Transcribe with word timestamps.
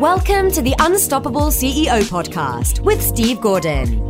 Welcome 0.00 0.50
to 0.50 0.60
the 0.60 0.74
Unstoppable 0.80 1.50
CEO 1.52 2.02
podcast 2.02 2.80
with 2.80 3.00
Steve 3.00 3.40
Gordon. 3.40 4.00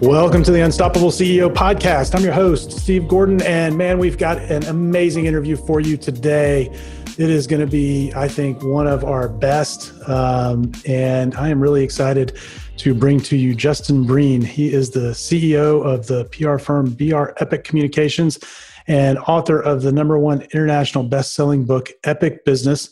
Welcome 0.00 0.42
to 0.44 0.50
the 0.50 0.62
Unstoppable 0.62 1.10
CEO 1.10 1.52
podcast. 1.52 2.14
I'm 2.14 2.24
your 2.24 2.32
host, 2.32 2.72
Steve 2.72 3.06
Gordon, 3.06 3.42
and 3.42 3.76
man, 3.76 3.98
we've 3.98 4.16
got 4.16 4.38
an 4.38 4.64
amazing 4.64 5.26
interview 5.26 5.56
for 5.56 5.78
you 5.78 5.98
today. 5.98 6.70
It 7.18 7.28
is 7.28 7.46
going 7.46 7.60
to 7.60 7.66
be, 7.66 8.14
I 8.16 8.28
think, 8.28 8.62
one 8.62 8.86
of 8.86 9.04
our 9.04 9.28
best, 9.28 9.92
um, 10.08 10.72
and 10.86 11.34
I 11.34 11.50
am 11.50 11.60
really 11.60 11.84
excited 11.84 12.38
to 12.78 12.94
bring 12.94 13.20
to 13.20 13.36
you 13.36 13.54
Justin 13.54 14.06
Breen. 14.06 14.40
He 14.40 14.72
is 14.72 14.88
the 14.88 15.10
CEO 15.10 15.84
of 15.84 16.06
the 16.06 16.24
PR 16.32 16.56
firm 16.56 16.92
BrEpic 16.92 17.64
Communications 17.64 18.38
and 18.86 19.18
author 19.18 19.60
of 19.60 19.82
the 19.82 19.92
number 19.92 20.18
one 20.18 20.40
international 20.54 21.04
best-selling 21.04 21.66
book, 21.66 21.90
Epic 22.04 22.46
Business 22.46 22.88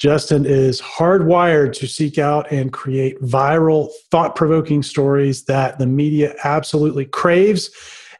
Justin 0.00 0.46
is 0.46 0.80
hardwired 0.80 1.74
to 1.74 1.86
seek 1.86 2.18
out 2.18 2.50
and 2.50 2.72
create 2.72 3.20
viral, 3.20 3.90
thought 4.10 4.34
provoking 4.34 4.82
stories 4.82 5.44
that 5.44 5.78
the 5.78 5.86
media 5.86 6.34
absolutely 6.42 7.04
craves. 7.04 7.70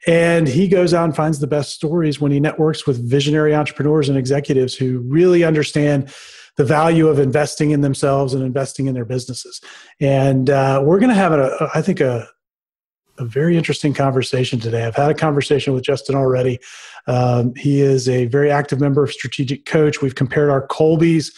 And 0.07 0.47
he 0.47 0.69
goes 0.69 0.93
out 0.93 1.05
and 1.05 1.17
finds 1.17 1.41
the 1.41 1.47
best 1.47 1.73
stories 1.73 2.21
when 2.21 2.33
he 2.33 2.39
networks 2.39 2.87
with 2.87 3.09
visionary 3.09 3.55
entrepreneurs 3.55 4.11
and 4.11 4.19
executives 4.19 4.75
who 4.75 5.01
really 5.01 5.43
understand 5.43 6.13
the 6.57 6.65
value 6.67 7.09
of 7.09 7.19
investing 7.19 7.71
in 7.71 7.81
themselves 7.81 8.35
and 8.35 8.43
investing 8.43 8.87
in 8.87 8.93
their 8.93 9.07
businesses. 9.07 9.63
And 10.01 10.51
uh, 10.51 10.83
we're 10.85 10.99
going 10.99 11.11
to 11.11 11.15
have, 11.15 11.33
a, 11.33 11.71
I 11.75 11.81
think, 11.81 12.01
a, 12.01 12.29
a 13.19 13.25
very 13.25 13.57
interesting 13.57 13.95
conversation 13.95 14.61
today. 14.61 14.85
I've 14.85 14.97
had 14.97 15.11
a 15.11 15.15
conversation 15.15 15.73
with 15.73 15.85
Justin 15.85 16.15
already. 16.15 16.59
Um, 17.07 17.55
he 17.55 17.81
is 17.81 18.07
a 18.07 18.27
very 18.27 18.51
active 18.51 18.81
member 18.81 19.03
of 19.03 19.13
Strategic 19.13 19.65
Coach. 19.65 20.03
We've 20.03 20.15
compared 20.15 20.51
our 20.51 20.67
Kolbes 20.67 21.31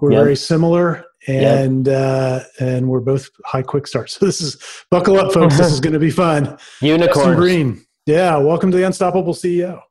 we're 0.00 0.12
yep. 0.12 0.22
very 0.22 0.36
similar, 0.36 1.04
and 1.26 1.86
yep. 1.86 1.96
uh, 1.96 2.40
and 2.60 2.88
we're 2.88 3.00
both 3.00 3.28
high 3.44 3.62
quick 3.62 3.86
starts. 3.86 4.14
So 4.18 4.26
this 4.26 4.40
is 4.40 4.56
buckle 4.90 5.18
up, 5.18 5.32
folks. 5.32 5.56
this 5.58 5.72
is 5.72 5.80
going 5.84 5.92
to 5.92 5.98
be 5.98 6.10
fun. 6.10 6.58
Unicorn 6.80 7.36
Green. 7.36 7.84
Yeah, 8.06 8.36
welcome 8.38 8.70
to 8.70 8.76
the 8.76 8.86
Unstoppable 8.86 9.34
CEO. 9.34 9.82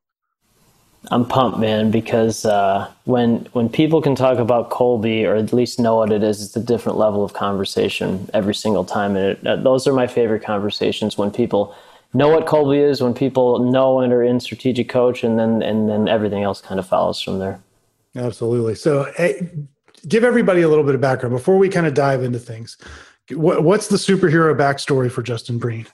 I'm 1.10 1.26
pumped, 1.26 1.60
man, 1.60 1.92
because 1.92 2.46
uh, 2.46 2.92
when 3.06 3.48
when 3.54 3.70
people 3.70 4.02
can 4.02 4.16
talk 4.16 4.40
about 4.40 4.70
Kolbe 4.70 5.26
or 5.26 5.36
at 5.36 5.54
least 5.54 5.80
know 5.80 5.96
what 5.98 6.12
it 6.12 6.24
is, 6.24 6.42
it's 6.42 6.56
a 6.56 6.64
different 6.64 6.98
level 6.98 7.24
of 7.24 7.34
conversation 7.34 8.30
every 8.34 8.56
single 8.56 8.84
time, 8.84 9.16
and 9.16 9.38
it, 9.38 9.48
uh, 9.48 9.56
those 9.58 9.88
are 9.88 9.94
my 9.94 10.08
favorite 10.08 10.44
conversations 10.44 11.18
when 11.18 11.32
people 11.32 11.76
know 12.14 12.30
what 12.30 12.46
Kolbe 12.46 12.78
is, 12.78 13.02
when 13.02 13.14
people 13.14 13.60
know 13.60 14.00
and 14.00 14.12
are 14.12 14.24
in 14.24 14.40
strategic 14.40 14.90
coach, 14.90 15.24
and 15.24 15.40
then 15.40 15.62
and 15.62 15.88
then 15.88 16.08
everything 16.08 16.44
else 16.44 16.60
kind 16.60 16.80
of 16.80 16.88
follows 16.88 17.22
from 17.22 17.40
there. 17.40 17.62
Absolutely. 18.16 18.76
So, 18.76 19.12
hey, 19.16 19.50
give 20.08 20.24
everybody 20.24 20.62
a 20.62 20.70
little 20.70 20.84
bit 20.84 20.96
of 20.96 21.02
background 21.02 21.34
before 21.34 21.58
we 21.58 21.70
kind 21.70 21.88
of 21.88 21.94
dive 21.94 22.24
into 22.24 22.40
things. 22.40 22.78
What, 23.32 23.64
what's 23.64 23.88
the 23.88 23.98
superhero 23.98 24.56
backstory 24.56 25.12
for 25.12 25.22
Justin 25.22 25.58
Breen? 25.58 25.88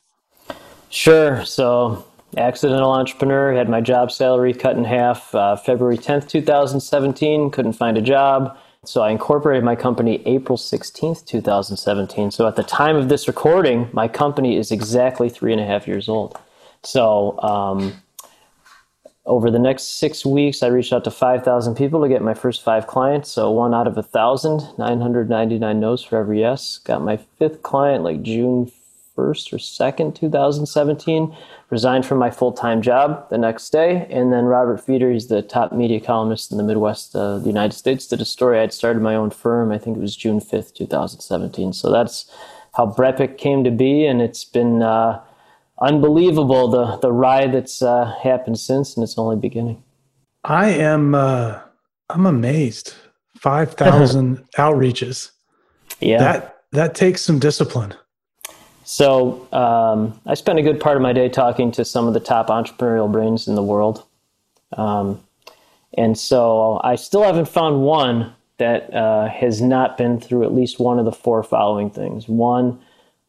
Sure. 0.89 1.43
So, 1.45 2.05
accidental 2.37 2.91
entrepreneur, 2.91 3.53
had 3.53 3.69
my 3.69 3.81
job 3.81 4.11
salary 4.11 4.53
cut 4.53 4.77
in 4.77 4.83
half 4.83 5.33
uh, 5.33 5.55
February 5.55 5.97
10th, 5.97 6.29
2017, 6.29 7.49
couldn't 7.49 7.73
find 7.73 7.97
a 7.97 8.01
job. 8.01 8.55
So, 8.85 9.01
I 9.01 9.09
incorporated 9.09 9.63
my 9.63 9.75
company 9.75 10.21
April 10.27 10.57
16th, 10.57 11.25
2017. 11.25 12.29
So, 12.29 12.47
at 12.47 12.55
the 12.55 12.63
time 12.63 12.95
of 12.95 13.09
this 13.09 13.27
recording, 13.27 13.89
my 13.91 14.07
company 14.07 14.57
is 14.57 14.71
exactly 14.71 15.29
three 15.29 15.51
and 15.51 15.61
a 15.61 15.65
half 15.65 15.87
years 15.87 16.07
old. 16.07 16.37
So, 16.83 17.39
um, 17.41 18.02
over 19.25 19.49
the 19.49 19.59
next 19.59 19.99
six 19.99 20.25
weeks, 20.25 20.63
I 20.63 20.67
reached 20.67 20.91
out 20.91 21.05
to 21.05 21.11
5,000 21.11 21.75
people 21.75 22.01
to 22.01 22.09
get 22.09 22.21
my 22.21 22.33
first 22.33 22.61
five 22.61 22.87
clients. 22.87 23.31
So 23.31 23.51
one 23.51 23.73
out 23.73 23.87
of 23.87 23.97
a 23.97 24.03
thousand, 24.03 24.61
999 24.77 25.79
no's 25.79 26.03
for 26.03 26.17
every 26.17 26.41
yes. 26.41 26.79
Got 26.79 27.03
my 27.03 27.17
fifth 27.17 27.63
client 27.63 28.03
like 28.03 28.21
June 28.21 28.69
1st 29.17 29.53
or 29.53 29.57
2nd, 29.57 30.15
2017. 30.15 31.35
Resigned 31.69 32.05
from 32.05 32.17
my 32.17 32.29
full 32.29 32.51
time 32.51 32.81
job 32.81 33.29
the 33.29 33.37
next 33.37 33.69
day. 33.69 34.05
And 34.09 34.33
then 34.33 34.45
Robert 34.45 34.83
Feder, 34.83 35.11
he's 35.11 35.27
the 35.27 35.41
top 35.41 35.71
media 35.71 36.01
columnist 36.01 36.51
in 36.51 36.57
the 36.57 36.63
Midwest 36.63 37.15
of 37.15 37.21
uh, 37.21 37.39
the 37.39 37.47
United 37.47 37.73
States, 37.73 38.05
did 38.05 38.21
a 38.21 38.25
story. 38.25 38.59
I'd 38.59 38.73
started 38.73 39.01
my 39.01 39.15
own 39.15 39.29
firm. 39.29 39.71
I 39.71 39.77
think 39.77 39.97
it 39.97 40.01
was 40.01 40.15
June 40.17 40.39
5th, 40.41 40.75
2017. 40.75 41.71
So 41.71 41.91
that's 41.91 42.29
how 42.75 42.87
Brepic 42.87 43.37
came 43.37 43.63
to 43.63 43.71
be. 43.71 44.05
And 44.05 44.21
it's 44.21 44.43
been, 44.43 44.83
uh, 44.83 45.21
unbelievable 45.83 46.69
the 46.69 46.97
the 46.97 47.11
ride 47.11 47.53
that's 47.53 47.81
uh, 47.81 48.15
happened 48.21 48.59
since, 48.59 48.95
and 48.95 49.03
it's 49.03 49.17
only 49.17 49.35
beginning. 49.35 49.83
I 50.43 50.69
am 50.69 51.13
uh, 51.13 51.59
I'm 52.09 52.25
amazed. 52.25 52.95
Five 53.37 53.73
thousand 53.73 54.43
outreaches. 54.57 55.31
Yeah, 55.99 56.19
that 56.19 56.63
that 56.71 56.95
takes 56.95 57.21
some 57.21 57.39
discipline. 57.39 57.93
So 58.85 59.47
um, 59.53 60.19
I 60.25 60.33
spent 60.33 60.59
a 60.59 60.61
good 60.61 60.79
part 60.79 60.97
of 60.97 61.03
my 61.03 61.13
day 61.13 61.29
talking 61.29 61.71
to 61.73 61.85
some 61.85 62.07
of 62.07 62.13
the 62.13 62.19
top 62.19 62.47
entrepreneurial 62.47 63.11
brains 63.11 63.47
in 63.47 63.55
the 63.55 63.63
world, 63.63 64.05
um, 64.77 65.21
and 65.97 66.17
so 66.17 66.81
I 66.83 66.95
still 66.95 67.23
haven't 67.23 67.47
found 67.47 67.81
one 67.81 68.33
that 68.57 68.93
uh, 68.93 69.27
has 69.29 69.61
not 69.61 69.97
been 69.97 70.19
through 70.19 70.43
at 70.43 70.53
least 70.53 70.79
one 70.79 70.99
of 70.99 71.05
the 71.05 71.11
four 71.11 71.43
following 71.43 71.89
things. 71.89 72.27
One 72.27 72.79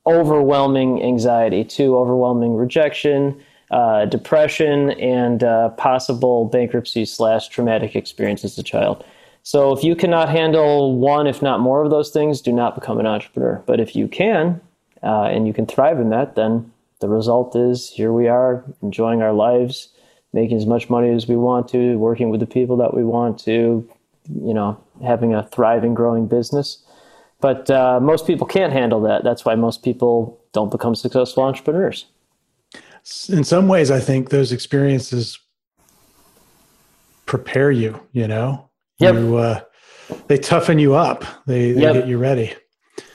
overwhelming 0.07 1.03
anxiety, 1.03 1.65
two, 1.65 1.97
overwhelming 1.97 2.55
rejection, 2.55 3.41
uh, 3.71 4.05
depression, 4.05 4.91
and 4.93 5.43
uh, 5.43 5.71
possible 5.71 6.45
bankruptcy 6.45 7.05
slash 7.05 7.49
traumatic 7.49 7.97
experience 7.97 8.45
as 8.45 8.59
a 8.59 8.63
child. 8.63 9.05
So 9.43 9.77
if 9.77 9.85
you 9.85 9.95
cannot 9.95 10.29
handle 10.31 10.97
one, 10.97 11.27
if 11.27 11.43
not 11.43 11.61
more 11.61 11.85
of 11.85 11.91
those 11.91 12.11
things, 12.11 12.41
do 12.41 12.53
not 12.53 12.75
become 12.75 12.99
an 12.99 13.07
entrepreneur. 13.07 13.63
But 13.67 13.81
if 13.81 13.95
you 13.95 14.09
can, 14.09 14.61
uh, 15.03 15.25
and 15.25 15.47
you 15.47 15.53
can 15.53 15.67
thrive 15.67 16.01
in 16.01 16.11
that, 16.11 16.35
then 16.35 16.73
the 17.01 17.09
result 17.09 17.55
is 17.55 17.91
here 17.91 18.13
we 18.13 18.29
are 18.29 18.65
enjoying 18.83 19.21
our 19.21 19.35
lives, 19.35 19.89
making 20.33 20.57
as 20.57 20.67
much 20.67 20.89
money 20.89 21.11
as 21.11 21.29
we 21.29 21.37
want 21.37 21.69
to, 21.69 21.97
working 21.97 22.31
with 22.31 22.41
the 22.41 22.47
people 22.47 22.77
that 22.79 22.95
we 22.95 23.05
want 23.05 23.39
to, 23.41 23.87
you 24.29 24.55
know, 24.55 24.81
having 25.05 25.35
a 25.35 25.43
thriving, 25.49 25.93
growing 25.93 26.27
business. 26.27 26.79
But 27.45 27.71
uh, 27.71 28.01
most 28.01 28.27
people 28.27 28.47
can't 28.47 28.73
handle 28.73 29.03
that. 29.03 29.23
That's 29.23 29.45
why 29.45 29.55
most 29.55 29.83
people 29.83 30.41
don't 30.55 30.71
become 30.71 30.95
successful 30.95 31.43
entrepreneurs. 31.43 32.07
In 33.29 33.45
some 33.45 33.69
ways, 33.69 33.91
I 33.91 34.01
think 34.01 34.31
those 34.31 34.51
experiences 34.51 35.39
prepare 37.27 37.71
you, 37.71 38.01
you 38.13 38.27
know? 38.27 38.71
Yep. 38.99 39.15
You, 39.17 39.37
uh, 39.37 39.61
they 40.27 40.39
toughen 40.39 40.79
you 40.79 40.95
up, 40.95 41.27
they, 41.45 41.73
they 41.73 41.83
yep. 41.83 41.93
get 41.93 42.07
you 42.07 42.17
ready. 42.17 42.55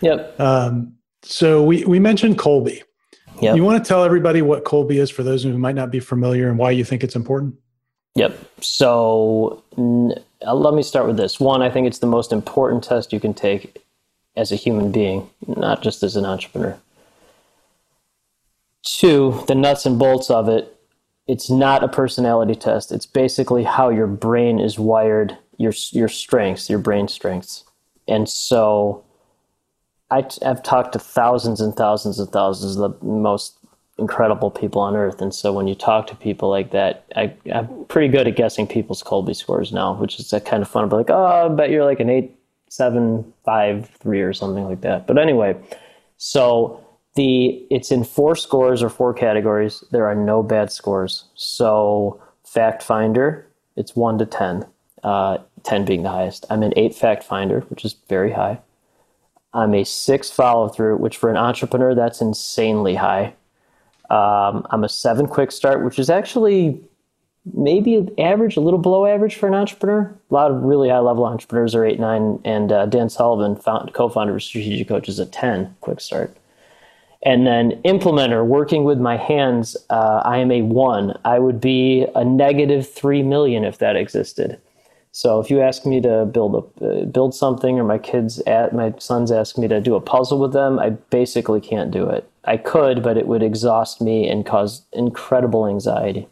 Yep. 0.01 0.39
Um, 0.39 0.93
so 1.23 1.63
we, 1.63 1.83
we 1.85 1.97
mentioned 1.97 2.37
Kolbe. 2.37 2.83
Yep. 3.41 3.55
You 3.55 3.63
want 3.63 3.83
to 3.83 3.87
tell 3.87 4.03
everybody 4.03 4.43
what 4.43 4.63
Kolbe 4.63 4.91
is 4.91 5.09
for 5.09 5.23
those 5.23 5.41
who 5.41 5.57
might 5.57 5.73
not 5.73 5.89
be 5.89 5.99
familiar 5.99 6.49
and 6.49 6.59
why 6.59 6.69
you 6.69 6.85
think 6.85 7.03
it's 7.03 7.15
important? 7.15 7.55
Yep. 8.13 8.37
So 8.61 9.63
n- 9.75 10.13
let 10.45 10.75
me 10.75 10.83
start 10.83 11.07
with 11.07 11.17
this. 11.17 11.39
One, 11.39 11.63
I 11.63 11.71
think 11.71 11.87
it's 11.87 11.97
the 11.97 12.05
most 12.05 12.31
important 12.31 12.83
test 12.83 13.11
you 13.11 13.19
can 13.19 13.33
take 13.33 13.81
as 14.35 14.51
a 14.51 14.55
human 14.55 14.91
being, 14.91 15.29
not 15.47 15.81
just 15.81 16.03
as 16.03 16.15
an 16.15 16.25
entrepreneur. 16.25 16.77
Two, 18.83 19.43
the 19.47 19.55
nuts 19.55 19.85
and 19.85 19.99
bolts 19.99 20.29
of 20.29 20.47
it, 20.47 20.75
it's 21.27 21.49
not 21.49 21.83
a 21.83 21.87
personality 21.87 22.55
test. 22.55 22.91
It's 22.91 23.05
basically 23.05 23.63
how 23.63 23.89
your 23.89 24.07
brain 24.07 24.59
is 24.59 24.79
wired, 24.79 25.37
your 25.57 25.73
your 25.91 26.07
strengths, 26.07 26.69
your 26.69 26.79
brain 26.79 27.07
strengths. 27.07 27.65
And 28.07 28.27
so 28.27 29.03
I, 30.09 30.25
have 30.41 30.63
talked 30.63 30.93
to 30.93 30.99
thousands 30.99 31.61
and 31.61 31.75
thousands 31.75 32.17
and 32.17 32.29
thousands 32.29 32.77
of 32.77 32.99
the 32.99 33.05
most 33.05 33.59
incredible 33.99 34.49
people 34.49 34.81
on 34.81 34.95
earth. 34.95 35.21
And 35.21 35.33
so 35.33 35.53
when 35.53 35.67
you 35.67 35.75
talk 35.75 36.07
to 36.07 36.15
people 36.15 36.49
like 36.49 36.71
that, 36.71 37.05
I, 37.15 37.33
am 37.45 37.85
pretty 37.89 38.07
good 38.07 38.27
at 38.27 38.35
guessing 38.35 38.65
people's 38.65 39.03
Kolbe 39.03 39.35
scores 39.35 39.71
now, 39.71 39.93
which 39.93 40.19
is 40.19 40.33
kind 40.45 40.63
of 40.63 40.69
fun. 40.69 40.89
But 40.89 40.97
like, 40.97 41.09
oh, 41.09 41.45
I 41.45 41.47
bet 41.49 41.69
you're 41.69 41.85
like 41.85 41.99
an 41.99 42.09
eight 42.09 42.38
seven 42.69 43.33
five 43.43 43.89
three 43.89 44.21
or 44.21 44.33
something 44.33 44.63
like 44.63 44.81
that. 44.81 45.07
But 45.07 45.17
anyway, 45.17 45.57
so 46.17 46.85
the 47.15 47.65
it's 47.69 47.91
in 47.91 48.03
four 48.03 48.35
scores 48.35 48.81
or 48.81 48.89
four 48.89 49.13
categories. 49.13 49.83
There 49.91 50.05
are 50.05 50.15
no 50.15 50.41
bad 50.41 50.71
scores. 50.71 51.25
So 51.35 52.21
fact 52.45 52.81
finder, 52.83 53.47
it's 53.75 53.95
one 53.95 54.17
to 54.19 54.25
ten. 54.25 54.65
Uh, 55.03 55.37
10 55.63 55.85
being 55.85 56.03
the 56.03 56.09
highest. 56.09 56.45
I'm 56.49 56.63
an 56.63 56.73
eight 56.75 56.95
fact 56.95 57.23
finder, 57.23 57.61
which 57.69 57.85
is 57.85 57.95
very 58.07 58.31
high. 58.31 58.59
I'm 59.53 59.73
a 59.73 59.83
six 59.83 60.29
follow 60.29 60.67
through, 60.67 60.97
which 60.97 61.17
for 61.17 61.29
an 61.29 61.37
entrepreneur, 61.37 61.95
that's 61.95 62.21
insanely 62.21 62.95
high. 62.95 63.33
Um, 64.09 64.65
I'm 64.69 64.83
a 64.83 64.89
seven 64.89 65.27
quick 65.27 65.51
start, 65.51 65.83
which 65.83 65.99
is 65.99 66.09
actually 66.09 66.81
maybe 67.53 68.07
average, 68.17 68.57
a 68.57 68.61
little 68.61 68.79
below 68.79 69.05
average 69.05 69.35
for 69.35 69.47
an 69.47 69.53
entrepreneur. 69.53 70.13
A 70.29 70.33
lot 70.33 70.51
of 70.51 70.63
really 70.63 70.89
high 70.89 70.99
level 70.99 71.25
entrepreneurs 71.25 71.75
are 71.75 71.85
eight, 71.85 71.99
nine, 71.99 72.39
and 72.45 72.71
uh, 72.71 72.85
Dan 72.85 73.09
Sullivan, 73.09 73.55
found, 73.55 73.93
co-founder 73.93 74.35
of 74.35 74.43
Strategic 74.43 74.87
Coach, 74.87 75.09
is 75.09 75.19
a 75.19 75.25
ten. 75.25 75.75
Quick 75.81 75.99
start. 75.99 76.35
And 77.21 77.45
then 77.45 77.81
implementer, 77.83 78.45
working 78.45 78.85
with 78.85 78.99
my 78.99 79.17
hands, 79.17 79.75
uh, 79.89 80.21
I 80.23 80.37
am 80.37 80.51
a 80.51 80.61
one. 80.61 81.19
I 81.25 81.39
would 81.39 81.59
be 81.59 82.05
a 82.15 82.23
negative 82.23 82.89
three 82.89 83.23
million 83.23 83.65
if 83.65 83.77
that 83.79 83.95
existed. 83.97 84.59
So 85.11 85.39
if 85.39 85.49
you 85.49 85.59
ask 85.59 85.85
me 85.85 85.99
to 86.01 86.25
build 86.25 86.71
a 86.81 86.85
uh, 86.85 87.05
build 87.05 87.35
something, 87.35 87.79
or 87.79 87.83
my 87.83 87.97
kids 87.97 88.39
at 88.41 88.73
my 88.73 88.93
sons 88.99 89.31
ask 89.31 89.57
me 89.57 89.67
to 89.67 89.81
do 89.81 89.95
a 89.95 90.01
puzzle 90.01 90.39
with 90.39 90.53
them, 90.53 90.79
I 90.79 90.91
basically 90.91 91.59
can't 91.59 91.91
do 91.91 92.07
it. 92.09 92.29
I 92.45 92.57
could, 92.57 93.03
but 93.03 93.17
it 93.17 93.27
would 93.27 93.43
exhaust 93.43 94.01
me 94.01 94.29
and 94.29 94.45
cause 94.45 94.83
incredible 94.93 95.67
anxiety. 95.67 96.27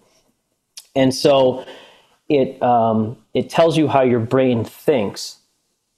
And 0.98 1.14
so 1.14 1.64
it 2.28 2.62
um, 2.62 3.18
it 3.34 3.50
tells 3.50 3.78
you 3.78 3.88
how 3.88 4.02
your 4.02 4.20
brain 4.20 4.66
thinks 4.66 5.38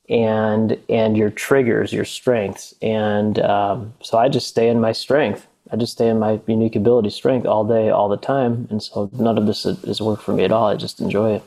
and 0.10 0.78
and 0.90 1.18
your 1.18 1.30
triggers, 1.30 1.94
your 1.94 2.06
strengths. 2.06 2.76
And 2.82 3.40
um, 3.40 3.94
so 4.02 4.18
I 4.18 4.28
just 4.28 4.48
stay 4.48 4.68
in 4.68 4.80
my 4.82 4.92
strength. 4.92 5.48
I 5.72 5.78
just 5.78 5.94
stay 5.94 6.10
in 6.10 6.20
my 6.20 6.40
unique 6.48 6.76
ability 6.76 7.12
strength 7.12 7.46
all 7.46 7.64
day, 7.64 7.90
all 7.90 8.10
the 8.10 8.18
time. 8.18 8.68
And 8.70 8.84
so 8.84 9.10
none 9.14 9.38
of 9.38 9.46
this 9.46 9.66
is 9.66 10.02
work 10.02 10.20
for 10.20 10.34
me 10.34 10.44
at 10.44 10.52
all. 10.52 10.68
I 10.68 10.76
just 10.76 11.00
enjoy 11.00 11.36
it. 11.36 11.44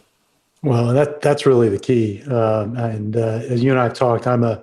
Well, 0.62 0.86
that 0.94 1.20
that's 1.20 1.44
really 1.44 1.68
the 1.68 1.78
key. 1.78 2.22
Um, 2.22 2.76
and 2.76 3.16
uh, 3.16 3.42
as 3.48 3.62
you 3.62 3.70
and 3.70 3.80
I 3.80 3.84
have 3.84 3.94
talked, 3.94 4.26
I'm 4.26 4.44
a 4.44 4.62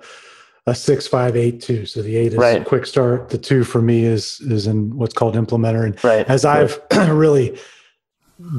a 0.66 0.74
six 0.74 1.06
five 1.06 1.36
eight 1.36 1.60
two. 1.60 1.86
So 1.86 2.02
the 2.02 2.16
eight 2.16 2.32
is 2.32 2.38
right. 2.38 2.64
quick 2.64 2.86
start. 2.86 3.28
The 3.28 3.38
two 3.38 3.62
for 3.62 3.80
me 3.80 4.04
is 4.04 4.40
is 4.40 4.66
in 4.66 4.96
what's 4.96 5.14
called 5.14 5.36
implementer. 5.36 5.84
And 5.84 6.02
right. 6.02 6.28
as 6.28 6.44
I've 6.44 6.80
right. 6.92 7.08
really 7.10 7.56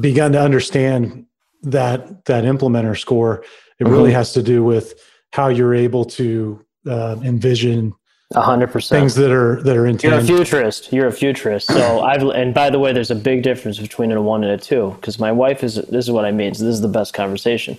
begun 0.00 0.32
to 0.32 0.40
understand 0.40 1.26
that 1.62 2.24
that 2.26 2.44
implementer 2.44 2.98
score, 2.98 3.44
it 3.78 3.84
mm-hmm. 3.84 3.92
really 3.92 4.12
has 4.12 4.32
to 4.32 4.42
do 4.42 4.64
with 4.64 4.94
how 5.32 5.48
you're 5.48 5.74
able 5.74 6.04
to 6.04 6.64
uh, 6.86 7.16
envision 7.22 7.94
hundred 8.34 8.68
percent 8.68 8.98
things 9.00 9.14
that 9.14 9.30
are 9.30 9.62
that 9.62 9.76
are 9.76 9.86
intended. 9.86 10.28
You're 10.28 10.40
a 10.40 10.44
futurist. 10.44 10.92
You're 10.92 11.06
a 11.06 11.12
futurist. 11.12 11.68
So 11.68 12.00
I've 12.04 12.22
and 12.22 12.54
by 12.54 12.70
the 12.70 12.78
way, 12.78 12.92
there's 12.92 13.10
a 13.10 13.16
big 13.16 13.42
difference 13.42 13.78
between 13.78 14.10
a 14.12 14.22
one 14.22 14.44
and 14.44 14.52
a 14.52 14.58
two 14.58 14.92
because 14.96 15.18
my 15.18 15.32
wife 15.32 15.62
is. 15.62 15.74
This 15.74 16.06
is 16.06 16.10
what 16.10 16.24
I 16.24 16.30
mean. 16.30 16.54
So 16.54 16.64
this 16.64 16.74
is 16.74 16.80
the 16.80 16.88
best 16.88 17.14
conversation. 17.14 17.78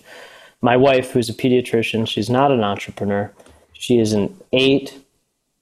My 0.62 0.78
wife, 0.78 1.12
who's 1.12 1.30
a 1.30 1.34
pediatrician, 1.34 2.08
she's 2.08 2.30
not 2.30 2.52
an 2.52 2.64
entrepreneur. 2.64 3.32
She 3.74 4.00
is 4.00 4.14
an 4.14 4.38
eight, 4.54 4.98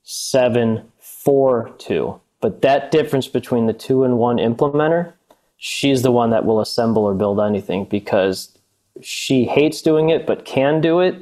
seven, 0.04 0.92
four, 1.00 1.72
two. 1.80 2.20
But 2.40 2.62
that 2.62 2.92
difference 2.92 3.28
between 3.28 3.68
the 3.68 3.74
two 3.74 4.04
and 4.04 4.18
one 4.18 4.38
implementer, 4.38 5.14
she's 5.64 6.02
the 6.02 6.12
one 6.12 6.32
that 6.32 6.44
will 6.44 6.60
assemble 6.60 7.04
or 7.04 7.14
build 7.14 7.40
anything 7.40 7.86
because 7.86 8.58
she 9.02 9.46
hates 9.46 9.82
doing 9.82 10.10
it 10.10 10.26
but 10.26 10.44
can 10.44 10.82
do 10.82 11.00
it 11.00 11.16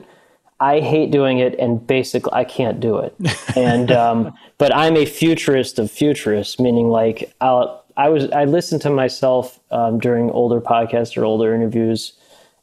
I 0.60 0.82
hate 0.82 1.12
doing 1.12 1.40
it, 1.40 1.58
and 1.58 1.86
basically 1.86 2.34
I 2.34 2.44
can't 2.44 2.80
do 2.80 2.98
it. 2.98 3.16
And 3.56 3.92
um, 3.92 4.34
but 4.58 4.74
I'm 4.76 4.96
a 4.96 5.06
futurist 5.06 5.80
of 5.80 5.90
futurists, 5.92 6.60
meaning 6.60 6.90
like 6.90 7.34
I'll, 7.42 7.84
I 7.98 8.10
was 8.10 8.30
I 8.32 8.46
listened 8.46 8.82
to 8.84 8.90
myself 8.90 9.60
um, 9.72 10.00
during 10.00 10.30
older 10.32 10.62
podcasts 10.62 11.18
or 11.18 11.26
older 11.26 11.54
interviews, 11.54 12.14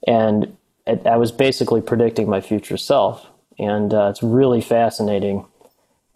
and 0.07 0.57
it, 0.87 1.07
I 1.07 1.17
was 1.17 1.33
basically 1.33 1.81
predicting 1.81 2.31
my 2.31 2.41
future 2.41 2.77
self, 2.77 3.27
and 3.59 3.93
uh, 3.93 4.09
it's 4.11 4.23
really 4.23 4.61
fascinating. 4.61 5.45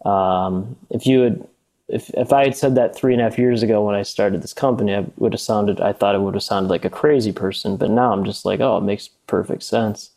Um, 0.05 0.77
if 0.89 1.05
you 1.05 1.19
had 1.21 1.47
if 1.91 2.09
if 2.11 2.31
I 2.31 2.45
had 2.45 2.55
said 2.55 2.75
that 2.75 2.95
three 2.95 3.13
and 3.13 3.21
a 3.21 3.25
half 3.25 3.37
years 3.37 3.61
ago 3.61 3.85
when 3.85 3.95
I 3.95 4.03
started 4.03 4.41
this 4.41 4.53
company, 4.53 4.95
I 4.95 5.05
would 5.17 5.33
have 5.33 5.41
sounded 5.41 5.81
I 5.81 5.93
thought 5.93 6.15
it 6.15 6.21
would 6.21 6.33
have 6.33 6.43
sounded 6.43 6.69
like 6.69 6.85
a 6.85 6.89
crazy 6.89 7.31
person, 7.31 7.77
but 7.77 7.91
now 7.91 8.13
I'm 8.13 8.23
just 8.23 8.45
like, 8.45 8.59
oh, 8.61 8.77
it 8.77 8.83
makes 8.83 9.09
perfect 9.27 9.63
sense. 9.63 10.11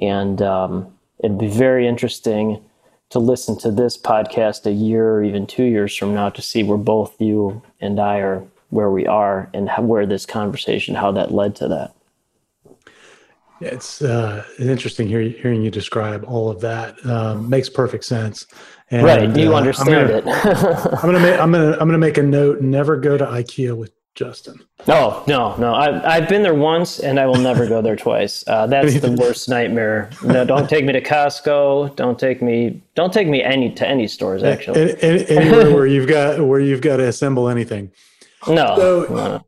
And 0.00 0.40
um, 0.42 0.94
it'd 1.18 1.38
be 1.38 1.48
very 1.48 1.88
interesting 1.88 2.62
to 3.10 3.18
listen 3.18 3.58
to 3.58 3.70
this 3.70 3.96
podcast 3.98 4.66
a 4.66 4.72
year 4.72 5.10
or 5.14 5.24
even 5.24 5.46
two 5.46 5.64
years 5.64 5.96
from 5.96 6.14
now 6.14 6.28
to 6.30 6.42
see 6.42 6.62
where 6.62 6.78
both 6.78 7.20
you 7.20 7.62
and 7.80 7.98
I 7.98 8.18
are 8.18 8.44
where 8.68 8.90
we 8.90 9.06
are 9.06 9.50
and 9.52 9.68
how, 9.68 9.82
where 9.82 10.06
this 10.06 10.26
conversation, 10.26 10.94
how 10.94 11.10
that 11.12 11.32
led 11.32 11.56
to 11.56 11.68
that. 11.68 11.94
It's 13.60 14.00
uh, 14.02 14.44
interesting 14.58 15.06
hearing, 15.06 15.32
hearing 15.32 15.62
you 15.62 15.70
describe 15.70 16.24
all 16.26 16.48
of 16.48 16.60
that. 16.60 17.04
Um, 17.04 17.48
makes 17.48 17.68
perfect 17.68 18.04
sense. 18.04 18.46
And, 18.90 19.04
right? 19.04 19.32
Do 19.32 19.40
you 19.40 19.54
uh, 19.54 19.58
understand 19.58 20.10
I'm 20.10 20.24
gonna, 20.24 20.50
it? 20.50 20.94
I'm 20.94 21.02
gonna 21.02 21.20
make 21.20 21.38
I'm 21.38 21.52
gonna 21.52 21.72
I'm 21.72 21.88
gonna 21.88 21.98
make 21.98 22.18
a 22.18 22.22
note. 22.22 22.60
Never 22.60 22.96
go 22.96 23.16
to 23.16 23.24
IKEA 23.24 23.76
with 23.76 23.92
Justin. 24.14 24.60
No, 24.88 25.22
no, 25.26 25.56
no. 25.56 25.74
I've, 25.74 26.04
I've 26.04 26.28
been 26.28 26.42
there 26.42 26.54
once 26.54 26.98
and 26.98 27.20
I 27.20 27.26
will 27.26 27.38
never 27.38 27.66
go 27.66 27.80
there 27.80 27.96
twice. 27.96 28.42
Uh, 28.46 28.66
that's 28.68 29.00
the 29.00 29.12
worst 29.12 29.48
nightmare. 29.48 30.10
No, 30.22 30.44
don't 30.44 30.68
take 30.68 30.84
me 30.84 30.92
to 30.92 31.00
Costco. 31.00 31.96
Don't 31.96 32.18
take 32.18 32.42
me, 32.42 32.82
don't 32.94 33.12
take 33.12 33.28
me 33.28 33.42
any 33.42 33.72
to 33.74 33.86
any 33.88 34.08
stores 34.08 34.42
actually. 34.42 35.00
Any, 35.00 35.26
anywhere 35.28 35.74
where 35.74 35.86
you've 35.86 36.08
got, 36.08 36.44
where 36.44 36.60
you've 36.60 36.82
got 36.82 36.96
to 36.96 37.06
assemble 37.06 37.48
anything. 37.48 37.92
No. 38.48 38.74
So, 38.76 39.06
no. 39.14 39.46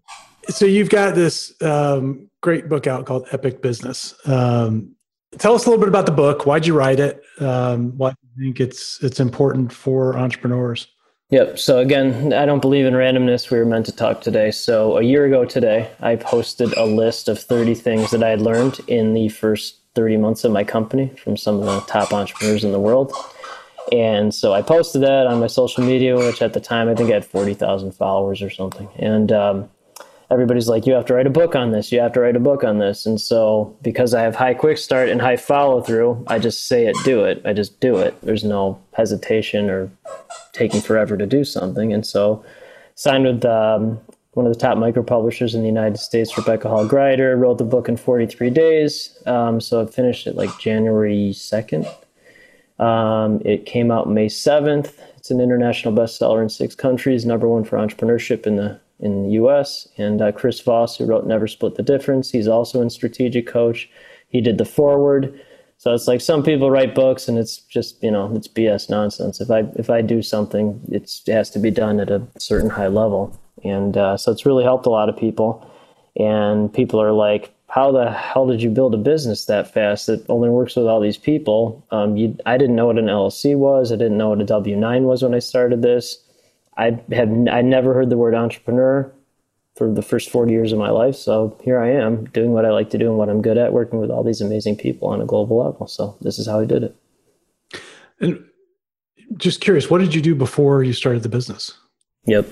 so 0.49 0.65
you've 0.65 0.91
got 0.91 1.15
this 1.15 1.61
um, 1.61 2.31
great 2.43 2.69
book 2.69 2.87
out 2.87 3.07
called 3.07 3.27
Epic 3.33 3.63
Business. 3.63 4.15
Um, 4.27 4.95
tell 5.39 5.55
us 5.55 5.65
a 5.65 5.71
little 5.71 5.81
bit 5.81 5.89
about 5.89 6.07
the 6.07 6.13
book. 6.13 6.45
Why'd 6.45 6.67
you 6.67 6.75
write 6.75 7.01
it? 7.01 7.23
Um, 7.41 7.97
why 7.97 8.11
do 8.11 8.17
you 8.37 8.45
think 8.45 8.61
it's, 8.61 9.03
it's 9.03 9.21
important 9.21 9.73
for 9.73 10.19
entrepreneurs? 10.19 10.89
Yep. 11.31 11.59
So 11.59 11.79
again, 11.79 12.35
I 12.35 12.45
don't 12.45 12.61
believe 12.61 12.85
in 12.85 12.93
randomness. 12.93 13.51
We 13.51 13.57
were 13.57 13.65
meant 13.65 13.87
to 13.87 13.97
talk 13.97 14.21
today. 14.21 14.51
So 14.51 14.99
a 14.99 15.03
year 15.03 15.25
ago 15.25 15.47
today, 15.47 15.91
I 16.01 16.17
posted 16.17 16.75
a 16.75 16.85
list 16.85 17.27
of 17.27 17.39
30 17.39 17.75
things 17.75 18.11
that 18.11 18.23
I 18.23 18.29
had 18.29 18.43
learned 18.43 18.81
in 18.87 19.15
the 19.15 19.31
first 19.31 19.79
30 19.95 20.19
months 20.19 20.45
of 20.45 20.53
my 20.53 20.65
company 20.65 21.09
from 21.23 21.39
some 21.39 21.59
of 21.61 21.65
the 21.65 21.81
top 21.91 22.13
entrepreneurs 22.13 22.65
in 22.65 22.73
the 22.73 22.81
world. 22.81 23.15
And 23.93 24.35
so 24.35 24.53
I 24.53 24.61
posted 24.61 25.03
that 25.03 25.27
on 25.27 25.41
my 25.41 25.47
social 25.47 25.85
media, 25.85 26.17
which 26.17 26.43
at 26.43 26.53
the 26.53 26.61
time 26.61 26.89
I 26.89 26.95
think 26.95 27.11
I 27.11 27.15
had 27.15 27.25
40,000 27.25 27.93
followers 27.93 28.43
or 28.43 28.51
something. 28.51 28.89
And 28.97 29.33
um, 29.33 29.71
everybody's 30.33 30.69
like, 30.69 30.87
you 30.87 30.95
have 30.95 31.05
to 31.07 31.15
write 31.15 31.27
a 31.27 31.31
book 31.31 31.55
on 31.55 31.73
this. 31.73 31.93
You 31.93 32.01
have 32.01 32.13
to 32.15 32.21
write 32.21 32.37
a 32.37 32.41
book 32.41 32.65
on 32.65 32.79
this. 32.79 33.05
And 33.05 33.21
so 33.21 33.77
because 33.83 34.15
I 34.15 34.23
have 34.23 34.35
high 34.35 34.55
quick 34.55 34.79
start 34.79 35.11
and 35.11 35.21
high 35.21 35.37
follow 35.37 35.83
through, 35.83 36.25
I 36.27 36.39
just 36.39 36.67
say 36.67 36.87
it, 36.87 36.97
do 37.05 37.25
it. 37.25 37.43
I 37.45 37.53
just 37.53 37.79
do 37.81 37.99
it. 37.99 38.19
There's 38.23 38.43
no 38.43 38.81
hesitation 38.95 39.69
or 39.69 39.91
taking 40.53 40.81
forever 40.81 41.19
to 41.19 41.27
do 41.27 41.45
something. 41.45 41.93
And 41.93 42.07
so 42.07 42.43
signed 42.95 43.25
with 43.25 43.45
um, 43.45 44.01
one 44.33 44.47
of 44.47 44.53
the 44.55 44.59
top 44.59 44.79
micro 44.79 45.03
publishers 45.03 45.55
in 45.55 45.61
the 45.61 45.69
United 45.69 45.99
States, 45.99 46.37
Rebecca 46.39 46.69
Hall 46.69 46.87
Gruyter, 46.89 47.37
wrote 47.37 47.59
the 47.59 47.65
book 47.65 47.89
in 47.89 47.99
43 47.99 48.49
days. 48.51 49.19
Um, 49.27 49.61
so 49.61 49.83
I 49.83 49.87
finished 49.87 50.27
it 50.27 50.35
like 50.35 50.59
January 50.59 51.33
2nd. 51.35 51.87
Um, 52.79 53.43
it 53.45 53.67
came 53.67 53.91
out 53.91 54.09
May 54.09 54.27
7th. 54.27 54.95
It's 55.19 55.31
an 55.31 55.41
international 55.41 55.95
bestseller 55.95 56.43
in 56.43 56.49
six 56.49 56.75
countries, 56.75 57.27
number 57.27 57.47
one 57.47 57.65
for 57.65 57.77
entrepreneurship 57.77 58.47
in 58.47 58.57
the 58.57 58.81
in 59.03 59.25
the 59.25 59.31
U.S. 59.33 59.89
And 59.99 60.23
uh, 60.23 60.33
Chris 60.33 60.61
Voss, 60.61 60.97
who 60.97 61.05
wrote 61.05 61.27
Never 61.27 61.47
Split 61.47 61.75
the 61.75 61.83
Difference, 61.83 62.31
he's 62.31 62.49
also 62.49 62.81
in 62.81 62.89
Strategic 62.89 63.47
Coach. 63.47 63.91
He 64.29 64.41
did 64.41 64.59
the 64.59 64.65
foreword. 64.65 65.39
So 65.77 65.93
it's 65.93 66.07
like 66.07 66.21
some 66.21 66.45
people 66.45 66.71
write 66.71 66.95
books 66.95 67.27
and 67.27 67.37
it's 67.37 67.59
just, 67.59 68.01
you 68.03 68.11
know, 68.11 68.33
it's 68.37 68.47
BS 68.47 68.89
nonsense. 68.89 69.41
If 69.41 69.51
I 69.51 69.65
if 69.75 69.91
I 69.91 70.01
do 70.01 70.23
something, 70.23 70.81
it 70.89 71.11
has 71.27 71.51
to 71.51 71.59
be 71.59 71.73
done 71.73 71.99
at 71.99 72.09
a 72.09 72.23
certain 72.39 72.71
high 72.71 72.87
level. 72.87 73.37
And 73.65 73.97
uh, 73.97 74.17
so 74.17 74.31
it's 74.31 74.47
really 74.47 74.63
helped 74.63 74.87
a 74.87 74.91
lot 74.91 75.09
of 75.09 75.17
people. 75.17 75.69
And 76.17 76.73
people 76.73 77.03
are 77.03 77.13
like, 77.13 77.53
how 77.69 77.91
the 77.91 78.13
hell 78.13 78.47
did 78.47 78.63
you 78.63 78.71
build 78.71 78.95
a 78.95 78.99
business 78.99 79.47
that 79.47 79.73
fast 79.73 80.07
that 80.07 80.25
only 80.29 80.51
works 80.51 80.77
with 80.77 80.87
all 80.87 81.01
these 81.01 81.17
people? 81.17 81.85
Um, 81.91 82.17
you, 82.17 82.37
I 82.45 82.59
didn't 82.59 82.77
know 82.77 82.87
what 82.87 82.99
an 82.99 83.07
LLC 83.07 83.57
was. 83.57 83.91
I 83.91 83.97
didn't 83.97 84.19
know 84.19 84.29
what 84.29 84.41
a 84.41 84.45
W 84.45 84.77
9 84.77 85.05
was 85.05 85.23
when 85.23 85.35
I 85.35 85.39
started 85.39 85.81
this. 85.83 86.19
I 86.77 87.01
had 87.13 87.49
I 87.51 87.63
never 87.63 87.95
heard 87.95 88.11
the 88.11 88.17
word 88.17 88.35
entrepreneur 88.35 89.13
for 89.77 89.93
the 89.93 90.03
first 90.03 90.31
40 90.31 90.53
years 90.53 90.73
of 90.73 90.79
my 90.79 90.91
life. 90.91 91.17
So 91.17 91.59
here 91.63 91.79
I 91.81 91.91
am 91.91 92.25
doing 92.27 92.53
what 92.53 92.67
I 92.67 92.71
like 92.71 92.91
to 92.91 92.99
do 92.99 93.09
and 93.09 93.17
what 93.17 93.29
I'm 93.29 93.41
good 93.41 93.57
at, 93.57 93.73
working 93.73 93.99
with 93.99 94.11
all 94.11 94.23
these 94.23 94.41
amazing 94.41 94.77
people 94.77 95.09
on 95.09 95.23
a 95.23 95.25
global 95.25 95.65
level. 95.65 95.87
So 95.87 96.17
this 96.21 96.39
is 96.39 96.47
how 96.47 96.61
I 96.61 96.67
did 96.67 96.83
it. 96.83 96.97
And 98.21 98.45
just 99.37 99.61
curious, 99.61 99.91
what 99.91 99.99
did 99.99 100.15
you 100.15 100.21
do 100.21 100.35
before 100.35 100.83
you 100.83 100.93
started 100.93 101.23
the 101.23 101.29
business? 101.29 101.73
Yep. 102.27 102.47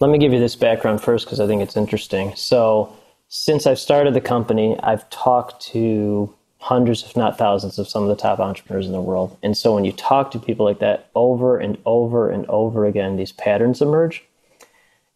Let 0.00 0.10
me 0.10 0.18
give 0.18 0.32
you 0.32 0.40
this 0.40 0.56
background 0.56 1.02
first 1.02 1.26
because 1.26 1.40
I 1.40 1.46
think 1.46 1.62
it's 1.62 1.76
interesting. 1.76 2.34
So 2.34 2.96
since 3.28 3.66
I've 3.66 3.78
started 3.78 4.14
the 4.14 4.20
company, 4.20 4.78
I've 4.82 5.08
talked 5.10 5.62
to 5.66 6.34
hundreds, 6.62 7.02
if 7.02 7.16
not 7.16 7.36
thousands, 7.36 7.78
of 7.78 7.88
some 7.88 8.02
of 8.02 8.08
the 8.08 8.16
top 8.16 8.38
entrepreneurs 8.40 8.86
in 8.86 8.92
the 8.92 9.00
world. 9.00 9.36
And 9.42 9.56
so 9.56 9.74
when 9.74 9.84
you 9.84 9.92
talk 9.92 10.30
to 10.30 10.38
people 10.38 10.64
like 10.64 10.78
that 10.78 11.10
over 11.14 11.58
and 11.58 11.76
over 11.84 12.30
and 12.30 12.46
over 12.48 12.86
again, 12.86 13.16
these 13.16 13.32
patterns 13.32 13.82
emerge 13.82 14.24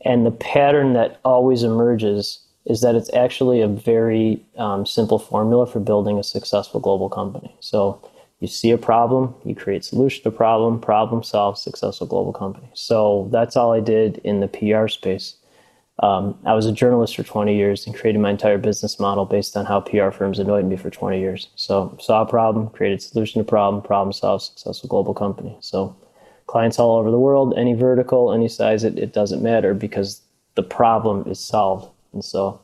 and 0.07 0.25
the 0.25 0.31
pattern 0.31 0.93
that 0.93 1.21
always 1.25 1.65
emerges 1.65 2.41
is 2.65 2.81
that 2.81 2.95
it's 2.95 3.12
actually 3.12 3.61
a 3.61 3.69
very 3.69 4.41
um, 4.57 4.87
simple 4.87 5.19
formula 5.19 5.67
for 5.67 5.81
building 5.81 6.19
a 6.19 6.23
successful 6.23 6.81
global 6.81 7.09
company. 7.09 7.55
So 7.61 8.00
you 8.41 8.49
see 8.49 8.71
a 8.71 8.79
problem, 8.79 9.35
you 9.45 9.55
create 9.55 9.85
solution 9.85 10.23
to 10.25 10.31
problem, 10.31 10.81
problem 10.81 11.23
solve, 11.23 11.59
successful 11.59 12.07
global 12.07 12.33
company. 12.33 12.69
So 12.75 13.29
that's 13.33 13.57
all 13.57 13.73
I 13.73 13.81
did 13.81 14.19
in 14.19 14.41
the 14.41 14.49
PR 14.49 14.88
space. 14.88 15.37
Um, 16.00 16.38
I 16.45 16.53
was 16.53 16.67
a 16.67 16.73
journalist 16.73 17.17
for 17.17 17.23
20 17.23 17.57
years 17.57 17.87
and 17.87 17.95
created 17.95 18.19
my 18.19 18.31
entire 18.31 18.59
business 18.59 19.00
model 19.00 19.25
based 19.25 19.57
on 19.57 19.65
how 19.65 19.81
PR 19.81 20.11
firms 20.11 20.38
annoyed 20.38 20.67
me 20.67 20.76
for 20.76 20.91
20 20.91 21.19
years. 21.19 21.49
So 21.57 21.97
saw 22.00 22.23
a 22.23 22.26
problem, 22.26 22.69
created 22.69 23.00
solution 23.00 23.43
to 23.43 23.49
problem, 23.49 23.83
problem 23.83 24.12
solved, 24.12 24.45
successful 24.45 24.88
global 24.88 25.15
company. 25.15 25.57
So 25.61 25.97
clients 26.47 26.79
all 26.79 26.99
over 26.99 27.11
the 27.11 27.19
world, 27.19 27.55
any 27.57 27.73
vertical, 27.73 28.33
any 28.33 28.49
size, 28.49 28.85
it, 28.85 28.99
it 28.99 29.15
doesn't 29.15 29.43
matter 29.43 29.73
because 29.73 30.21
the 30.55 30.62
problem 30.62 31.26
is 31.26 31.41
solved. 31.41 31.91
And 32.12 32.23
so 32.23 32.61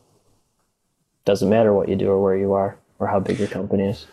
it 1.21 1.25
doesn't 1.25 1.49
matter 1.49 1.73
what 1.73 1.89
you 1.89 1.97
do 1.97 2.11
or 2.11 2.23
where 2.23 2.37
you 2.37 2.53
are 2.53 2.77
or 2.99 3.07
how 3.07 3.19
big 3.19 3.39
your 3.39 3.49
company 3.49 3.85
is. 3.85 4.07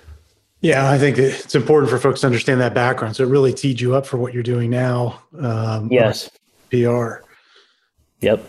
Yeah, 0.62 0.90
I 0.90 0.98
think 0.98 1.18
it's 1.18 1.56
important 1.56 1.90
for 1.90 1.98
folks 1.98 2.22
to 2.22 2.28
understand 2.28 2.60
that 2.62 2.74
background. 2.74 3.16
So 3.16 3.24
it 3.24 3.28
really 3.28 3.54
teed 3.54 3.80
you 3.80 3.96
up 3.96 4.06
for 4.06 4.18
what 4.18 4.34
you're 4.34 4.44
doing 4.44 4.70
now. 4.70 5.22
Um, 5.38 5.90
yes. 5.92 6.30
PR. 6.70 7.24
Yep. 8.20 8.44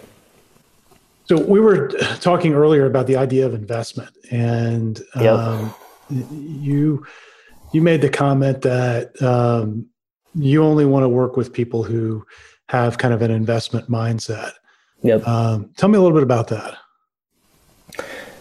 So 1.31 1.39
we 1.39 1.61
were 1.61 1.87
talking 2.21 2.55
earlier 2.55 2.87
about 2.87 3.07
the 3.07 3.15
idea 3.15 3.47
of 3.47 3.55
investment, 3.55 4.11
and 4.33 5.01
um, 5.15 5.73
you 6.11 7.07
you 7.73 7.81
made 7.81 8.01
the 8.01 8.09
comment 8.09 8.63
that 8.63 9.13
um, 9.23 9.87
you 10.35 10.65
only 10.65 10.85
want 10.85 11.05
to 11.05 11.09
work 11.09 11.37
with 11.37 11.53
people 11.53 11.85
who 11.85 12.27
have 12.69 12.99
kind 12.99 13.15
of 13.15 13.23
an 13.23 13.31
investment 13.31 13.89
mindset. 13.89 14.55
Yep. 15.03 15.25
Um, 15.25 15.71
tell 15.77 15.89
me 15.89 15.99
a 15.99 16.01
little 16.01 16.17
bit 16.17 16.25
about 16.25 16.49
that. 16.49 16.77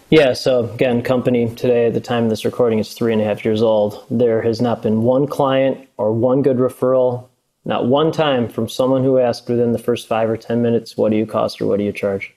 Yeah, 0.10 0.34
so 0.34 0.68
again, 0.72 1.04
company 1.04 1.54
today 1.54 1.86
at 1.86 1.94
the 1.94 2.02
time 2.02 2.24
of 2.24 2.32
this 2.32 2.44
recording 2.44 2.80
is 2.80 2.96
three 2.96 3.14
and 3.14 3.22
a 3.22 3.26
half 3.26 3.46
years 3.46 3.62
old. 3.62 4.04
There 4.10 4.42
has 4.42 4.62
not 4.62 4.82
been 4.82 5.04
one 5.04 5.28
client 5.28 5.88
or 5.98 6.12
one 6.12 6.42
good 6.42 6.58
referral, 6.58 7.28
not 7.66 7.86
one 7.86 8.12
time 8.12 8.50
from 8.50 8.68
someone 8.68 9.04
who 9.04 9.20
asked 9.20 9.48
within 9.48 9.74
the 9.74 9.78
first 9.78 10.08
five 10.08 10.28
or 10.28 10.38
10 10.38 10.64
minutes, 10.64 10.98
what 10.98 11.12
do 11.12 11.18
you 11.18 11.28
cost 11.28 11.62
or 11.62 11.68
what 11.68 11.78
do 11.78 11.84
you 11.84 11.92
charge? 11.92 12.34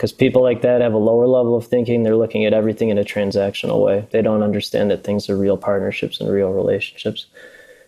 Because 0.00 0.12
people 0.12 0.40
like 0.40 0.62
that 0.62 0.80
have 0.80 0.94
a 0.94 0.96
lower 0.96 1.26
level 1.26 1.54
of 1.54 1.66
thinking. 1.66 2.04
They're 2.04 2.16
looking 2.16 2.46
at 2.46 2.54
everything 2.54 2.88
in 2.88 2.96
a 2.96 3.04
transactional 3.04 3.84
way. 3.84 4.08
They 4.12 4.22
don't 4.22 4.42
understand 4.42 4.90
that 4.90 5.04
things 5.04 5.28
are 5.28 5.36
real 5.36 5.58
partnerships 5.58 6.22
and 6.22 6.32
real 6.32 6.54
relationships. 6.54 7.26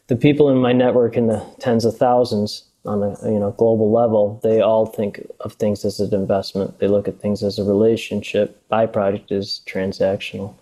The 0.09 0.17
people 0.17 0.51
in 0.51 0.59
my 0.59 0.75
network 0.75 1.17
in 1.17 1.29
the 1.29 1.43
tens 1.59 1.87
of 1.87 1.97
thousands 1.97 2.65
on 2.85 3.03
a 3.03 3.17
you 3.25 3.39
know 3.39 3.53
global 3.53 3.91
level, 3.91 4.39
they 4.43 4.61
all 4.61 4.85
think 4.85 5.27
of 5.41 5.55
things 5.55 5.87
as 5.87 6.01
an 6.01 6.13
investment. 6.13 6.81
They 6.81 6.87
look 6.87 7.09
at 7.09 7.19
things 7.19 7.43
as 7.43 7.59
a 7.59 7.65
relationship. 7.65 8.63
Byproduct 8.71 9.33
is 9.33 9.63
transactional, 9.67 10.55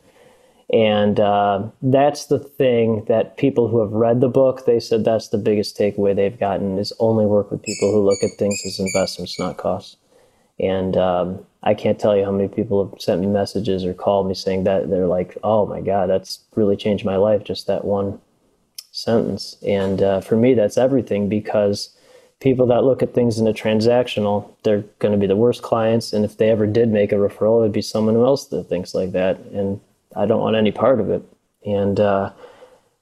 and 0.72 1.18
uh, 1.18 1.64
that's 1.82 2.26
the 2.26 2.38
thing 2.38 3.06
that 3.08 3.38
people 3.38 3.66
who 3.66 3.80
have 3.80 3.90
read 3.90 4.20
the 4.20 4.28
book 4.28 4.66
they 4.66 4.78
said 4.78 5.04
that's 5.04 5.30
the 5.30 5.38
biggest 5.38 5.76
takeaway 5.76 6.14
they've 6.14 6.38
gotten 6.38 6.78
is 6.78 6.92
only 7.00 7.26
work 7.26 7.50
with 7.50 7.60
people 7.60 7.90
who 7.90 8.06
look 8.06 8.22
at 8.22 8.38
things 8.38 8.62
as 8.64 8.78
investments, 8.78 9.36
not 9.36 9.56
costs. 9.56 9.96
And 10.62 10.96
um, 10.96 11.46
I 11.62 11.74
can't 11.74 11.98
tell 11.98 12.16
you 12.16 12.24
how 12.24 12.32
many 12.32 12.48
people 12.48 12.88
have 12.88 13.00
sent 13.00 13.20
me 13.20 13.26
messages 13.26 13.84
or 13.84 13.94
called 13.94 14.28
me 14.28 14.34
saying 14.34 14.64
that 14.64 14.90
they're 14.90 15.06
like, 15.06 15.36
"Oh 15.42 15.66
my 15.66 15.80
God, 15.80 16.10
that's 16.10 16.40
really 16.54 16.76
changed 16.76 17.04
my 17.04 17.16
life." 17.16 17.44
Just 17.44 17.66
that 17.66 17.84
one 17.84 18.20
sentence, 18.92 19.56
and 19.66 20.02
uh, 20.02 20.20
for 20.20 20.36
me, 20.36 20.54
that's 20.54 20.76
everything 20.76 21.28
because 21.28 21.96
people 22.40 22.66
that 22.66 22.84
look 22.84 23.02
at 23.02 23.14
things 23.14 23.38
in 23.38 23.46
a 23.46 23.52
transactional, 23.52 24.50
they're 24.64 24.84
going 24.98 25.12
to 25.12 25.18
be 25.18 25.26
the 25.26 25.36
worst 25.36 25.62
clients. 25.62 26.12
And 26.12 26.24
if 26.24 26.38
they 26.38 26.50
ever 26.50 26.66
did 26.66 26.88
make 26.88 27.12
a 27.12 27.16
referral, 27.16 27.58
it 27.58 27.62
would 27.62 27.72
be 27.72 27.82
someone 27.82 28.16
else 28.16 28.46
that 28.46 28.64
thinks 28.64 28.94
like 28.94 29.12
that. 29.12 29.38
And 29.52 29.80
I 30.16 30.26
don't 30.26 30.40
want 30.40 30.56
any 30.56 30.72
part 30.72 31.00
of 31.00 31.10
it. 31.10 31.22
And 31.64 32.00
uh, 32.00 32.32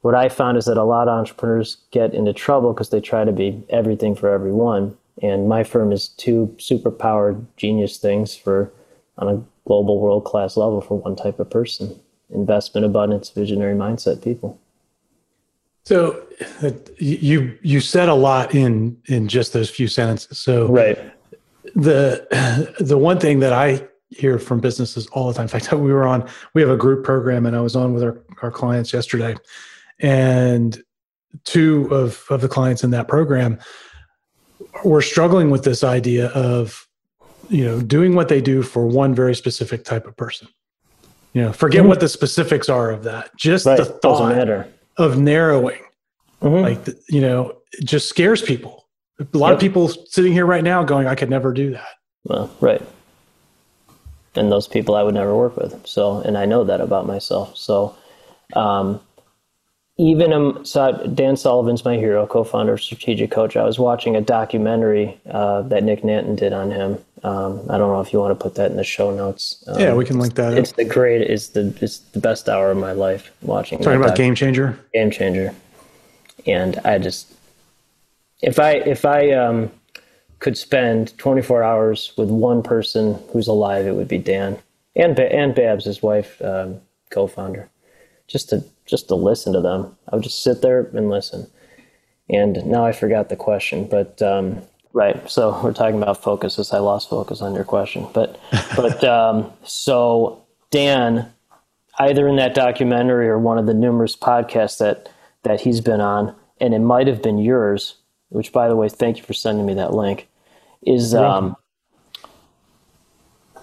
what 0.02 0.16
I 0.16 0.28
found 0.28 0.58
is 0.58 0.64
that 0.64 0.76
a 0.76 0.84
lot 0.84 1.08
of 1.08 1.16
entrepreneurs 1.16 1.76
get 1.92 2.14
into 2.14 2.32
trouble 2.32 2.72
because 2.72 2.90
they 2.90 3.00
try 3.00 3.24
to 3.24 3.32
be 3.32 3.62
everything 3.70 4.16
for 4.16 4.28
everyone. 4.28 4.96
And 5.22 5.48
my 5.48 5.64
firm 5.64 5.92
is 5.92 6.08
two 6.08 6.54
superpowered 6.58 7.44
genius 7.56 7.98
things 7.98 8.34
for 8.34 8.72
on 9.18 9.28
a 9.28 9.42
global 9.66 10.00
world 10.00 10.24
class 10.24 10.56
level 10.56 10.80
for 10.80 10.98
one 10.98 11.16
type 11.16 11.38
of 11.40 11.50
person 11.50 11.98
investment 12.30 12.84
abundance 12.84 13.30
visionary 13.30 13.74
mindset 13.74 14.22
people 14.22 14.58
so 15.88 16.22
uh, 16.62 16.70
you 16.98 17.56
you 17.62 17.80
said 17.80 18.10
a 18.10 18.14
lot 18.14 18.54
in 18.54 18.98
in 19.06 19.26
just 19.26 19.54
those 19.54 19.70
few 19.70 19.88
sentences. 19.88 20.36
So 20.36 20.66
right. 20.66 20.98
The 21.74 22.76
the 22.78 22.98
one 22.98 23.18
thing 23.18 23.40
that 23.40 23.54
I 23.54 23.88
hear 24.10 24.38
from 24.38 24.60
businesses 24.60 25.06
all 25.12 25.28
the 25.28 25.32
time. 25.32 25.44
In 25.44 25.48
fact, 25.48 25.72
we 25.72 25.90
were 25.90 26.06
on 26.06 26.28
we 26.52 26.60
have 26.60 26.70
a 26.70 26.76
group 26.76 27.06
program, 27.06 27.46
and 27.46 27.56
I 27.56 27.62
was 27.62 27.74
on 27.74 27.94
with 27.94 28.02
our 28.02 28.20
our 28.42 28.50
clients 28.50 28.92
yesterday, 28.92 29.34
and 29.98 30.78
two 31.44 31.88
of 31.90 32.22
of 32.28 32.42
the 32.42 32.48
clients 32.48 32.84
in 32.84 32.90
that 32.90 33.08
program 33.08 33.58
were 34.84 35.02
struggling 35.02 35.50
with 35.50 35.64
this 35.64 35.84
idea 35.84 36.28
of 36.28 36.86
you 37.48 37.64
know 37.64 37.80
doing 37.80 38.14
what 38.14 38.28
they 38.28 38.40
do 38.40 38.62
for 38.62 38.86
one 38.86 39.14
very 39.14 39.34
specific 39.34 39.84
type 39.84 40.06
of 40.06 40.16
person. 40.16 40.48
You 41.34 41.42
know, 41.42 41.52
forget 41.52 41.80
mm-hmm. 41.80 41.88
what 41.88 42.00
the 42.00 42.08
specifics 42.08 42.68
are 42.68 42.90
of 42.90 43.04
that. 43.04 43.36
Just 43.36 43.66
right. 43.66 43.76
the 43.76 43.84
thought 43.84 44.66
of 44.96 45.18
narrowing 45.18 45.80
mm-hmm. 46.42 46.62
like 46.62 46.96
you 47.08 47.20
know 47.20 47.56
it 47.72 47.84
just 47.84 48.08
scares 48.08 48.42
people 48.42 48.86
a 49.20 49.36
lot 49.36 49.48
yep. 49.48 49.54
of 49.54 49.60
people 49.60 49.88
sitting 49.88 50.32
here 50.32 50.46
right 50.46 50.64
now 50.64 50.82
going 50.82 51.06
i 51.06 51.14
could 51.14 51.30
never 51.30 51.52
do 51.52 51.70
that 51.70 51.94
well 52.24 52.50
right 52.60 52.82
and 54.34 54.50
those 54.50 54.68
people 54.68 54.94
i 54.94 55.02
would 55.02 55.14
never 55.14 55.34
work 55.34 55.56
with 55.56 55.86
so 55.86 56.20
and 56.20 56.36
i 56.36 56.44
know 56.44 56.64
that 56.64 56.80
about 56.80 57.06
myself 57.06 57.56
so 57.56 57.94
um, 58.54 59.00
even 59.98 60.32
um, 60.32 60.64
so 60.64 60.92
Dan 61.14 61.36
Sullivan's 61.36 61.84
my 61.84 61.96
hero, 61.96 62.26
co-founder 62.26 62.74
of 62.74 62.80
Strategic 62.80 63.30
Coach. 63.30 63.56
I 63.56 63.64
was 63.64 63.78
watching 63.78 64.16
a 64.16 64.20
documentary 64.20 65.20
uh, 65.28 65.62
that 65.62 65.82
Nick 65.82 66.02
Nanton 66.02 66.36
did 66.36 66.52
on 66.52 66.70
him. 66.70 66.98
Um, 67.24 67.60
I 67.68 67.78
don't 67.78 67.92
know 67.92 68.00
if 68.00 68.12
you 68.12 68.20
want 68.20 68.38
to 68.38 68.42
put 68.42 68.54
that 68.54 68.70
in 68.70 68.76
the 68.76 68.84
show 68.84 69.14
notes. 69.14 69.62
Um, 69.66 69.80
yeah, 69.80 69.94
we 69.94 70.04
can 70.04 70.20
link 70.20 70.34
that. 70.34 70.56
It's 70.56 70.70
up. 70.70 70.76
the 70.76 70.84
great. 70.84 71.22
It's 71.22 71.48
the 71.48 71.76
it's 71.80 71.98
the 71.98 72.20
best 72.20 72.48
hour 72.48 72.70
of 72.70 72.78
my 72.78 72.92
life 72.92 73.32
watching. 73.42 73.78
Talking 73.78 73.96
about 73.96 74.08
doc- 74.08 74.16
Game 74.16 74.34
Changer. 74.36 74.78
Game 74.94 75.10
Changer, 75.10 75.52
and 76.46 76.78
I 76.84 76.98
just 76.98 77.34
if 78.40 78.60
I 78.60 78.74
if 78.74 79.04
I 79.04 79.32
um, 79.32 79.72
could 80.38 80.56
spend 80.56 81.18
24 81.18 81.64
hours 81.64 82.12
with 82.16 82.30
one 82.30 82.62
person 82.62 83.18
who's 83.32 83.48
alive, 83.48 83.86
it 83.86 83.96
would 83.96 84.08
be 84.08 84.18
Dan 84.18 84.58
and 84.98 85.18
and 85.18 85.54
Babs, 85.54 85.84
his 85.84 86.02
wife, 86.02 86.42
um, 86.42 86.80
co-founder, 87.10 87.70
just 88.26 88.50
to 88.50 88.64
just 88.88 89.08
to 89.08 89.14
listen 89.14 89.52
to 89.52 89.60
them. 89.60 89.96
I 90.08 90.16
would 90.16 90.24
just 90.24 90.42
sit 90.42 90.62
there 90.62 90.90
and 90.94 91.10
listen. 91.10 91.48
And 92.30 92.64
now 92.66 92.84
I 92.84 92.92
forgot 92.92 93.28
the 93.28 93.36
question, 93.36 93.86
but 93.86 94.20
um, 94.22 94.62
right. 94.92 95.28
So 95.30 95.60
we're 95.64 95.72
talking 95.72 96.02
about 96.02 96.22
focuses. 96.22 96.72
I 96.72 96.78
lost 96.78 97.08
focus 97.08 97.40
on 97.40 97.54
your 97.54 97.64
question, 97.64 98.06
but 98.12 98.40
but 98.76 99.04
um, 99.04 99.52
so 99.62 100.44
Dan, 100.70 101.32
either 101.98 102.26
in 102.26 102.36
that 102.36 102.54
documentary 102.54 103.28
or 103.28 103.38
one 103.38 103.58
of 103.58 103.66
the 103.66 103.74
numerous 103.74 104.16
podcasts 104.16 104.78
that 104.78 105.10
that 105.44 105.60
he's 105.60 105.80
been 105.80 106.00
on, 106.00 106.34
and 106.60 106.74
it 106.74 106.80
might 106.80 107.06
have 107.06 107.22
been 107.22 107.38
yours. 107.38 107.96
Which, 108.30 108.52
by 108.52 108.68
the 108.68 108.76
way, 108.76 108.90
thank 108.90 109.16
you 109.16 109.22
for 109.22 109.32
sending 109.32 109.64
me 109.64 109.74
that 109.74 109.94
link. 109.94 110.28
Is 110.82 111.14
um, 111.14 111.56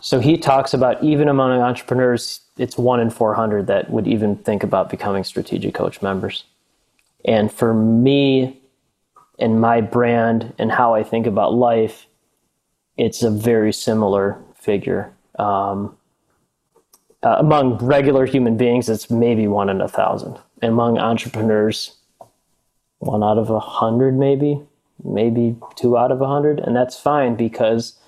so 0.01 0.19
he 0.19 0.37
talks 0.37 0.73
about 0.73 1.03
even 1.03 1.27
among 1.27 1.51
entrepreneurs, 1.61 2.41
it's 2.57 2.77
one 2.77 2.99
in 2.99 3.09
400 3.09 3.67
that 3.67 3.89
would 3.89 4.07
even 4.07 4.37
think 4.37 4.63
about 4.63 4.89
becoming 4.89 5.23
strategic 5.23 5.73
coach 5.73 6.01
members. 6.01 6.45
And 7.25 7.51
for 7.51 7.73
me 7.73 8.61
and 9.39 9.59
my 9.59 9.81
brand 9.81 10.53
and 10.57 10.71
how 10.71 10.93
I 10.93 11.03
think 11.03 11.27
about 11.27 11.53
life, 11.53 12.07
it's 12.97 13.23
a 13.23 13.29
very 13.29 13.73
similar 13.73 14.41
figure. 14.55 15.13
Um, 15.37 15.97
uh, 17.23 17.37
among 17.39 17.77
regular 17.77 18.25
human 18.25 18.55
beings, 18.55 18.87
it's 18.87 19.09
maybe 19.09 19.47
one 19.47 19.69
in 19.69 19.81
a 19.81 19.87
thousand. 19.87 20.39
Among 20.61 20.97
entrepreneurs, 20.97 21.97
one 22.99 23.23
out 23.23 23.37
of 23.37 23.49
a 23.49 23.59
hundred, 23.59 24.15
maybe, 24.15 24.61
maybe 25.03 25.57
two 25.75 25.97
out 25.97 26.11
of 26.11 26.21
a 26.21 26.27
hundred. 26.27 26.59
And 26.59 26.75
that's 26.75 26.97
fine 26.97 27.35
because 27.35 27.99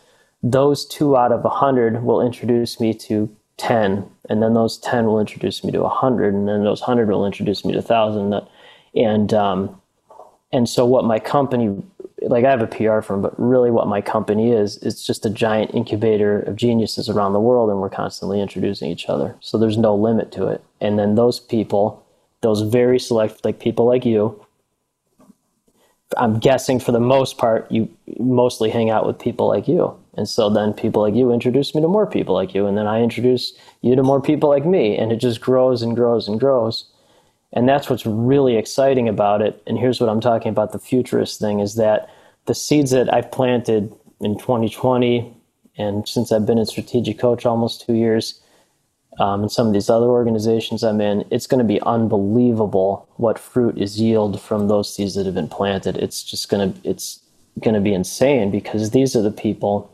those 0.41 0.85
two 0.85 1.17
out 1.17 1.31
of 1.31 1.43
a 1.43 1.49
hundred 1.49 2.03
will 2.03 2.21
introduce 2.21 2.79
me 2.79 2.93
to 2.93 3.35
10 3.57 4.09
and 4.29 4.41
then 4.41 4.53
those 4.53 4.77
10 4.79 5.05
will 5.05 5.19
introduce 5.19 5.63
me 5.63 5.71
to 5.71 5.81
100 5.81 6.33
and 6.33 6.47
then 6.47 6.63
those 6.63 6.81
100 6.81 7.09
will 7.09 7.25
introduce 7.25 7.65
me 7.65 7.71
to 7.73 7.79
1000 7.79 8.41
and 8.95 9.33
um, 9.33 9.81
and 10.51 10.69
so 10.69 10.85
what 10.85 11.03
my 11.03 11.19
company 11.19 11.75
like 12.21 12.45
i 12.45 12.49
have 12.49 12.61
a 12.61 12.67
pr 12.67 13.01
firm 13.01 13.21
but 13.21 13.37
really 13.39 13.69
what 13.71 13.87
my 13.87 14.01
company 14.01 14.51
is 14.51 14.77
it's 14.77 15.05
just 15.05 15.25
a 15.25 15.29
giant 15.29 15.73
incubator 15.73 16.41
of 16.41 16.55
geniuses 16.55 17.09
around 17.09 17.33
the 17.33 17.39
world 17.39 17.69
and 17.69 17.79
we're 17.79 17.89
constantly 17.89 18.41
introducing 18.41 18.89
each 18.89 19.07
other. 19.07 19.35
So 19.39 19.57
there's 19.57 19.77
no 19.77 19.95
limit 19.95 20.31
to 20.33 20.47
it. 20.47 20.63
And 20.81 20.97
then 20.97 21.15
those 21.15 21.39
people 21.39 22.03
those 22.41 22.61
very 22.61 22.99
select 22.99 23.43
like 23.43 23.59
people 23.59 23.85
like 23.85 24.05
you 24.05 24.43
i'm 26.17 26.39
guessing 26.39 26.79
for 26.79 26.91
the 26.91 26.99
most 26.99 27.37
part 27.37 27.69
you 27.71 27.89
mostly 28.19 28.69
hang 28.69 28.89
out 28.89 29.05
with 29.05 29.19
people 29.19 29.47
like 29.47 29.67
you 29.67 29.97
and 30.17 30.27
so 30.27 30.49
then 30.49 30.73
people 30.73 31.03
like 31.03 31.13
you 31.13 31.31
introduce 31.31 31.75
me 31.75 31.81
to 31.81 31.87
more 31.87 32.07
people 32.07 32.33
like 32.33 32.55
you, 32.55 32.65
and 32.65 32.77
then 32.77 32.87
I 32.87 33.01
introduce 33.01 33.53
you 33.81 33.95
to 33.95 34.03
more 34.03 34.19
people 34.19 34.49
like 34.49 34.65
me, 34.65 34.97
and 34.97 35.11
it 35.11 35.17
just 35.17 35.39
grows 35.39 35.83
and 35.83 35.95
grows 35.95 36.27
and 36.27 36.39
grows. 36.39 36.85
And 37.53 37.69
that's 37.69 37.89
what's 37.89 38.05
really 38.05 38.57
exciting 38.57 39.07
about 39.07 39.41
it. 39.41 39.61
And 39.67 39.77
here's 39.77 40.01
what 40.01 40.09
I'm 40.09 40.19
talking 40.19 40.49
about 40.49 40.71
the 40.71 40.79
futurist 40.79 41.39
thing 41.39 41.59
is 41.59 41.75
that 41.75 42.09
the 42.45 42.55
seeds 42.55 42.91
that 42.91 43.13
I've 43.13 43.31
planted 43.31 43.93
in 44.19 44.37
2020, 44.37 45.33
and 45.77 46.07
since 46.07 46.31
I've 46.31 46.45
been 46.45 46.57
a 46.57 46.65
strategic 46.65 47.19
coach 47.19 47.45
almost 47.45 47.85
two 47.85 47.93
years, 47.93 48.41
um, 49.19 49.43
and 49.43 49.51
some 49.51 49.67
of 49.67 49.73
these 49.73 49.89
other 49.89 50.07
organizations 50.07 50.83
I'm 50.83 50.99
in, 50.99 51.25
it's 51.31 51.47
going 51.47 51.59
to 51.59 51.73
be 51.73 51.81
unbelievable 51.81 53.07
what 53.17 53.39
fruit 53.39 53.77
is 53.77 53.99
yield 53.99 54.41
from 54.41 54.67
those 54.67 54.93
seeds 54.93 55.15
that 55.15 55.25
have 55.25 55.35
been 55.35 55.47
planted. 55.47 55.97
It's 55.97 56.23
just 56.23 56.49
going 56.49 56.73
to 56.73 56.89
it's 56.89 57.21
going 57.63 57.73
to 57.73 57.81
be 57.81 57.93
insane 57.93 58.51
because 58.51 58.91
these 58.91 59.15
are 59.15 59.21
the 59.21 59.31
people 59.31 59.91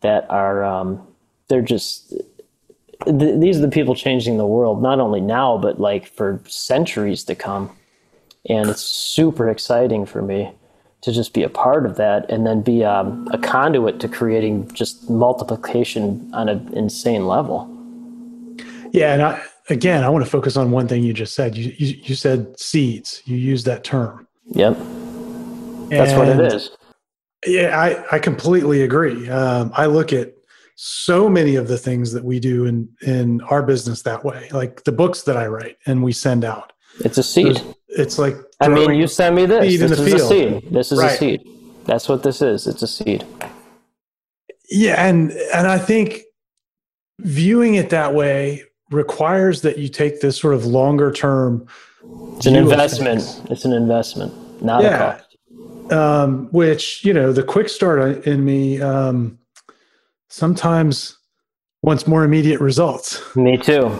that 0.00 0.28
are 0.30 0.64
um, 0.64 1.06
they're 1.48 1.62
just 1.62 2.12
th- 3.04 3.40
these 3.40 3.58
are 3.58 3.62
the 3.62 3.68
people 3.68 3.94
changing 3.94 4.38
the 4.38 4.46
world, 4.46 4.82
not 4.82 5.00
only 5.00 5.20
now, 5.20 5.58
but 5.58 5.80
like 5.80 6.06
for 6.06 6.40
centuries 6.46 7.24
to 7.24 7.34
come. 7.34 7.70
And 8.48 8.70
it's 8.70 8.82
super 8.82 9.48
exciting 9.48 10.06
for 10.06 10.22
me 10.22 10.52
to 11.02 11.12
just 11.12 11.32
be 11.32 11.42
a 11.42 11.48
part 11.48 11.86
of 11.86 11.96
that 11.96 12.28
and 12.30 12.46
then 12.46 12.62
be 12.62 12.84
um, 12.84 13.28
a 13.32 13.38
conduit 13.38 14.00
to 14.00 14.08
creating 14.08 14.68
just 14.72 15.08
multiplication 15.08 16.30
on 16.34 16.48
an 16.48 16.72
insane 16.74 17.26
level. 17.26 17.68
Yeah. 18.92 19.12
And 19.12 19.22
I, 19.22 19.42
again, 19.68 20.02
I 20.02 20.08
want 20.08 20.24
to 20.24 20.30
focus 20.30 20.56
on 20.56 20.70
one 20.70 20.88
thing 20.88 21.04
you 21.04 21.12
just 21.12 21.34
said. 21.34 21.56
You, 21.56 21.74
you, 21.76 22.00
you 22.02 22.14
said 22.14 22.58
seeds, 22.58 23.22
you 23.26 23.36
used 23.36 23.66
that 23.66 23.84
term. 23.84 24.26
Yep. 24.46 24.76
That's 25.90 26.12
and, 26.12 26.18
what 26.18 26.28
it 26.28 26.52
is. 26.52 26.70
Yeah, 27.46 27.78
I, 27.78 28.16
I 28.16 28.18
completely 28.18 28.82
agree. 28.82 29.28
Um, 29.28 29.72
I 29.74 29.86
look 29.86 30.12
at 30.12 30.34
so 30.80 31.28
many 31.28 31.56
of 31.56 31.66
the 31.66 31.76
things 31.76 32.12
that 32.12 32.24
we 32.24 32.38
do 32.38 32.64
in 32.64 32.88
in 33.02 33.40
our 33.42 33.64
business 33.64 34.02
that 34.02 34.24
way 34.24 34.48
like 34.52 34.84
the 34.84 34.92
books 34.92 35.22
that 35.22 35.36
i 35.36 35.44
write 35.44 35.76
and 35.86 36.04
we 36.04 36.12
send 36.12 36.44
out. 36.44 36.72
It's 37.00 37.18
a 37.18 37.22
seed. 37.24 37.56
There's, 37.56 37.74
it's 37.88 38.18
like 38.18 38.36
i 38.60 38.68
mean 38.68 38.94
you 38.94 39.08
send 39.08 39.34
me 39.34 39.44
this. 39.44 39.76
this 39.76 39.90
is 39.98 39.98
field. 39.98 40.20
a 40.20 40.28
seed. 40.28 40.72
This 40.72 40.92
is 40.92 40.98
right. 41.00 41.12
a 41.12 41.16
seed. 41.16 41.48
That's 41.84 42.08
what 42.08 42.22
this 42.22 42.40
is. 42.42 42.68
It's 42.68 42.82
a 42.82 42.86
seed. 42.86 43.26
Yeah 44.70 45.04
and 45.04 45.32
and 45.52 45.66
i 45.66 45.78
think 45.78 46.22
viewing 47.20 47.74
it 47.74 47.90
that 47.90 48.14
way 48.14 48.62
requires 48.90 49.62
that 49.62 49.78
you 49.78 49.88
take 49.88 50.20
this 50.20 50.38
sort 50.38 50.54
of 50.54 50.64
longer 50.64 51.10
term 51.10 51.66
it's 52.36 52.46
an 52.46 52.54
investment. 52.54 53.42
it's 53.50 53.64
an 53.64 53.72
investment 53.72 54.62
not 54.62 54.82
yeah. 54.82 54.94
a 54.94 55.16
cost 55.16 55.27
um, 55.92 56.48
which 56.52 57.04
you 57.04 57.12
know 57.12 57.32
the 57.32 57.42
quick 57.42 57.68
start 57.68 58.26
in 58.26 58.44
me 58.44 58.80
um, 58.80 59.38
sometimes 60.28 61.18
wants 61.82 62.06
more 62.06 62.24
immediate 62.24 62.60
results. 62.60 63.22
Me 63.36 63.56
too. 63.56 63.90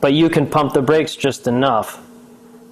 But 0.00 0.12
you 0.12 0.28
can 0.30 0.46
pump 0.46 0.74
the 0.74 0.82
brakes 0.82 1.16
just 1.16 1.46
enough 1.46 2.00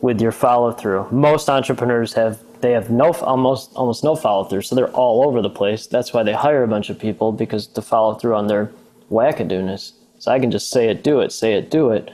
with 0.00 0.20
your 0.20 0.32
follow 0.32 0.72
through. 0.72 1.08
Most 1.10 1.48
entrepreneurs 1.48 2.12
have 2.14 2.38
they 2.60 2.72
have 2.72 2.90
no 2.90 3.12
almost 3.12 3.72
almost 3.74 4.04
no 4.04 4.16
follow 4.16 4.44
through, 4.44 4.62
so 4.62 4.74
they're 4.74 4.90
all 4.90 5.26
over 5.26 5.42
the 5.42 5.50
place. 5.50 5.86
That's 5.86 6.12
why 6.12 6.22
they 6.22 6.32
hire 6.32 6.62
a 6.62 6.68
bunch 6.68 6.90
of 6.90 6.98
people 6.98 7.32
because 7.32 7.66
to 7.68 7.82
follow 7.82 8.14
through 8.14 8.34
on 8.34 8.46
their 8.46 8.70
wackadoodness. 9.10 9.92
So 10.18 10.32
I 10.32 10.38
can 10.38 10.50
just 10.50 10.70
say 10.70 10.88
it, 10.88 11.04
do 11.04 11.20
it, 11.20 11.30
say 11.32 11.54
it, 11.54 11.70
do 11.70 11.90
it. 11.90 12.10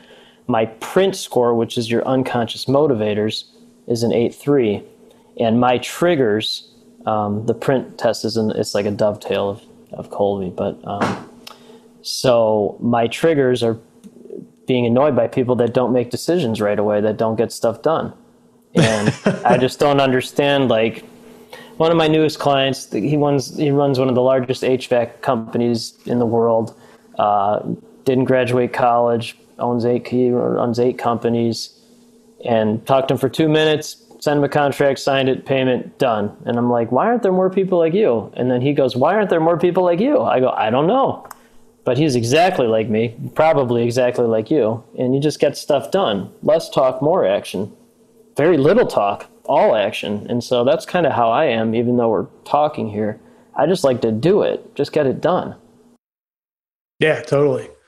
My 0.48 0.66
print 0.66 1.14
score, 1.14 1.54
which 1.54 1.78
is 1.78 1.90
your 1.90 2.06
unconscious 2.06 2.64
motivators, 2.64 3.44
is 3.86 4.02
an 4.02 4.12
eight 4.12 4.34
three, 4.34 4.82
and 5.38 5.60
my 5.60 5.78
triggers, 5.78 6.70
um, 7.06 7.46
the 7.46 7.54
print 7.54 7.98
test 7.98 8.24
is 8.24 8.36
an, 8.36 8.50
it's 8.52 8.74
like 8.74 8.86
a 8.86 8.90
dovetail 8.90 9.50
of 9.50 9.62
of 9.92 10.10
Kolbe. 10.10 10.54
But 10.54 10.78
um, 10.84 11.28
so 12.02 12.76
my 12.80 13.06
triggers 13.06 13.62
are 13.62 13.78
being 14.66 14.86
annoyed 14.86 15.16
by 15.16 15.26
people 15.28 15.56
that 15.56 15.74
don't 15.74 15.92
make 15.92 16.10
decisions 16.10 16.60
right 16.60 16.78
away, 16.78 17.00
that 17.00 17.16
don't 17.16 17.36
get 17.36 17.52
stuff 17.52 17.82
done, 17.82 18.12
and 18.74 19.14
I 19.44 19.58
just 19.58 19.78
don't 19.78 20.00
understand. 20.00 20.68
Like 20.68 21.04
one 21.76 21.90
of 21.90 21.96
my 21.96 22.08
newest 22.08 22.38
clients, 22.38 22.90
he 22.92 23.16
runs 23.16 23.56
he 23.56 23.70
runs 23.70 23.98
one 23.98 24.08
of 24.08 24.14
the 24.14 24.22
largest 24.22 24.62
HVAC 24.62 25.20
companies 25.20 25.94
in 26.06 26.18
the 26.18 26.26
world. 26.26 26.78
Uh, 27.18 27.60
didn't 28.04 28.24
graduate 28.24 28.72
college, 28.72 29.36
owns 29.58 29.84
eight 29.84 30.08
he 30.08 30.30
runs 30.30 30.78
eight 30.80 30.98
companies, 30.98 31.78
and 32.44 32.84
talked 32.86 33.08
to 33.08 33.14
him 33.14 33.18
for 33.18 33.28
two 33.28 33.48
minutes 33.48 34.01
send 34.22 34.38
him 34.38 34.44
a 34.44 34.48
contract, 34.48 35.00
signed 35.00 35.28
it, 35.28 35.44
payment, 35.44 35.98
done. 35.98 36.36
And 36.46 36.56
I'm 36.56 36.70
like, 36.70 36.92
why 36.92 37.06
aren't 37.06 37.24
there 37.24 37.32
more 37.32 37.50
people 37.50 37.78
like 37.78 37.92
you? 37.92 38.32
And 38.36 38.48
then 38.48 38.60
he 38.60 38.72
goes, 38.72 38.94
why 38.94 39.16
aren't 39.16 39.30
there 39.30 39.40
more 39.40 39.58
people 39.58 39.82
like 39.82 39.98
you? 39.98 40.20
I 40.20 40.38
go, 40.38 40.50
I 40.50 40.70
don't 40.70 40.86
know. 40.86 41.26
But 41.84 41.98
he's 41.98 42.14
exactly 42.14 42.68
like 42.68 42.88
me, 42.88 43.16
probably 43.34 43.82
exactly 43.82 44.24
like 44.24 44.48
you. 44.48 44.84
And 44.96 45.12
you 45.12 45.20
just 45.20 45.40
get 45.40 45.56
stuff 45.56 45.90
done. 45.90 46.32
Less 46.44 46.70
talk, 46.70 47.02
more 47.02 47.26
action. 47.26 47.72
Very 48.36 48.56
little 48.56 48.86
talk, 48.86 49.28
all 49.46 49.74
action. 49.74 50.24
And 50.30 50.44
so 50.44 50.62
that's 50.62 50.86
kind 50.86 51.04
of 51.04 51.14
how 51.14 51.28
I 51.32 51.46
am, 51.46 51.74
even 51.74 51.96
though 51.96 52.10
we're 52.10 52.28
talking 52.44 52.90
here. 52.90 53.18
I 53.56 53.66
just 53.66 53.82
like 53.82 54.02
to 54.02 54.12
do 54.12 54.42
it, 54.42 54.76
just 54.76 54.92
get 54.92 55.08
it 55.08 55.20
done. 55.20 55.56
Yeah, 57.00 57.22
totally. 57.22 57.68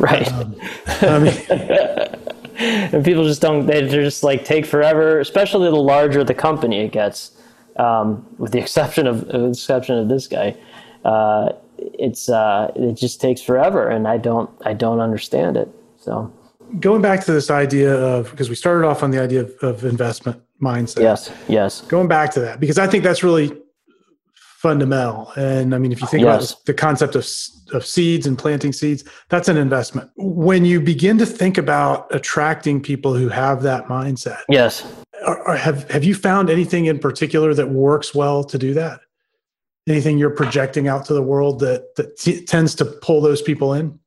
Right. 0.00 0.26
Um, 0.32 0.56
I 1.02 1.18
mean, 1.18 2.33
and 2.56 3.04
people 3.04 3.24
just 3.24 3.40
don't 3.40 3.66
they're 3.66 3.86
just 3.88 4.22
like 4.22 4.44
take 4.44 4.64
forever 4.64 5.20
especially 5.20 5.68
the 5.68 5.76
larger 5.76 6.24
the 6.24 6.34
company 6.34 6.80
it 6.80 6.92
gets 6.92 7.32
um, 7.76 8.26
with 8.38 8.52
the 8.52 8.58
exception 8.64 9.06
of 9.06 9.26
the 9.26 9.48
exception 9.48 9.98
of 9.98 10.08
this 10.08 10.26
guy 10.26 10.56
uh, 11.04 11.52
it's 11.78 12.28
uh, 12.28 12.70
it 12.76 12.94
just 12.94 13.20
takes 13.20 13.40
forever 13.40 13.88
and 13.88 14.06
i 14.08 14.16
don't 14.16 14.50
i 14.64 14.72
don't 14.72 15.00
understand 15.00 15.56
it 15.56 15.68
so. 15.98 16.32
Going 16.80 17.02
back 17.02 17.24
to 17.24 17.32
this 17.32 17.50
idea 17.50 17.94
of 17.94 18.30
because 18.30 18.48
we 18.48 18.56
started 18.56 18.86
off 18.86 19.02
on 19.02 19.10
the 19.10 19.20
idea 19.20 19.42
of, 19.42 19.52
of 19.62 19.84
investment 19.84 20.42
mindset. 20.60 21.02
Yes 21.02 21.30
yes. 21.48 21.80
Going 21.82 22.08
back 22.08 22.30
to 22.32 22.40
that 22.40 22.58
because 22.58 22.78
i 22.78 22.86
think 22.86 23.04
that's 23.04 23.22
really 23.22 23.56
fundamental. 24.64 25.30
And 25.36 25.74
I 25.74 25.78
mean, 25.78 25.92
if 25.92 26.00
you 26.00 26.06
think 26.06 26.22
yes. 26.22 26.52
about 26.52 26.64
the 26.64 26.72
concept 26.72 27.14
of, 27.14 27.28
of 27.74 27.84
seeds 27.84 28.26
and 28.26 28.38
planting 28.38 28.72
seeds, 28.72 29.04
that's 29.28 29.46
an 29.46 29.58
investment. 29.58 30.10
When 30.16 30.64
you 30.64 30.80
begin 30.80 31.18
to 31.18 31.26
think 31.26 31.58
about 31.58 32.06
attracting 32.14 32.80
people 32.80 33.12
who 33.12 33.28
have 33.28 33.60
that 33.64 33.88
mindset, 33.88 34.38
yes, 34.48 34.90
are, 35.26 35.54
have 35.54 35.90
have 35.90 36.02
you 36.02 36.14
found 36.14 36.48
anything 36.48 36.86
in 36.86 36.98
particular 36.98 37.52
that 37.52 37.68
works 37.68 38.14
well 38.14 38.42
to 38.44 38.56
do 38.56 38.72
that? 38.72 39.00
Anything 39.86 40.16
you're 40.16 40.30
projecting 40.30 40.88
out 40.88 41.04
to 41.06 41.12
the 41.12 41.22
world 41.22 41.60
that 41.60 41.94
that 41.96 42.16
t- 42.16 42.42
tends 42.46 42.74
to 42.76 42.86
pull 42.86 43.20
those 43.20 43.42
people 43.42 43.74
in? 43.74 43.98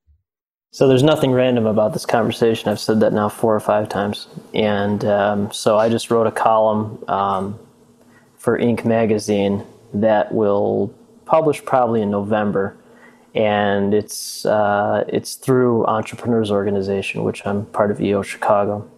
So 0.72 0.88
there's 0.88 1.04
nothing 1.04 1.34
random 1.34 1.67
about 1.67 1.93
this 1.93 2.06
conversation. 2.08 2.67
I've 2.70 2.80
said 2.80 3.00
that 3.02 3.13
now 3.13 3.30
four 3.30 3.54
or 3.54 3.60
five 3.60 3.89
times, 3.89 4.28
and 4.56 5.06
um, 5.06 5.52
so 5.52 5.78
I 5.78 5.88
just 5.88 6.10
wrote 6.10 6.26
a 6.26 6.32
column 6.32 7.04
um, 7.08 7.60
for 8.39 8.58
Inc. 8.58 8.86
magazine 8.86 9.63
that 9.93 10.34
will 10.34 10.93
publish 11.26 11.63
probably 11.63 12.02
in 12.02 12.10
November, 12.10 12.78
and 13.36 13.93
it's 13.93 14.45
uh, 14.45 15.04
it's 15.08 15.36
through 15.36 15.86
Entrepreneurs 15.86 16.52
Organization, 16.52 17.23
which 17.23 17.45
I'm 17.45 17.65
part 17.67 17.91
of 17.91 18.02
EO 18.02 18.23
Chicago. 18.23 18.89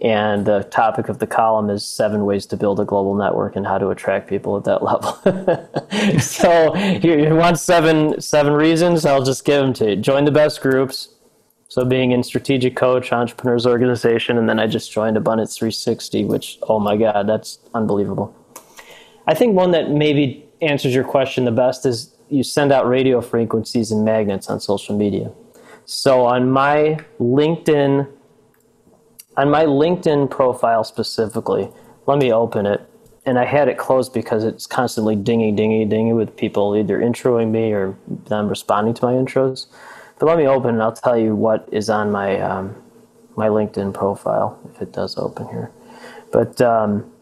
And 0.00 0.46
the 0.46 0.62
topic 0.70 1.08
of 1.08 1.18
the 1.18 1.26
column 1.26 1.70
is 1.70 1.84
seven 1.84 2.24
ways 2.24 2.46
to 2.46 2.56
build 2.56 2.78
a 2.78 2.84
global 2.84 3.16
network 3.16 3.56
and 3.56 3.66
how 3.66 3.78
to 3.78 3.88
attract 3.88 4.28
people 4.28 4.56
at 4.56 4.62
that 4.62 4.80
level. 4.90 6.20
so 6.20 6.76
you 6.76 7.34
want 7.34 7.58
seven 7.58 8.20
seven 8.20 8.52
reasons? 8.52 9.04
I'll 9.04 9.24
just 9.24 9.44
give 9.44 9.60
them 9.60 9.72
to 9.74 9.90
you. 9.90 9.96
Join 9.96 10.24
the 10.24 10.30
best 10.30 10.60
groups. 10.60 11.08
So 11.70 11.84
being 11.84 12.12
in 12.12 12.22
strategic 12.22 12.76
coach, 12.76 13.12
entrepreneurs 13.12 13.66
organization, 13.66 14.38
and 14.38 14.48
then 14.48 14.58
I 14.58 14.66
just 14.66 14.90
joined 14.90 15.18
Abundance 15.18 15.58
360, 15.58 16.24
which 16.24 16.58
oh 16.62 16.78
my 16.78 16.96
god, 16.96 17.28
that's 17.28 17.58
unbelievable. 17.74 18.34
I 19.28 19.34
think 19.34 19.54
one 19.54 19.72
that 19.72 19.90
maybe 19.90 20.48
answers 20.62 20.94
your 20.94 21.04
question 21.04 21.44
the 21.44 21.52
best 21.52 21.84
is 21.84 22.14
you 22.30 22.42
send 22.42 22.72
out 22.72 22.88
radio 22.88 23.20
frequencies 23.20 23.92
and 23.92 24.02
magnets 24.02 24.48
on 24.48 24.58
social 24.58 24.96
media. 24.96 25.30
So 25.84 26.24
on 26.24 26.50
my 26.50 26.98
LinkedIn 27.20 28.08
on 29.36 29.50
my 29.50 29.66
LinkedIn 29.66 30.30
profile 30.30 30.82
specifically, 30.82 31.68
let 32.06 32.18
me 32.18 32.32
open 32.32 32.66
it. 32.66 32.80
And 33.24 33.38
I 33.38 33.44
had 33.44 33.68
it 33.68 33.76
closed 33.76 34.12
because 34.12 34.42
it's 34.42 34.66
constantly 34.66 35.14
dingy, 35.14 35.52
dingy, 35.52 35.84
dingy 35.84 36.14
with 36.14 36.34
people 36.36 36.74
either 36.74 36.98
introing 36.98 37.50
me 37.50 37.72
or 37.72 37.96
them 38.08 38.48
responding 38.48 38.94
to 38.94 39.04
my 39.04 39.12
intros. 39.12 39.66
But 40.18 40.26
let 40.26 40.38
me 40.38 40.48
open 40.48 40.70
and 40.70 40.82
I'll 40.82 40.92
tell 40.92 41.16
you 41.16 41.36
what 41.36 41.68
is 41.70 41.90
on 41.90 42.10
my 42.10 42.40
um, 42.40 42.74
my 43.36 43.48
LinkedIn 43.48 43.92
profile 43.92 44.58
if 44.74 44.80
it 44.80 44.92
does 44.92 45.18
open 45.18 45.46
here. 45.48 45.70
But 46.32 46.60
um, 46.62 47.12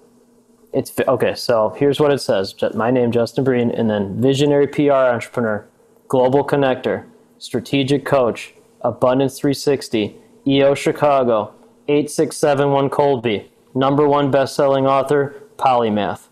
it's 0.72 0.92
okay. 1.06 1.34
So 1.34 1.74
here's 1.76 2.00
what 2.00 2.12
it 2.12 2.18
says: 2.18 2.54
my 2.74 2.90
name, 2.90 3.12
Justin 3.12 3.44
Breen, 3.44 3.70
and 3.70 3.88
then 3.88 4.20
visionary 4.20 4.66
PR 4.66 4.92
entrepreneur, 4.92 5.66
global 6.08 6.44
connector, 6.44 7.04
strategic 7.38 8.04
coach, 8.04 8.54
Abundance 8.82 9.38
360, 9.38 10.16
EO 10.46 10.74
Chicago, 10.74 11.54
8671 11.88 12.90
Kolbe, 12.90 13.48
number 13.74 14.06
one 14.06 14.30
best-selling 14.30 14.86
author, 14.86 15.42
polymath. 15.56 16.28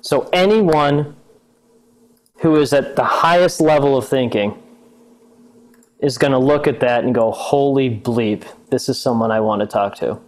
So 0.00 0.28
anyone 0.32 1.16
who 2.38 2.56
is 2.56 2.72
at 2.72 2.96
the 2.96 3.04
highest 3.04 3.60
level 3.60 3.96
of 3.96 4.08
thinking 4.08 4.62
is 5.98 6.16
going 6.16 6.32
to 6.32 6.38
look 6.38 6.66
at 6.66 6.80
that 6.80 7.04
and 7.04 7.14
go, 7.14 7.30
"Holy 7.30 7.90
bleep! 7.90 8.44
This 8.70 8.88
is 8.88 8.98
someone 8.98 9.30
I 9.30 9.40
want 9.40 9.60
to 9.60 9.66
talk 9.66 9.94
to." 9.96 10.18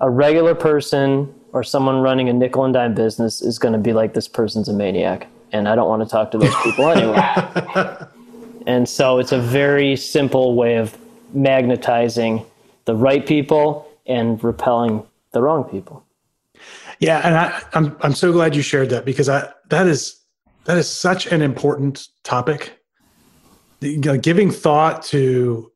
A 0.00 0.08
regular 0.08 0.54
person 0.54 1.34
or 1.58 1.62
someone 1.64 2.00
running 2.00 2.28
a 2.28 2.32
nickel 2.32 2.64
and 2.64 2.74
dime 2.74 2.94
business 2.94 3.42
is 3.42 3.58
going 3.58 3.72
to 3.72 3.78
be 3.78 3.92
like 3.92 4.14
this 4.14 4.28
person's 4.28 4.68
a 4.68 4.72
maniac 4.72 5.26
and 5.52 5.68
i 5.68 5.74
don't 5.74 5.88
want 5.88 6.02
to 6.02 6.08
talk 6.08 6.30
to 6.30 6.38
those 6.38 6.54
people 6.62 6.88
anyway. 6.96 8.06
And 8.68 8.86
so 8.86 9.18
it's 9.18 9.32
a 9.32 9.40
very 9.40 9.96
simple 9.96 10.54
way 10.54 10.76
of 10.76 10.94
magnetizing 11.32 12.44
the 12.84 12.94
right 12.94 13.26
people 13.26 13.90
and 14.06 14.42
repelling 14.44 15.06
the 15.32 15.40
wrong 15.40 15.64
people. 15.64 16.04
Yeah 17.00 17.22
and 17.24 17.34
I, 17.34 17.62
I'm, 17.72 17.96
I'm 18.02 18.12
so 18.12 18.30
glad 18.30 18.54
you 18.54 18.60
shared 18.60 18.90
that 18.90 19.06
because 19.06 19.30
I, 19.30 19.50
that 19.70 19.86
is 19.86 20.20
that 20.64 20.76
is 20.76 20.86
such 20.88 21.26
an 21.26 21.40
important 21.40 22.08
topic. 22.24 22.78
Giving 23.80 24.50
thought 24.50 25.02
to 25.04 25.72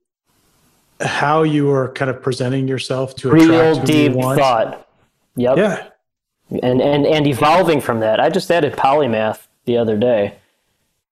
how 1.01 1.45
you 1.45 1.71
are 1.71 1.93
kind 1.93 2.11
of 2.11 2.21
presenting 2.21 2.69
yourself 2.69 3.17
to 3.17 3.31
Real 3.31 3.83
deep 3.83 4.13
you 4.13 4.21
thought. 4.35 4.87
Yep. 5.37 5.57
Yeah. 5.57 5.89
and 6.63 6.83
and 6.83 7.07
and 7.07 7.27
evolving 7.27 7.81
from 7.81 8.01
that. 8.01 8.21
I 8.21 8.29
just 8.31 8.51
added 8.51 8.75
polymath 8.75 9.47
the 9.65 9.79
other 9.79 9.97
day. 9.97 10.35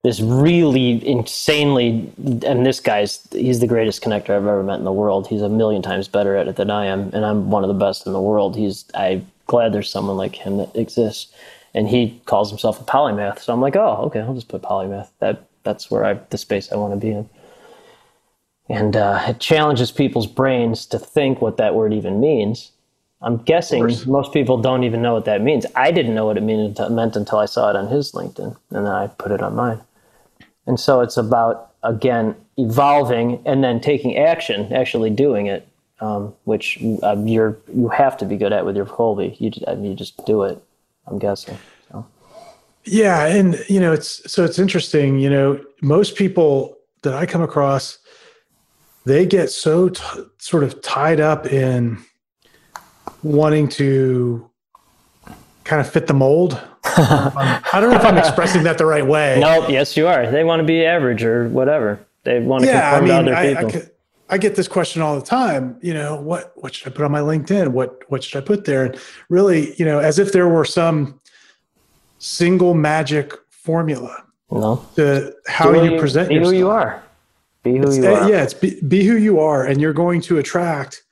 This 0.03 0.21
really 0.21 1.07
insanely, 1.07 2.11
and 2.47 2.65
this 2.65 2.81
guy's 2.81 3.27
he's 3.33 3.61
the 3.61 3.67
greatest 3.67 4.03
connector 4.03 4.31
I've 4.31 4.47
ever 4.47 4.63
met 4.63 4.79
in 4.79 4.85
the 4.85 4.93
world. 4.93 5.29
He's 5.29 5.43
a 5.43 5.49
million 5.49 5.83
times 5.83 6.09
better 6.09 6.37
at 6.37 6.49
it 6.49 6.57
than 6.57 6.71
I 6.71 6.87
am, 6.87 7.11
and 7.13 7.25
I'm 7.25 7.51
one 7.51 7.65
of 7.65 7.69
the 7.69 7.75
best 7.75 8.07
in 8.07 8.13
the 8.13 8.21
world. 8.21 8.57
He's 8.57 8.85
I'm 8.95 9.27
glad 9.47 9.73
there's 9.73 9.91
someone 9.91 10.17
like 10.17 10.37
him 10.37 10.57
that 10.59 10.75
exists, 10.75 11.33
and 11.75 11.89
he 11.89 12.21
calls 12.25 12.49
himself 12.51 12.81
a 12.81 12.85
polymath. 12.85 13.41
So 13.41 13.53
I'm 13.53 13.61
like, 13.61 13.77
oh, 13.77 14.05
okay, 14.07 14.21
I'll 14.21 14.35
just 14.35 14.49
put 14.49 14.63
polymath. 14.63 15.09
That 15.19 15.45
that's 15.65 15.91
where 15.91 16.05
I 16.05 16.15
the 16.15 16.39
space 16.39 16.73
I 16.73 16.77
want 16.77 16.95
to 16.95 16.97
be 16.97 17.11
in. 17.11 17.29
And 18.71 18.97
uh, 18.97 19.23
it 19.29 19.41
challenges 19.41 19.91
people's 19.91 20.29
brains 20.29 20.87
to 20.87 20.99
think 20.99 21.43
what 21.43 21.57
that 21.57 21.75
word 21.75 21.93
even 21.93 22.21
means. 22.21 22.71
I'm 23.23 23.37
guessing 23.39 23.87
most 24.07 24.33
people 24.33 24.59
don't 24.59 24.83
even 24.83 25.03
know 25.03 25.13
what 25.13 25.27
that 25.27 25.43
means. 25.43 25.67
I 25.77 25.91
didn't 25.91 26.15
know 26.15 26.25
what 26.25 26.39
it 26.39 26.43
meant 26.43 27.17
until 27.17 27.39
I 27.39 27.45
saw 27.45 27.69
it 27.69 27.77
on 27.77 27.89
his 27.89 28.13
LinkedIn, 28.13 28.57
and 28.71 28.87
then 28.87 28.87
I 28.87 29.09
put 29.09 29.31
it 29.31 29.43
on 29.43 29.55
mine. 29.55 29.81
And 30.67 30.81
so 30.81 31.01
it's 31.01 31.17
about 31.17 31.73
again 31.83 32.35
evolving 32.57 33.43
and 33.45 33.63
then 33.63 33.81
taking 33.81 34.17
action, 34.17 34.73
actually 34.73 35.11
doing 35.11 35.47
it, 35.47 35.69
um, 36.01 36.35
which 36.45 36.79
uh, 37.03 37.17
you're 37.25 37.59
you 37.75 37.89
have 37.89 38.17
to 38.19 38.25
be 38.25 38.37
good 38.37 38.53
at 38.53 38.65
with 38.65 38.77
your 38.77 38.87
Kolbe. 38.87 39.39
You 39.39 39.51
just, 39.51 39.69
I 39.69 39.75
mean, 39.75 39.91
you 39.91 39.97
just 39.97 40.25
do 40.25 40.43
it. 40.45 40.63
I'm 41.07 41.19
guessing. 41.19 41.59
So. 41.91 42.07
Yeah, 42.85 43.27
and 43.27 43.63
you 43.69 43.81
know, 43.81 43.93
it's 43.93 44.33
so 44.33 44.45
it's 44.45 44.59
interesting. 44.59 45.19
You 45.19 45.29
know, 45.29 45.65
most 45.83 46.17
people 46.17 46.79
that 47.03 47.13
I 47.13 47.27
come 47.27 47.43
across, 47.43 47.99
they 49.05 49.27
get 49.27 49.51
so 49.51 49.91
t- 49.91 50.03
sort 50.39 50.65
of 50.65 50.81
tied 50.81 51.21
up 51.21 51.47
in 51.47 52.03
wanting 53.23 53.69
to 53.69 54.49
kind 55.65 55.81
of 55.81 55.91
fit 55.91 56.07
the 56.07 56.15
mold. 56.15 56.61
I 56.85 57.79
don't 57.81 57.91
know 57.91 57.97
if 57.97 58.05
I'm 58.05 58.19
expressing 58.19 58.63
that 58.65 58.79
the 58.79 58.87
right 58.87 59.07
way. 59.07 59.39
Nope. 59.41 59.69
Yes, 59.69 59.97
you 59.97 60.07
are. 60.09 60.31
They 60.31 60.45
want 60.45 60.61
to 60.61 60.65
be 60.67 60.85
average 60.85 61.23
or 61.23 61.49
whatever. 61.51 62.01
They 62.25 62.41
want 62.41 62.65
to 62.65 62.69
yeah, 62.71 62.95
I 62.95 62.99
conform 62.99 63.25
mean, 63.27 63.33
to 63.35 63.39
other 63.39 63.49
I, 63.49 63.51
I, 63.51 63.55
people. 63.65 63.71
get- 63.71 63.97
I 64.33 64.39
get 64.39 64.55
this 64.55 64.69
question 64.69 65.03
all 65.03 65.19
the 65.19 65.27
time. 65.27 65.77
You 65.83 65.93
know, 65.93 66.21
what 66.21 66.53
what 66.55 66.73
should 66.73 66.87
I 66.93 66.95
put 66.95 67.05
on 67.05 67.11
my 67.11 67.19
LinkedIn? 67.19 67.69
What 67.73 68.05
what 68.13 68.23
should 68.23 68.41
I 68.41 68.47
put 68.47 68.65
there? 68.65 68.85
And 68.85 68.97
really, 69.29 69.75
you 69.77 69.85
know, 69.85 69.99
as 69.99 70.21
if 70.21 70.31
there 70.31 70.49
were 70.49 70.65
some 70.65 71.21
single 72.21 72.75
magic 72.75 73.33
formula 73.51 74.25
no. 74.53 74.87
to 74.95 75.35
how 75.49 75.73
Do 75.73 75.85
you 75.85 75.99
present 75.99 76.29
be 76.29 76.37
yourself. 76.37 76.53
who 76.53 76.59
you 76.59 76.71
are. 76.71 77.03
Be 77.65 77.77
who 77.79 77.93
you 77.93 78.07
Uh, 78.07 78.21
are. 78.21 78.31
yeah, 78.31 78.43
it's 78.45 78.55
be, 78.55 78.81
be 78.83 79.05
who 79.05 79.17
you 79.17 79.41
are, 79.41 79.65
and 79.67 79.81
you're 79.81 79.93
going 79.93 80.21
to 80.23 80.39
attract. 80.39 81.03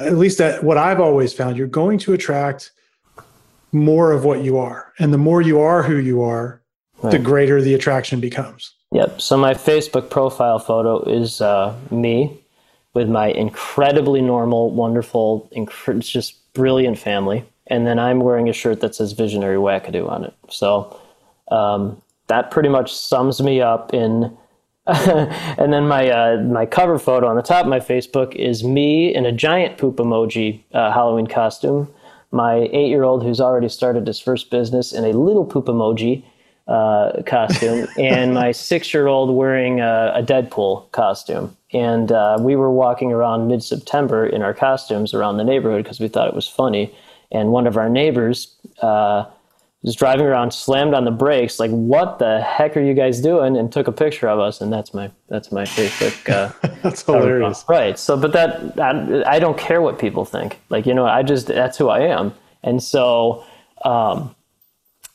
At 0.00 0.16
least 0.16 0.38
that 0.38 0.64
what 0.64 0.78
I've 0.78 1.00
always 1.00 1.32
found, 1.32 1.56
you're 1.56 1.66
going 1.66 1.98
to 2.00 2.12
attract 2.12 2.72
more 3.72 4.12
of 4.12 4.24
what 4.24 4.42
you 4.42 4.58
are, 4.58 4.92
and 4.98 5.12
the 5.12 5.18
more 5.18 5.40
you 5.40 5.60
are 5.60 5.82
who 5.82 5.96
you 5.96 6.22
are, 6.22 6.60
the 7.02 7.18
greater 7.18 7.62
the 7.62 7.74
attraction 7.74 8.20
becomes. 8.20 8.74
Yep. 8.92 9.20
So 9.20 9.36
my 9.36 9.54
Facebook 9.54 10.10
profile 10.10 10.58
photo 10.58 11.02
is 11.02 11.40
uh, 11.40 11.74
me 11.90 12.38
with 12.92 13.08
my 13.08 13.28
incredibly 13.28 14.20
normal, 14.20 14.70
wonderful, 14.70 15.48
inc- 15.56 16.00
just 16.00 16.52
brilliant 16.52 16.98
family, 16.98 17.44
and 17.68 17.86
then 17.86 17.98
I'm 17.98 18.20
wearing 18.20 18.48
a 18.48 18.52
shirt 18.52 18.80
that 18.80 18.94
says 18.94 19.12
"Visionary 19.12 19.56
Wackadoo" 19.56 20.10
on 20.10 20.24
it. 20.24 20.34
So 20.48 20.98
um, 21.50 22.02
that 22.26 22.50
pretty 22.50 22.68
much 22.68 22.92
sums 22.92 23.40
me 23.40 23.60
up 23.60 23.94
in. 23.94 24.36
and 24.86 25.72
then 25.72 25.86
my 25.86 26.08
uh, 26.08 26.40
my 26.42 26.64
cover 26.64 26.98
photo 26.98 27.28
on 27.28 27.36
the 27.36 27.42
top 27.42 27.64
of 27.64 27.70
my 27.70 27.80
Facebook 27.80 28.34
is 28.34 28.64
me 28.64 29.14
in 29.14 29.26
a 29.26 29.32
giant 29.32 29.76
poop 29.76 29.96
emoji 29.96 30.62
uh, 30.72 30.90
Halloween 30.92 31.26
costume. 31.26 31.86
My 32.32 32.68
eight 32.72 32.88
year 32.88 33.02
old 33.02 33.22
who's 33.22 33.40
already 33.40 33.68
started 33.68 34.06
his 34.06 34.18
first 34.18 34.50
business 34.50 34.92
in 34.92 35.04
a 35.04 35.12
little 35.12 35.44
poop 35.44 35.66
emoji 35.66 36.24
uh, 36.66 37.22
costume, 37.26 37.88
and 37.98 38.32
my 38.32 38.52
six 38.52 38.94
year 38.94 39.06
old 39.06 39.36
wearing 39.36 39.80
a, 39.80 40.12
a 40.16 40.22
Deadpool 40.22 40.90
costume. 40.92 41.54
And 41.72 42.10
uh, 42.10 42.38
we 42.40 42.56
were 42.56 42.70
walking 42.70 43.12
around 43.12 43.48
mid 43.48 43.62
September 43.62 44.26
in 44.26 44.40
our 44.40 44.54
costumes 44.54 45.12
around 45.12 45.36
the 45.36 45.44
neighborhood 45.44 45.84
because 45.84 46.00
we 46.00 46.08
thought 46.08 46.26
it 46.26 46.34
was 46.34 46.48
funny. 46.48 46.94
And 47.30 47.50
one 47.52 47.66
of 47.66 47.76
our 47.76 47.90
neighbors 47.90 48.56
uh, 48.80 49.26
was 49.82 49.96
driving 49.96 50.26
around, 50.26 50.52
slammed 50.52 50.92
on 50.92 51.04
the 51.04 51.10
brakes, 51.10 51.58
like, 51.58 51.70
"What 51.70 52.18
the 52.18 52.40
heck 52.42 52.76
are 52.76 52.80
you 52.80 52.94
guys 52.94 53.20
doing?" 53.20 53.56
and 53.56 53.72
took 53.72 53.88
a 53.88 53.92
picture 53.92 54.28
of 54.28 54.38
us. 54.38 54.60
And 54.60 54.72
that's 54.72 54.92
my 54.92 55.10
that's 55.28 55.50
my 55.50 55.64
Facebook. 55.64 56.28
Uh, 56.28 56.52
That's 56.82 57.02
hilarious. 57.02 57.64
Right. 57.68 57.98
So, 57.98 58.16
but 58.16 58.32
that 58.32 58.80
I, 58.80 59.34
I 59.34 59.38
don't 59.38 59.58
care 59.58 59.82
what 59.82 59.98
people 59.98 60.24
think. 60.24 60.58
Like 60.70 60.86
you 60.86 60.94
know, 60.94 61.06
I 61.06 61.22
just 61.22 61.46
that's 61.46 61.76
who 61.76 61.88
I 61.88 62.00
am. 62.00 62.32
And 62.62 62.82
so, 62.82 63.44
um, 63.84 64.34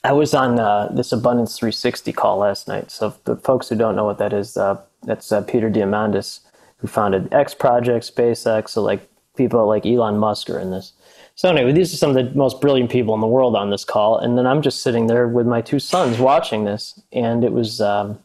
I 0.03 0.11
was 0.11 0.33
on 0.33 0.59
uh, 0.59 0.89
this 0.93 1.11
Abundance 1.11 1.57
360 1.57 2.13
call 2.13 2.37
last 2.37 2.67
night. 2.67 2.91
So, 2.91 3.15
the 3.25 3.35
folks 3.37 3.69
who 3.69 3.75
don't 3.75 3.95
know 3.95 4.05
what 4.05 4.17
that 4.19 4.33
is, 4.33 4.57
uh, 4.57 4.79
that's 5.03 5.31
uh, 5.31 5.41
Peter 5.41 5.69
Diamandis, 5.69 6.41
who 6.77 6.87
founded 6.87 7.33
X 7.33 7.53
Project, 7.53 8.15
SpaceX. 8.15 8.69
So, 8.69 8.83
like 8.83 9.07
people 9.35 9.65
like 9.67 9.85
Elon 9.85 10.17
Musk 10.17 10.49
are 10.49 10.59
in 10.59 10.71
this. 10.71 10.93
So 11.37 11.49
anyway, 11.49 11.73
these 11.73 11.93
are 11.93 11.97
some 11.97 12.15
of 12.15 12.15
the 12.15 12.37
most 12.37 12.61
brilliant 12.61 12.89
people 12.89 13.13
in 13.13 13.19
the 13.19 13.27
world 13.27 13.57
on 13.57 13.69
this 13.69 13.83
call, 13.83 14.17
and 14.17 14.37
then 14.37 14.47
I'm 14.47 14.61
just 14.61 14.81
sitting 14.81 15.07
there 15.07 15.27
with 15.27 15.45
my 15.45 15.61
two 15.61 15.79
sons 15.79 16.17
watching 16.17 16.63
this, 16.63 16.99
and 17.11 17.43
it 17.43 17.51
was 17.51 17.81
um, 17.81 18.17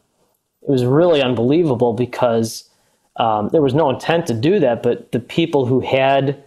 it 0.61 0.69
was 0.69 0.85
really 0.85 1.21
unbelievable 1.21 1.91
because 1.91 2.69
um, 3.17 3.49
there 3.49 3.61
was 3.61 3.73
no 3.73 3.89
intent 3.89 4.27
to 4.27 4.33
do 4.33 4.59
that, 4.59 4.81
but 4.81 5.11
the 5.11 5.19
people 5.19 5.65
who 5.65 5.81
had 5.81 6.41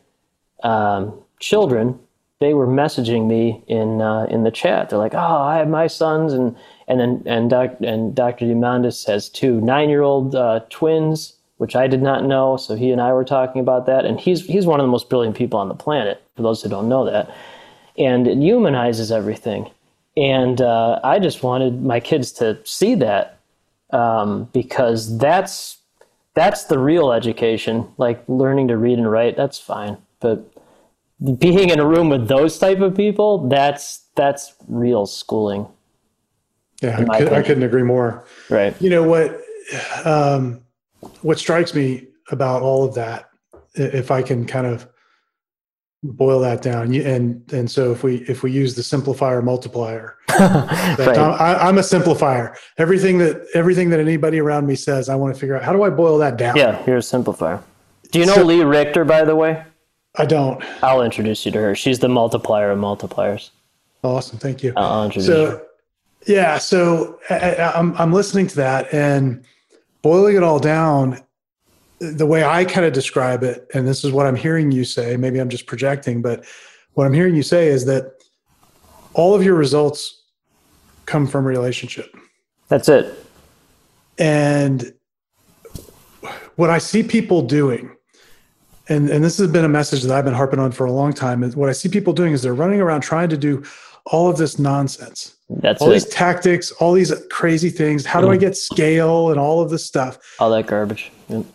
um, 0.62 1.12
children, 1.38 1.98
they 2.40 2.54
were 2.54 2.66
messaging 2.66 3.26
me 3.26 3.62
in 3.66 4.00
uh, 4.00 4.24
in 4.30 4.44
the 4.44 4.50
chat. 4.50 4.88
They're 4.88 4.98
like, 4.98 5.14
"Oh, 5.14 5.18
I 5.18 5.58
have 5.58 5.68
my 5.68 5.86
sons," 5.86 6.32
and 6.32 6.56
and 6.88 6.98
then 6.98 7.22
and 7.26 7.50
doc, 7.50 7.76
and 7.82 8.14
Dr. 8.14 8.46
Diamandis 8.46 9.06
has 9.06 9.28
two 9.28 9.60
nine 9.60 9.90
year 9.90 10.00
old 10.00 10.34
uh, 10.34 10.60
twins, 10.70 11.34
which 11.58 11.76
I 11.76 11.88
did 11.88 12.00
not 12.00 12.24
know. 12.24 12.56
So 12.56 12.74
he 12.74 12.90
and 12.90 13.02
I 13.02 13.12
were 13.12 13.24
talking 13.24 13.60
about 13.60 13.84
that, 13.84 14.06
and 14.06 14.18
he's 14.18 14.46
he's 14.46 14.64
one 14.64 14.80
of 14.80 14.84
the 14.84 14.90
most 14.90 15.10
brilliant 15.10 15.36
people 15.36 15.60
on 15.60 15.68
the 15.68 15.74
planet. 15.74 16.23
For 16.36 16.42
those 16.42 16.62
who 16.62 16.68
don't 16.68 16.88
know 16.88 17.04
that, 17.04 17.30
and 17.96 18.26
it 18.26 18.38
humanizes 18.38 19.12
everything. 19.12 19.70
And 20.16 20.60
uh, 20.60 21.00
I 21.04 21.18
just 21.18 21.42
wanted 21.42 21.82
my 21.82 22.00
kids 22.00 22.32
to 22.32 22.58
see 22.64 22.94
that 22.96 23.38
um, 23.90 24.48
because 24.52 25.16
that's 25.18 25.78
that's 26.34 26.64
the 26.64 26.78
real 26.78 27.12
education. 27.12 27.86
Like 27.98 28.22
learning 28.28 28.68
to 28.68 28.76
read 28.76 28.98
and 28.98 29.10
write, 29.10 29.36
that's 29.36 29.58
fine. 29.58 29.96
But 30.20 30.44
being 31.38 31.70
in 31.70 31.78
a 31.78 31.86
room 31.86 32.08
with 32.08 32.26
those 32.26 32.58
type 32.58 32.80
of 32.80 32.96
people, 32.96 33.48
that's 33.48 34.02
that's 34.16 34.54
real 34.68 35.06
schooling, 35.06 35.66
Yeah, 36.82 37.04
I, 37.10 37.18
could, 37.18 37.32
I 37.32 37.42
couldn't 37.42 37.62
agree 37.64 37.82
more. 37.82 38.24
right? 38.48 38.80
You 38.80 38.90
know 38.90 39.02
what? 39.04 39.40
Um, 40.04 40.60
what 41.22 41.38
strikes 41.38 41.74
me 41.74 42.08
about 42.30 42.62
all 42.62 42.84
of 42.84 42.94
that, 42.94 43.30
if 43.74 44.10
I 44.10 44.22
can 44.22 44.46
kind 44.46 44.66
of 44.66 44.88
boil 46.04 46.38
that 46.40 46.62
down, 46.62 46.94
and 46.94 47.42
and 47.52 47.70
so 47.70 47.90
if 47.90 48.02
we 48.04 48.16
if 48.28 48.42
we 48.42 48.52
use 48.52 48.74
the 48.74 48.82
simplifier 48.82 49.42
multiplier, 49.42 50.16
right. 50.38 51.00
I'm, 51.18 51.32
I, 51.40 51.56
I'm 51.68 51.78
a 51.78 51.82
simplifier. 51.82 52.54
Everything 52.78 53.18
that 53.18 53.46
everything 53.54 53.90
that 53.90 54.00
anybody 54.00 54.38
around 54.40 54.66
me 54.66 54.74
says, 54.76 55.08
I 55.08 55.14
want 55.16 55.34
to 55.34 55.40
figure 55.40 55.56
out 55.56 55.62
how 55.62 55.72
do 55.72 55.82
I 55.82 55.90
boil 55.90 56.18
that 56.18 56.36
down. 56.36 56.56
Yeah, 56.56 56.76
here's 56.84 57.12
a 57.12 57.16
simplifier. 57.16 57.62
Do 58.12 58.18
you 58.20 58.26
know 58.26 58.34
So- 58.34 58.44
Lee 58.44 58.62
Richter, 58.62 59.04
by 59.04 59.24
the 59.24 59.34
way? 59.34 59.64
I 60.16 60.26
don't. 60.26 60.62
I'll 60.84 61.02
introduce 61.02 61.44
you 61.44 61.50
to 61.52 61.58
her. 61.60 61.74
She's 61.74 61.98
the 61.98 62.08
multiplier 62.08 62.70
of 62.70 62.78
multipliers. 62.78 63.50
Awesome, 64.04 64.38
thank 64.38 64.62
you. 64.62 64.72
I'll 64.76 65.06
introduce 65.06 65.26
you. 65.28 65.34
So, 65.34 65.62
yeah, 66.26 66.58
so 66.58 67.18
I- 67.30 67.72
I'm 67.74 67.96
I'm 67.96 68.12
listening 68.12 68.46
to 68.48 68.56
that 68.56 68.92
and 68.92 69.44
boiling 70.02 70.36
it 70.36 70.42
all 70.42 70.58
down. 70.60 71.20
The 72.00 72.26
way 72.26 72.44
I 72.44 72.64
kind 72.64 72.86
of 72.86 72.92
describe 72.92 73.42
it, 73.42 73.66
and 73.74 73.86
this 73.86 74.04
is 74.04 74.12
what 74.12 74.26
I'm 74.26 74.36
hearing 74.36 74.70
you 74.70 74.84
say. 74.84 75.16
Maybe 75.16 75.38
I'm 75.38 75.48
just 75.48 75.66
projecting, 75.66 76.22
but 76.22 76.44
what 76.94 77.06
I'm 77.06 77.12
hearing 77.12 77.34
you 77.34 77.42
say 77.42 77.68
is 77.68 77.84
that 77.86 78.12
all 79.14 79.34
of 79.34 79.44
your 79.44 79.54
results 79.54 80.22
come 81.06 81.26
from 81.26 81.44
relationship. 81.44 82.14
That's 82.68 82.88
it. 82.88 83.14
And 84.18 84.92
what 86.56 86.70
I 86.70 86.78
see 86.78 87.02
people 87.02 87.42
doing, 87.42 87.94
and, 88.88 89.08
and 89.08 89.24
this 89.24 89.38
has 89.38 89.50
been 89.50 89.64
a 89.64 89.68
message 89.68 90.02
that 90.02 90.16
I've 90.16 90.24
been 90.24 90.34
harping 90.34 90.58
on 90.58 90.72
for 90.72 90.86
a 90.86 90.92
long 90.92 91.12
time, 91.12 91.42
is 91.42 91.56
what 91.56 91.68
I 91.68 91.72
see 91.72 91.88
people 91.88 92.12
doing 92.12 92.32
is 92.32 92.42
they're 92.42 92.54
running 92.54 92.80
around 92.80 93.00
trying 93.00 93.28
to 93.30 93.36
do 93.36 93.64
all 94.06 94.28
of 94.28 94.36
this 94.36 94.58
nonsense, 94.58 95.34
That's 95.48 95.80
all 95.80 95.88
these 95.88 96.06
tactics, 96.06 96.70
all 96.72 96.92
these 96.92 97.12
crazy 97.30 97.70
things. 97.70 98.04
How 98.04 98.20
do 98.20 98.30
I 98.30 98.36
mm. 98.36 98.40
get 98.40 98.56
scale 98.56 99.30
and 99.30 99.40
all 99.40 99.62
of 99.62 99.70
this 99.70 99.84
stuff? 99.84 100.18
All 100.38 100.50
that 100.50 100.66
garbage. 100.66 101.10
Yep. 101.28 101.46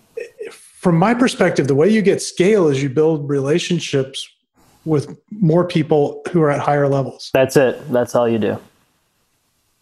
From 0.80 0.98
my 0.98 1.14
perspective, 1.16 1.68
the 1.68 1.76
way 1.76 1.90
you 1.90 2.02
get 2.04 2.22
scale 2.22 2.70
is 2.70 2.84
you 2.84 2.90
build 2.90 3.30
relationships 3.30 4.30
with 4.86 5.20
more 5.32 5.66
people 5.66 6.24
who 6.32 6.42
are 6.42 6.52
at 6.52 6.62
higher 6.62 6.88
levels. 6.88 7.32
That's 7.34 7.58
it. 7.58 7.92
That's 7.92 8.16
all 8.16 8.30
you 8.30 8.40
do. 8.40 8.58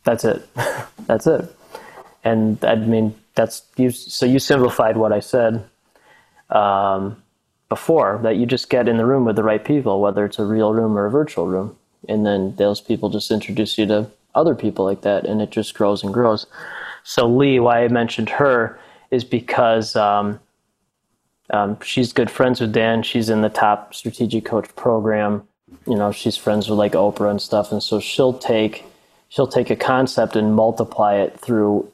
That's 0.05 0.25
it. 0.25 0.47
That's 1.07 1.27
it. 1.27 1.55
And 2.23 2.63
I 2.65 2.75
mean, 2.75 3.15
that's 3.35 3.63
you. 3.77 3.91
So 3.91 4.25
you 4.25 4.39
simplified 4.39 4.97
what 4.97 5.13
I 5.13 5.19
said. 5.21 5.63
um, 6.51 7.17
before 7.69 8.19
that 8.23 8.37
you 8.37 8.45
just 8.45 8.69
get 8.69 8.87
in 8.87 8.97
the 8.97 9.05
room 9.05 9.25
with 9.25 9.35
the 9.35 9.43
right 9.43 9.63
people, 9.65 10.01
whether 10.01 10.25
it's 10.25 10.39
a 10.39 10.45
real 10.45 10.73
room 10.73 10.97
or 10.97 11.05
a 11.05 11.11
virtual 11.11 11.47
room. 11.47 11.77
And 12.09 12.25
then 12.25 12.55
those 12.57 12.81
people 12.81 13.09
just 13.09 13.31
introduce 13.31 13.77
you 13.77 13.85
to 13.87 14.09
other 14.35 14.55
people 14.55 14.85
like 14.85 15.01
that, 15.01 15.25
and 15.25 15.41
it 15.41 15.51
just 15.51 15.73
grows 15.75 16.03
and 16.03 16.13
grows. 16.13 16.47
So, 17.03 17.27
Lee, 17.27 17.59
why 17.59 17.83
I 17.83 17.87
mentioned 17.89 18.29
her 18.29 18.79
is 19.11 19.23
because 19.23 19.95
um, 19.95 20.39
um, 21.49 21.79
she's 21.81 22.13
good 22.13 22.29
friends 22.29 22.59
with 22.59 22.73
Dan. 22.73 23.03
She's 23.03 23.29
in 23.29 23.41
the 23.41 23.49
top 23.49 23.93
strategic 23.93 24.45
coach 24.45 24.73
program. 24.75 25.47
You 25.85 25.95
know, 25.95 26.11
she's 26.11 26.37
friends 26.37 26.69
with 26.69 26.77
like 26.77 26.93
Oprah 26.93 27.31
and 27.31 27.41
stuff, 27.41 27.71
and 27.71 27.81
so 27.81 27.99
she'll 27.99 28.37
take 28.37 28.83
she'll 29.29 29.47
take 29.47 29.69
a 29.69 29.75
concept 29.75 30.35
and 30.35 30.55
multiply 30.55 31.15
it 31.15 31.39
through 31.39 31.91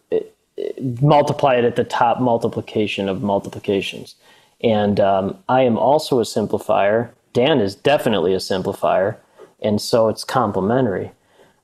multiply 1.02 1.56
it 1.56 1.66
at 1.66 1.76
the 1.76 1.84
top 1.84 2.20
multiplication 2.20 3.10
of 3.10 3.24
multiplications. 3.24 4.16
And 4.62 5.00
um, 5.00 5.38
I 5.50 5.62
am 5.62 5.78
also 5.78 6.20
a 6.20 6.24
simplifier. 6.24 7.10
Dan 7.34 7.60
is 7.60 7.76
definitely 7.76 8.34
a 8.34 8.38
simplifier, 8.38 9.18
and 9.62 9.82
so 9.82 10.10
it's 10.10 10.24
complementary. 10.24 11.12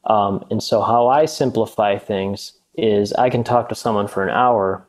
Um, 0.06 0.44
and 0.50 0.62
so 0.64 0.82
how 0.82 1.08
I 1.08 1.26
simplify 1.26 1.98
things 1.98 2.54
is 2.76 3.14
I 3.14 3.30
can 3.30 3.44
talk 3.44 3.70
to 3.70 3.76
someone 3.76 4.08
for 4.08 4.24
an 4.24 4.30
hour 4.30 4.86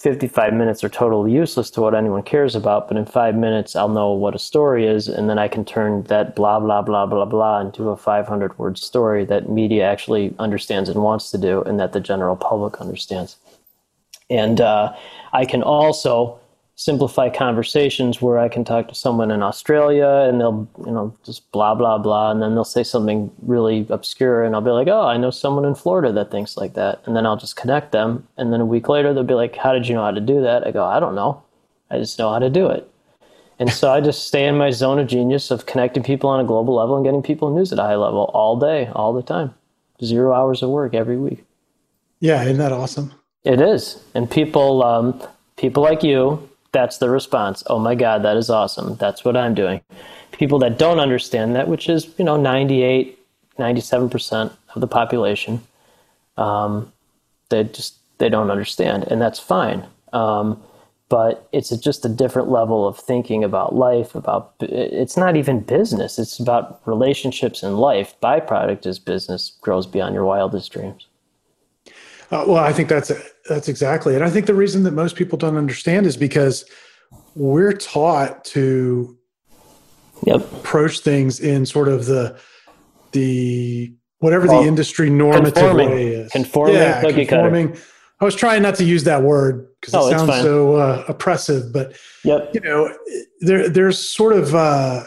55 0.00 0.54
minutes 0.54 0.84
are 0.84 0.88
totally 0.88 1.32
useless 1.32 1.70
to 1.70 1.80
what 1.80 1.92
anyone 1.92 2.22
cares 2.22 2.54
about, 2.54 2.86
but 2.86 2.96
in 2.96 3.04
five 3.04 3.34
minutes 3.34 3.74
I'll 3.74 3.88
know 3.88 4.12
what 4.12 4.34
a 4.34 4.38
story 4.38 4.86
is, 4.86 5.08
and 5.08 5.28
then 5.28 5.40
I 5.40 5.48
can 5.48 5.64
turn 5.64 6.04
that 6.04 6.36
blah, 6.36 6.60
blah, 6.60 6.82
blah, 6.82 7.04
blah, 7.04 7.24
blah 7.24 7.60
into 7.60 7.90
a 7.90 7.96
500 7.96 8.56
word 8.58 8.78
story 8.78 9.24
that 9.24 9.50
media 9.50 9.84
actually 9.84 10.34
understands 10.38 10.88
and 10.88 11.02
wants 11.02 11.32
to 11.32 11.38
do, 11.38 11.62
and 11.62 11.80
that 11.80 11.92
the 11.92 12.00
general 12.00 12.36
public 12.36 12.80
understands. 12.80 13.36
And 14.30 14.60
uh, 14.60 14.94
I 15.32 15.44
can 15.44 15.64
also 15.64 16.38
simplify 16.78 17.28
conversations 17.28 18.22
where 18.22 18.38
I 18.38 18.48
can 18.48 18.64
talk 18.64 18.86
to 18.86 18.94
someone 18.94 19.32
in 19.32 19.42
Australia 19.42 20.28
and 20.28 20.40
they'll, 20.40 20.68
you 20.86 20.92
know, 20.92 21.12
just 21.24 21.50
blah, 21.50 21.74
blah, 21.74 21.98
blah. 21.98 22.30
And 22.30 22.40
then 22.40 22.54
they'll 22.54 22.62
say 22.62 22.84
something 22.84 23.32
really 23.42 23.84
obscure 23.90 24.44
and 24.44 24.54
I'll 24.54 24.60
be 24.60 24.70
like, 24.70 24.86
oh, 24.86 25.02
I 25.02 25.16
know 25.16 25.32
someone 25.32 25.64
in 25.64 25.74
Florida 25.74 26.12
that 26.12 26.30
thinks 26.30 26.56
like 26.56 26.74
that. 26.74 27.02
And 27.04 27.16
then 27.16 27.26
I'll 27.26 27.36
just 27.36 27.56
connect 27.56 27.90
them. 27.90 28.28
And 28.36 28.52
then 28.52 28.60
a 28.60 28.64
week 28.64 28.88
later, 28.88 29.12
they'll 29.12 29.24
be 29.24 29.34
like, 29.34 29.56
how 29.56 29.72
did 29.72 29.88
you 29.88 29.94
know 29.96 30.04
how 30.04 30.12
to 30.12 30.20
do 30.20 30.40
that? 30.42 30.64
I 30.68 30.70
go, 30.70 30.84
I 30.84 31.00
don't 31.00 31.16
know. 31.16 31.42
I 31.90 31.98
just 31.98 32.16
know 32.16 32.30
how 32.32 32.38
to 32.38 32.48
do 32.48 32.68
it. 32.68 32.88
And 33.58 33.72
so 33.72 33.90
I 33.90 34.00
just 34.00 34.28
stay 34.28 34.46
in 34.46 34.56
my 34.56 34.70
zone 34.70 35.00
of 35.00 35.08
genius 35.08 35.50
of 35.50 35.66
connecting 35.66 36.04
people 36.04 36.30
on 36.30 36.38
a 36.38 36.44
global 36.44 36.76
level 36.76 36.94
and 36.94 37.04
getting 37.04 37.24
people 37.24 37.52
news 37.52 37.72
at 37.72 37.80
a 37.80 37.82
high 37.82 37.96
level 37.96 38.30
all 38.32 38.56
day, 38.56 38.88
all 38.94 39.12
the 39.12 39.22
time. 39.22 39.52
Zero 40.00 40.32
hours 40.32 40.62
of 40.62 40.70
work 40.70 40.94
every 40.94 41.16
week. 41.16 41.44
Yeah, 42.20 42.40
isn't 42.44 42.58
that 42.58 42.70
awesome? 42.70 43.12
It 43.42 43.60
is. 43.60 44.00
And 44.14 44.30
people, 44.30 44.84
um, 44.84 45.20
people 45.56 45.82
like 45.82 46.04
you 46.04 46.47
that's 46.72 46.98
the 46.98 47.10
response. 47.10 47.62
Oh 47.66 47.78
my 47.78 47.94
God, 47.94 48.22
that 48.22 48.36
is 48.36 48.50
awesome. 48.50 48.96
That's 48.96 49.24
what 49.24 49.36
I'm 49.36 49.54
doing. 49.54 49.80
People 50.32 50.58
that 50.60 50.78
don't 50.78 51.00
understand 51.00 51.56
that, 51.56 51.68
which 51.68 51.88
is, 51.88 52.08
you 52.18 52.24
know, 52.24 52.36
98, 52.36 53.18
97% 53.58 54.52
of 54.74 54.80
the 54.80 54.86
population, 54.86 55.62
um, 56.36 56.92
they 57.48 57.64
just, 57.64 57.96
they 58.18 58.28
don't 58.28 58.50
understand. 58.50 59.04
And 59.04 59.20
that's 59.20 59.38
fine. 59.38 59.86
Um, 60.12 60.62
but 61.08 61.48
it's 61.52 61.70
just 61.78 62.04
a 62.04 62.08
different 62.08 62.50
level 62.50 62.86
of 62.86 62.98
thinking 62.98 63.42
about 63.42 63.74
life 63.74 64.14
about 64.14 64.54
it's 64.60 65.16
not 65.16 65.36
even 65.36 65.60
business 65.60 66.18
it's 66.18 66.38
about 66.38 66.80
relationships 66.86 67.62
in 67.62 67.76
life 67.76 68.14
byproduct 68.22 68.86
is 68.86 68.98
business 68.98 69.52
grows 69.60 69.86
beyond 69.86 70.14
your 70.14 70.24
wildest 70.24 70.70
dreams 70.72 71.06
uh, 72.30 72.44
well, 72.46 72.62
I 72.62 72.72
think 72.72 72.88
that's 72.88 73.10
that's 73.48 73.68
exactly 73.68 74.14
it. 74.14 74.22
I 74.22 74.30
think 74.30 74.46
the 74.46 74.54
reason 74.54 74.82
that 74.82 74.92
most 74.92 75.16
people 75.16 75.38
don't 75.38 75.56
understand 75.56 76.06
is 76.06 76.16
because 76.16 76.64
we're 77.34 77.72
taught 77.72 78.44
to 78.46 79.16
yep. 80.24 80.40
approach 80.52 81.00
things 81.00 81.40
in 81.40 81.64
sort 81.64 81.88
of 81.88 82.06
the 82.06 82.38
the 83.12 83.94
whatever 84.18 84.46
well, 84.46 84.62
the 84.62 84.68
industry 84.68 85.08
normative 85.08 85.54
conforming, 85.54 85.90
way 85.90 86.08
is. 86.08 86.32
Conforming, 86.32 86.74
yeah, 86.74 87.00
conforming. 87.00 87.76
I 88.20 88.24
was 88.24 88.34
trying 88.34 88.62
not 88.62 88.74
to 88.76 88.84
use 88.84 89.04
that 89.04 89.22
word 89.22 89.68
because 89.80 89.94
it 89.94 89.98
oh, 89.98 90.10
sounds 90.10 90.42
so 90.42 90.74
uh, 90.74 91.04
oppressive, 91.08 91.72
but 91.72 91.96
yep. 92.24 92.50
you 92.52 92.60
know, 92.60 92.92
there 93.40 93.68
there's 93.68 93.98
sort 93.98 94.34
of 94.34 94.54
uh, 94.54 95.04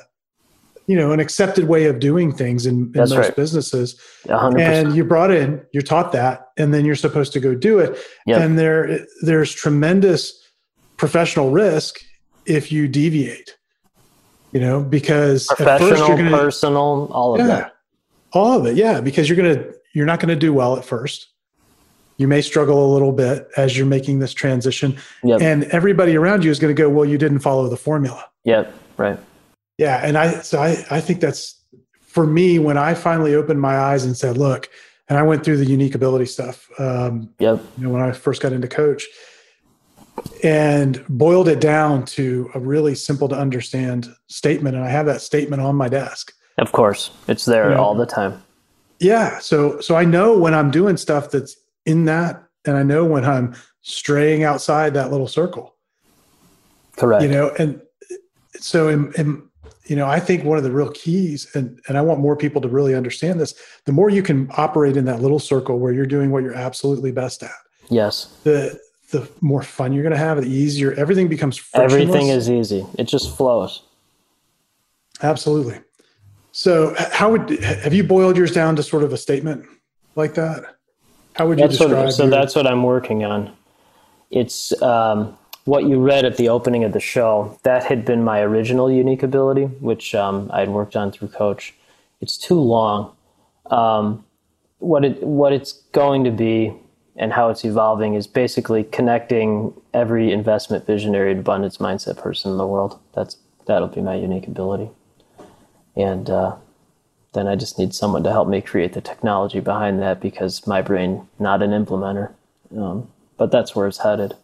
you 0.88 0.96
know 0.98 1.12
an 1.12 1.20
accepted 1.20 1.70
way 1.70 1.86
of 1.86 2.00
doing 2.00 2.34
things 2.34 2.66
in, 2.66 2.76
in 2.76 2.92
most 2.96 3.16
right. 3.16 3.36
businesses 3.36 4.00
100%. 4.26 4.60
and 4.60 4.96
you 4.96 5.06
brought 5.06 5.32
in 5.32 5.62
you're 5.72 5.82
taught 5.82 6.12
that 6.12 6.50
and 6.62 6.74
then 6.74 6.86
you're 6.86 6.96
supposed 6.96 7.34
to 7.34 7.40
go 7.40 7.54
do 7.56 7.80
it. 7.80 7.98
Yep. 8.26 8.42
and 8.42 8.60
there 8.60 9.06
there's 9.22 9.54
tremendous 9.54 10.40
professional 10.98 11.50
risk 11.52 12.00
if 12.46 12.72
you 12.72 12.88
deviate 12.88 13.58
you 14.52 14.60
know 14.60 14.84
because 14.84 15.48
professional 15.48 15.90
at 15.90 15.98
1st 15.98 16.08
you're 16.08 16.18
gonna, 16.18 16.38
personal 16.38 17.10
all 17.12 17.34
of 17.34 17.40
yeah, 17.40 17.48
that. 17.48 17.76
All 18.34 18.60
of 18.60 18.66
it. 18.66 18.76
Yeah 18.76 19.02
because 19.02 19.28
you're 19.30 19.38
gonna 19.38 19.66
you're 19.94 20.06
not 20.06 20.20
gonna 20.20 20.36
do 20.36 20.54
well 20.54 20.78
at 20.78 20.86
first. 20.86 21.28
You 22.18 22.28
may 22.28 22.42
struggle 22.42 22.86
a 22.86 22.90
little 22.94 23.12
bit 23.12 23.48
as 23.58 23.76
you're 23.76 23.88
making 23.88 24.20
this 24.20 24.34
transition. 24.34 24.96
Yep. 25.24 25.42
and 25.42 25.64
everybody 25.66 26.16
around 26.16 26.44
you 26.44 26.52
is 26.52 26.60
going 26.60 26.74
to 26.74 26.80
go 26.80 26.88
well 26.88 27.06
you 27.06 27.18
didn't 27.18 27.40
follow 27.40 27.68
the 27.68 27.78
formula. 27.78 28.26
Yep 28.44 28.74
right. 29.02 29.20
Yeah 29.78 30.06
and 30.06 30.18
i 30.18 30.42
so 30.42 30.62
i 30.62 30.86
i 30.90 31.02
think 31.02 31.20
that's 31.20 31.60
for 32.02 32.26
me 32.26 32.60
when 32.60 32.78
i 32.78 32.94
finally 32.94 33.36
opened 33.36 33.60
my 33.60 33.78
eyes 33.78 34.06
and 34.06 34.16
said 34.16 34.38
look 34.38 34.70
and 35.12 35.20
i 35.20 35.22
went 35.22 35.44
through 35.44 35.58
the 35.58 35.66
unique 35.66 35.94
ability 35.94 36.26
stuff 36.26 36.68
um 36.80 37.30
yep. 37.38 37.62
you 37.78 37.84
know 37.84 37.92
when 37.92 38.02
i 38.02 38.12
first 38.12 38.42
got 38.42 38.52
into 38.52 38.68
coach 38.68 39.06
and 40.44 41.04
boiled 41.08 41.48
it 41.48 41.60
down 41.60 42.06
to 42.06 42.50
a 42.54 42.60
really 42.60 42.96
simple 42.96 43.28
to 43.30 43.36
understand 43.36 44.14
statement. 44.28 44.76
And 44.76 44.84
i 44.84 44.90
have 44.90 45.06
that 45.06 45.22
statement 45.22 45.62
on 45.62 45.76
my 45.76 45.90
desk. 45.90 46.34
Of 46.58 46.72
course. 46.72 47.12
It's 47.28 47.46
there 47.46 47.70
you 47.70 47.76
know? 47.76 47.82
all 47.82 47.96
the 47.96 48.06
time. 48.06 48.44
Yeah. 49.00 49.40
So 49.40 49.80
so 49.80 49.96
i 49.96 50.06
know 50.06 50.38
when 50.38 50.54
i'm 50.54 50.72
doing 50.72 50.98
stuff 50.98 51.32
that's 51.32 51.56
in 51.86 52.06
that 52.06 52.44
and 52.66 52.78
i 52.78 52.84
know 52.84 53.06
when 53.06 53.26
i'm 53.26 53.56
straying 53.82 54.44
outside 54.44 54.94
that 54.94 55.12
little 55.12 55.28
circle. 55.28 55.76
Correct. 56.98 57.24
You 57.24 57.30
know 57.30 57.52
and 57.58 57.82
so 58.60 58.90
in, 58.90 59.12
in 59.14 59.50
you 59.86 59.96
know, 59.96 60.08
I 60.08 60.20
think 60.20 60.44
one 60.44 60.58
of 60.58 60.64
the 60.64 60.72
real 60.72 60.92
keys, 60.92 61.54
and, 61.56 61.80
and 61.88 61.98
I 61.98 62.02
want 62.02 62.20
more 62.20 62.36
people 62.36 62.62
to 62.62 62.68
really 62.68 62.94
understand 62.94 63.40
this, 63.40 63.56
the 63.86 63.92
more 63.92 64.10
you 64.10 64.22
can 64.22 64.50
operate 64.56 64.96
in 64.96 65.06
that 65.06 65.22
little 65.22 65.40
circle 65.40 65.80
where 65.80 65.92
you're 65.92 66.06
doing 66.06 66.32
what 66.32 66.44
you're 66.44 66.56
absolutely 66.56 67.12
best 67.12 67.44
at. 67.44 67.52
Yes. 67.90 68.38
The 68.44 68.80
the 69.12 69.30
more 69.42 69.62
fun 69.62 69.92
you're 69.92 70.04
going 70.04 70.14
to 70.14 70.18
have, 70.18 70.42
the 70.42 70.50
easier 70.50 70.94
everything 70.94 71.28
becomes. 71.28 71.62
Everything 71.74 72.30
is 72.30 72.50
easy. 72.50 72.86
It 72.98 73.06
just 73.06 73.36
flows. 73.36 73.84
Absolutely. 75.22 75.80
So, 76.54 76.96
how 77.12 77.32
would 77.32 77.50
have 77.62 77.94
you 77.94 78.04
boiled 78.04 78.38
yours 78.38 78.52
down 78.52 78.76
to 78.78 78.84
sort 78.84 79.04
of 79.04 79.14
a 79.14 79.18
statement 79.18 79.66
like 80.16 80.34
that? 80.36 80.64
How 81.34 81.48
would 81.48 81.60
you 81.60 81.66
that's 81.66 81.78
describe? 81.78 82.06
What, 82.06 82.14
so 82.14 82.24
your, 82.24 82.32
that's 82.32 82.56
what 82.56 82.68
I'm 82.68 82.84
working 82.84 83.24
on. 83.24 83.54
It's 84.32 84.80
um, 84.82 85.38
what 85.66 85.86
you 85.86 86.00
read 86.00 86.26
at 86.26 86.38
the 86.38 86.50
opening 86.50 86.84
of 86.84 86.92
the 86.92 87.00
show, 87.00 87.58
that 87.64 87.84
had 87.84 88.06
been 88.06 88.24
my 88.24 88.42
original 88.42 88.92
unique 88.92 89.24
ability, 89.24 89.66
which 89.66 90.16
um, 90.16 90.50
I 90.54 90.62
had 90.62 90.70
worked 90.70 90.96
on 90.96 91.12
through 91.12 91.30
Coach. 91.30 91.74
It's 92.20 92.38
too 92.38 92.60
long. 92.60 93.16
Um, 93.68 94.26
what 94.80 95.06
it 95.06 95.22
what 95.22 95.54
it's 95.54 95.74
going 95.94 96.24
to 96.24 96.32
be 96.32 96.74
and 97.16 97.34
how 97.34 97.50
it's 97.50 97.64
evolving 97.64 98.16
is 98.16 98.26
basically 98.26 98.84
connecting 98.84 99.74
every 99.94 100.32
investment 100.32 100.88
visionary 100.88 101.32
abundance 101.32 101.78
mindset 101.78 102.18
person 102.18 102.52
in 102.52 102.58
the 102.58 102.66
world. 102.66 103.00
That's 103.14 103.38
that'll 103.68 103.88
be 103.88 104.02
my 104.02 104.16
unique 104.16 104.48
ability, 104.48 104.90
and 105.96 106.30
uh, 106.30 106.56
then 107.34 107.48
I 107.48 107.56
just 107.56 107.78
need 107.78 107.94
someone 107.94 108.24
to 108.24 108.32
help 108.32 108.48
me 108.48 108.62
create 108.62 108.94
the 108.94 109.02
technology 109.02 109.60
behind 109.60 110.00
that 110.02 110.20
because 110.20 110.66
my 110.66 110.82
brain 110.82 111.28
not 111.38 111.62
an 111.62 111.72
implementer, 111.72 112.34
um, 112.76 113.08
but 113.38 113.52
that's 113.52 113.76
where 113.76 113.88
it's 113.88 114.00
headed. 114.00 114.36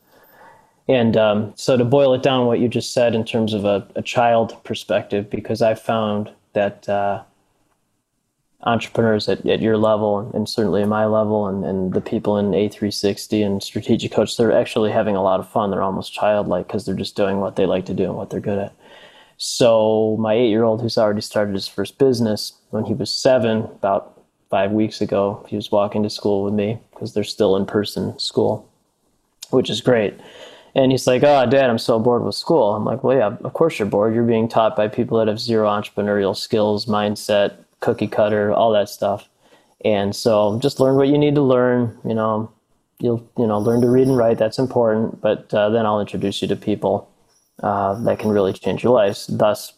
And 0.88 1.17
um, 1.17 1.54
so, 1.56 1.76
to 1.76 1.84
boil 1.84 2.13
it 2.13 2.23
down, 2.23 2.45
what 2.45 2.60
you 2.60 2.69
just 2.69 2.93
said 2.93 3.13
in 3.13 3.26
terms 3.26 3.54
of 3.54 3.65
a, 3.65 3.86
a 3.95 4.02
child 4.02 4.63
perspective, 4.63 5.30
because 5.30 5.62
I 5.62 5.76
found 5.76 6.32
that 6.54 6.88
uh, 6.88 7.23
entrepreneurs 8.63 9.28
at, 9.28 9.45
at 9.45 9.62
your 9.62 9.78
level, 9.78 10.32
and 10.34 10.47
certainly 10.47 10.82
at 10.82 10.88
my 10.88 11.06
level, 11.06 11.45
and, 11.47 11.65
and 11.65 11.93
the 11.93 12.00
people 12.00 12.38
in 12.38 12.52
A360 12.52 13.45
and 13.45 13.62
Strategic 13.62 14.13
Coach, 14.13 14.38
they're 14.38 14.58
actually 14.58 14.91
having 14.91 15.17
a 15.17 15.21
lot 15.21 15.41
of 15.41 15.50
fun. 15.50 15.71
They're 15.71 15.84
almost 15.84 16.13
childlike 16.13 16.67
because 16.67 16.86
they're 16.86 16.95
just 16.95 17.17
doing 17.17 17.41
what 17.41 17.58
they 17.58 17.65
like 17.65 17.86
to 17.88 17.93
do 17.93 18.06
and 18.06 18.15
what 18.15 18.30
they're 18.30 18.39
good 18.39 18.60
at. 18.60 18.73
So, 19.36 20.15
my 20.19 20.36
eight 20.36 20.50
year 20.50 20.63
old, 20.63 20.82
who's 20.82 20.97
already 20.97 21.21
started 21.21 21.54
his 21.54 21.67
first 21.67 21.97
business, 21.97 22.54
when 22.69 22.86
he 22.86 22.93
was 22.93 23.13
seven, 23.13 23.63
about 23.63 24.21
five 24.50 24.71
weeks 24.71 25.02
ago, 25.02 25.45
he 25.50 25.58
was 25.58 25.69
walking 25.69 26.02
to 26.04 26.10
school 26.10 26.45
with 26.45 26.54
me 26.54 26.80
because 26.91 27.13
they're 27.13 27.26
still 27.26 27.58
in 27.58 27.65
person 27.65 28.17
school, 28.17 28.69
which 29.50 29.69
is 29.69 29.82
great 29.82 30.13
and 30.76 30.92
he's 30.92 31.08
like, 31.08 31.24
"Oh, 31.24 31.46
Dad, 31.46 31.70
I'm 31.70 31.78
so 31.78 32.00
bored 32.00 32.24
with 32.24 32.36
school." 32.36 32.74
I'm 32.74 32.86
like, 32.86 33.04
"Well, 33.04 33.18
yeah, 33.18 33.38
of 33.44 33.54
course 33.54 33.80
you're 33.80 33.88
bored. 33.88 34.14
You're 34.14 34.24
being 34.24 34.48
taught 34.48 34.76
by 34.76 34.88
people 34.88 35.18
that 35.18 35.28
have 35.28 35.40
zero 35.40 35.68
entrepreneurial 35.68 36.36
skills, 36.36 36.86
mindset, 36.86 37.58
cookie 37.80 38.08
cutter, 38.08 38.52
all 38.52 38.72
that 38.74 38.90
stuff." 38.90 39.30
And 39.86 40.16
so, 40.16 40.60
just 40.62 40.80
learn 40.80 40.96
what 40.96 41.08
you 41.08 41.18
need 41.18 41.36
to 41.36 41.42
learn. 41.42 41.98
You 42.06 42.14
know, 42.14 42.52
you'll 43.00 43.28
you 43.38 43.48
know 43.48 43.60
learn 43.60 43.82
to 43.82 43.90
read 43.90 44.08
and 44.08 44.18
write. 44.18 44.38
That's 44.38 44.60
important. 44.60 45.22
But 45.22 45.54
uh, 45.54 45.70
then 45.70 45.86
I'll 45.86 46.02
introduce 46.02 46.42
you 46.42 46.48
to 46.50 46.56
people 46.56 47.10
uh, 47.64 47.96
that 48.04 48.20
can 48.20 48.30
really 48.30 48.54
change 48.54 48.84
your 48.84 48.94
lives. 48.94 49.28
Thus, 49.28 49.74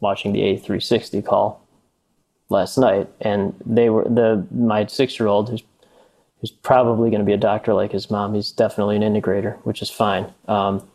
watching 0.00 0.32
the 0.32 0.40
A360 0.40 1.24
call 1.24 1.66
last 2.48 2.78
night, 2.78 3.08
and 3.20 3.54
they 3.64 3.90
were 3.90 4.04
the 4.04 4.46
my 4.50 4.86
six 4.86 5.18
year 5.18 5.28
old 5.28 5.48
who's 5.48 5.62
who's 6.44 6.50
probably 6.50 7.08
going 7.08 7.22
to 7.22 7.24
be 7.24 7.32
a 7.32 7.38
doctor 7.38 7.72
like 7.72 7.92
his 7.92 8.10
mom. 8.10 8.34
He's 8.34 8.52
definitely 8.52 8.96
an 8.96 9.02
integrator, 9.02 9.56
which 9.64 9.80
is 9.80 9.88
fine. 9.88 10.30
Um, 10.46 10.86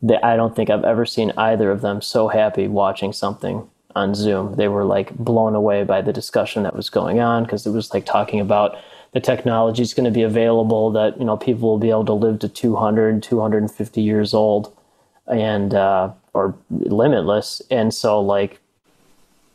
they, 0.00 0.16
I 0.22 0.36
don't 0.36 0.54
think 0.54 0.70
I've 0.70 0.84
ever 0.84 1.04
seen 1.04 1.32
either 1.36 1.72
of 1.72 1.80
them 1.80 2.00
so 2.00 2.28
happy 2.28 2.68
watching 2.68 3.12
something 3.12 3.68
on 3.96 4.14
Zoom. 4.14 4.54
They 4.54 4.68
were 4.68 4.84
like 4.84 5.12
blown 5.16 5.56
away 5.56 5.82
by 5.82 6.02
the 6.02 6.12
discussion 6.12 6.62
that 6.62 6.76
was 6.76 6.88
going 6.88 7.18
on 7.18 7.42
because 7.42 7.66
it 7.66 7.72
was 7.72 7.92
like 7.92 8.06
talking 8.06 8.38
about 8.38 8.78
the 9.10 9.18
technology 9.18 9.82
is 9.82 9.92
going 9.92 10.04
to 10.04 10.12
be 10.12 10.22
available 10.22 10.92
that 10.92 11.18
you 11.18 11.24
know 11.24 11.36
people 11.36 11.68
will 11.68 11.78
be 11.80 11.90
able 11.90 12.04
to 12.04 12.12
live 12.12 12.38
to 12.38 12.48
200 12.48 13.24
250 13.24 14.00
years 14.00 14.32
old 14.32 14.72
and 15.26 15.74
uh, 15.74 16.12
or 16.32 16.54
limitless 16.70 17.60
and 17.72 17.92
so 17.92 18.20
like 18.20 18.60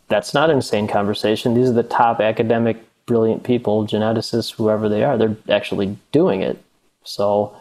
that's 0.10 0.34
not 0.34 0.50
an 0.50 0.58
insane 0.58 0.88
conversation 0.88 1.56
these 1.56 1.70
are 1.70 1.74
the 1.74 1.82
top 1.82 2.20
academic 2.20 2.87
brilliant 3.08 3.44
people 3.44 3.88
geneticists 3.88 4.54
whoever 4.54 4.88
they 4.88 5.04
are 5.04 5.18
they're 5.18 5.38
actually 5.50 5.98
doing 6.12 6.42
it. 6.42 6.62
So 7.04 7.56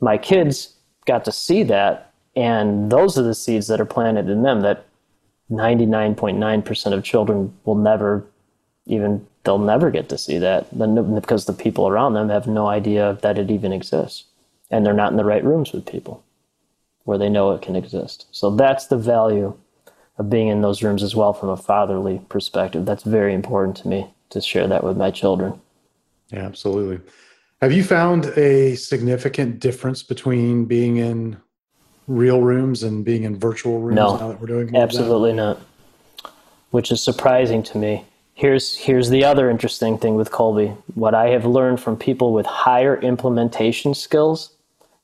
my 0.00 0.16
kids 0.16 0.74
got 1.06 1.24
to 1.26 1.32
see 1.32 1.64
that 1.64 2.12
and 2.34 2.90
those 2.90 3.18
are 3.18 3.22
the 3.22 3.34
seeds 3.34 3.66
that 3.66 3.80
are 3.80 3.84
planted 3.84 4.30
in 4.30 4.42
them 4.42 4.62
that 4.62 4.86
99.9% 5.50 6.92
of 6.94 7.04
children 7.04 7.52
will 7.64 7.74
never 7.74 8.24
even 8.86 9.26
they'll 9.44 9.58
never 9.58 9.90
get 9.90 10.08
to 10.08 10.16
see 10.16 10.38
that 10.38 10.66
because 11.14 11.44
the 11.46 11.52
people 11.52 11.88
around 11.88 12.14
them 12.14 12.28
have 12.28 12.46
no 12.46 12.68
idea 12.68 13.18
that 13.22 13.38
it 13.38 13.50
even 13.50 13.72
exists 13.72 14.24
and 14.70 14.86
they're 14.86 14.94
not 14.94 15.10
in 15.10 15.18
the 15.18 15.24
right 15.24 15.44
rooms 15.44 15.72
with 15.72 15.84
people 15.84 16.24
where 17.04 17.18
they 17.18 17.28
know 17.28 17.50
it 17.50 17.60
can 17.60 17.74
exist. 17.74 18.26
So 18.30 18.54
that's 18.54 18.86
the 18.86 18.96
value 18.96 19.58
of 20.16 20.30
being 20.30 20.46
in 20.46 20.62
those 20.62 20.82
rooms 20.82 21.02
as 21.02 21.16
well 21.16 21.32
from 21.32 21.48
a 21.48 21.56
fatherly 21.56 22.20
perspective. 22.28 22.86
That's 22.86 23.02
very 23.02 23.34
important 23.34 23.76
to 23.78 23.88
me 23.88 24.14
to 24.32 24.40
share 24.40 24.66
that 24.68 24.84
with 24.84 24.96
my 24.96 25.10
children. 25.10 25.60
Yeah 26.30 26.40
absolutely. 26.40 27.00
Have 27.60 27.72
you 27.72 27.84
found 27.84 28.26
a 28.36 28.74
significant 28.74 29.60
difference 29.60 30.02
between 30.02 30.64
being 30.64 30.96
in 30.96 31.36
real 32.06 32.40
rooms 32.40 32.82
and 32.82 33.04
being 33.04 33.24
in 33.24 33.38
virtual 33.38 33.78
rooms 33.80 33.96
no, 33.96 34.16
now 34.16 34.28
that 34.28 34.40
we're 34.40 34.46
doing 34.46 34.74
absolutely 34.76 35.32
not. 35.32 35.60
Which 36.70 36.90
is 36.90 37.02
surprising 37.02 37.62
to 37.64 37.78
me. 37.78 38.04
Here's 38.34 38.76
here's 38.76 39.10
the 39.10 39.24
other 39.24 39.50
interesting 39.50 39.98
thing 39.98 40.14
with 40.14 40.30
Kolbe. 40.30 40.76
What 40.94 41.14
I 41.14 41.28
have 41.28 41.44
learned 41.44 41.80
from 41.80 41.96
people 41.96 42.32
with 42.32 42.46
higher 42.46 42.96
implementation 43.00 43.94
skills, 43.94 44.52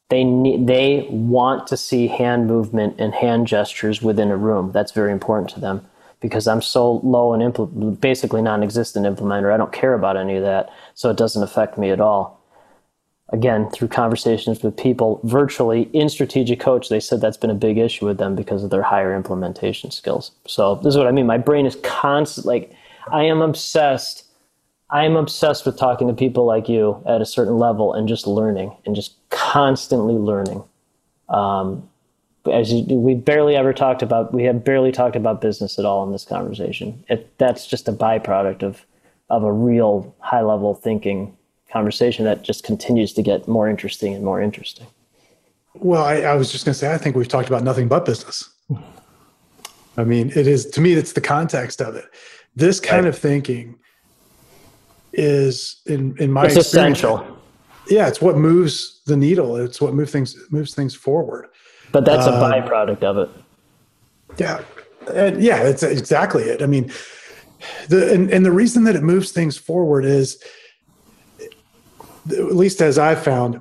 they 0.09 0.25
need, 0.25 0.67
they 0.67 1.07
want 1.11 1.67
to 1.69 1.77
see 1.77 2.09
hand 2.09 2.47
movement 2.47 2.97
and 2.99 3.15
hand 3.15 3.47
gestures 3.47 4.01
within 4.01 4.31
a 4.31 4.37
room. 4.37 4.73
That's 4.73 4.93
very 4.93 5.13
important 5.13 5.51
to 5.51 5.61
them 5.61 5.87
because 6.21 6.49
I'm 6.49 6.63
so 6.63 6.95
low 7.05 7.33
and 7.33 7.43
impl- 7.43 8.01
basically 8.01 8.43
non-existent 8.43 9.07
implementer. 9.07 9.53
I 9.53 9.57
don't 9.57 9.73
care 9.73 9.95
about 9.95 10.17
any 10.17 10.37
of 10.37 10.43
that, 10.43 10.71
so 10.95 11.11
it 11.11 11.17
doesn't 11.17 11.43
affect 11.43 11.79
me 11.79 11.91
at 11.91 12.01
all. 12.01 12.39
Again, 13.31 13.69
through 13.71 13.89
conversations 13.89 14.63
with 14.63 14.77
people 14.77 15.21
virtually 15.23 15.83
in 15.93 16.09
strategic 16.09 16.61
coach, 16.61 16.89
they 16.89 16.99
said 16.99 17.21
that's 17.21 17.37
been 17.37 17.51
a 17.51 17.55
big 17.55 17.77
issue 17.77 18.07
with 18.07 18.17
them 18.17 18.35
because 18.35 18.65
of 18.65 18.71
their 18.71 18.83
higher 18.83 19.15
implementation 19.15 19.91
skills. 19.91 20.33
So 20.47 20.77
this 20.77 20.95
is 20.95 20.97
what 20.97 21.07
I 21.07 21.13
mean. 21.13 21.27
My 21.27 21.37
brain 21.37 21.67
is 21.67 21.77
constant 21.83 22.47
like 22.47 22.73
I 23.13 23.25
am 23.25 23.43
obsessed. 23.43 24.25
I 24.91 25.05
am 25.05 25.15
obsessed 25.17 25.67
with 25.67 25.77
talking 25.77 26.09
to 26.09 26.15
people 26.15 26.47
like 26.47 26.71
you 26.71 27.03
at 27.07 27.21
a 27.21 27.27
certain 27.27 27.59
level 27.59 27.93
and 27.93 28.09
just 28.09 28.27
learning 28.27 28.75
and 28.87 28.97
just 28.97 29.17
constantly 29.29 30.15
learning. 30.15 30.65
Um, 31.29 31.89
as 32.47 32.73
you, 32.73 32.83
we 32.95 33.15
barely 33.15 33.57
ever 33.57 33.73
talked 33.73 34.03
about, 34.03 34.33
we 34.33 34.45
have 34.45 34.65
barely 34.65 34.93
talked 34.93 35.17
about 35.17 35.41
business 35.41 35.79
at 35.79 35.85
all 35.85 36.05
in 36.05 36.13
this 36.13 36.25
conversation. 36.25 37.05
It, 37.09 37.37
that's 37.39 37.67
just 37.67 37.89
a 37.89 37.93
byproduct 37.93 38.63
of 38.63 38.85
of 39.31 39.45
a 39.45 39.53
real 39.53 40.15
high 40.21 40.41
level 40.41 40.75
thinking 40.75 41.37
conversation 41.71 42.25
that 42.25 42.43
just 42.43 42.65
continues 42.65 43.13
to 43.13 43.23
get 43.23 43.47
more 43.47 43.69
interesting 43.69 44.15
and 44.15 44.25
more 44.25 44.41
interesting. 44.41 44.87
Well, 45.75 46.03
I, 46.03 46.23
I 46.23 46.35
was 46.35 46.51
just 46.51 46.65
going 46.65 46.73
to 46.73 46.79
say, 46.79 46.93
I 46.93 46.97
think 46.97 47.15
we've 47.15 47.29
talked 47.29 47.49
about 47.49 47.63
nothing 47.63 47.89
but 47.89 48.07
business. 48.07 48.49
I 49.99 50.05
mean, 50.05 50.31
it 50.35 50.47
is 50.47 50.67
to 50.71 50.81
me, 50.81 50.95
it's 50.95 51.13
the 51.13 51.21
context 51.21 51.81
of 51.81 51.95
it. 51.95 52.07
This 52.57 52.81
kind 52.81 53.05
right. 53.05 53.09
of 53.11 53.19
thinking 53.19 53.79
is 55.13 55.83
in 55.87 56.17
in 56.19 56.33
my 56.33 56.47
it's 56.47 56.57
essential. 56.57 57.27
Yeah, 57.89 58.07
it's 58.07 58.21
what 58.21 58.37
moves 58.37 59.01
the 59.07 59.17
needle. 59.17 59.57
It's 59.57 59.81
what 59.81 59.95
moves 59.95 60.13
things 60.13 60.37
moves 60.51 60.75
things 60.75 60.95
forward. 60.95 61.49
But 61.93 62.05
that's 62.05 62.27
a 62.27 62.33
um, 62.33 62.53
byproduct 62.53 63.03
of 63.03 63.19
it. 63.19 63.31
Yeah, 64.37 64.63
and 65.13 65.43
yeah, 65.43 65.63
it's 65.63 65.83
exactly 65.83 66.45
it. 66.45 66.63
I 66.63 66.67
mean, 66.67 66.93
the 67.89 68.13
and, 68.13 68.31
and 68.31 68.45
the 68.45 68.53
reason 68.53 68.85
that 68.85 68.97
it 68.97 69.03
moves 69.03 69.33
things 69.33 69.57
forward 69.57 70.05
is, 70.05 70.43
at 72.31 72.55
least 72.55 72.81
as 72.81 72.99
I've 72.99 73.23
found, 73.23 73.61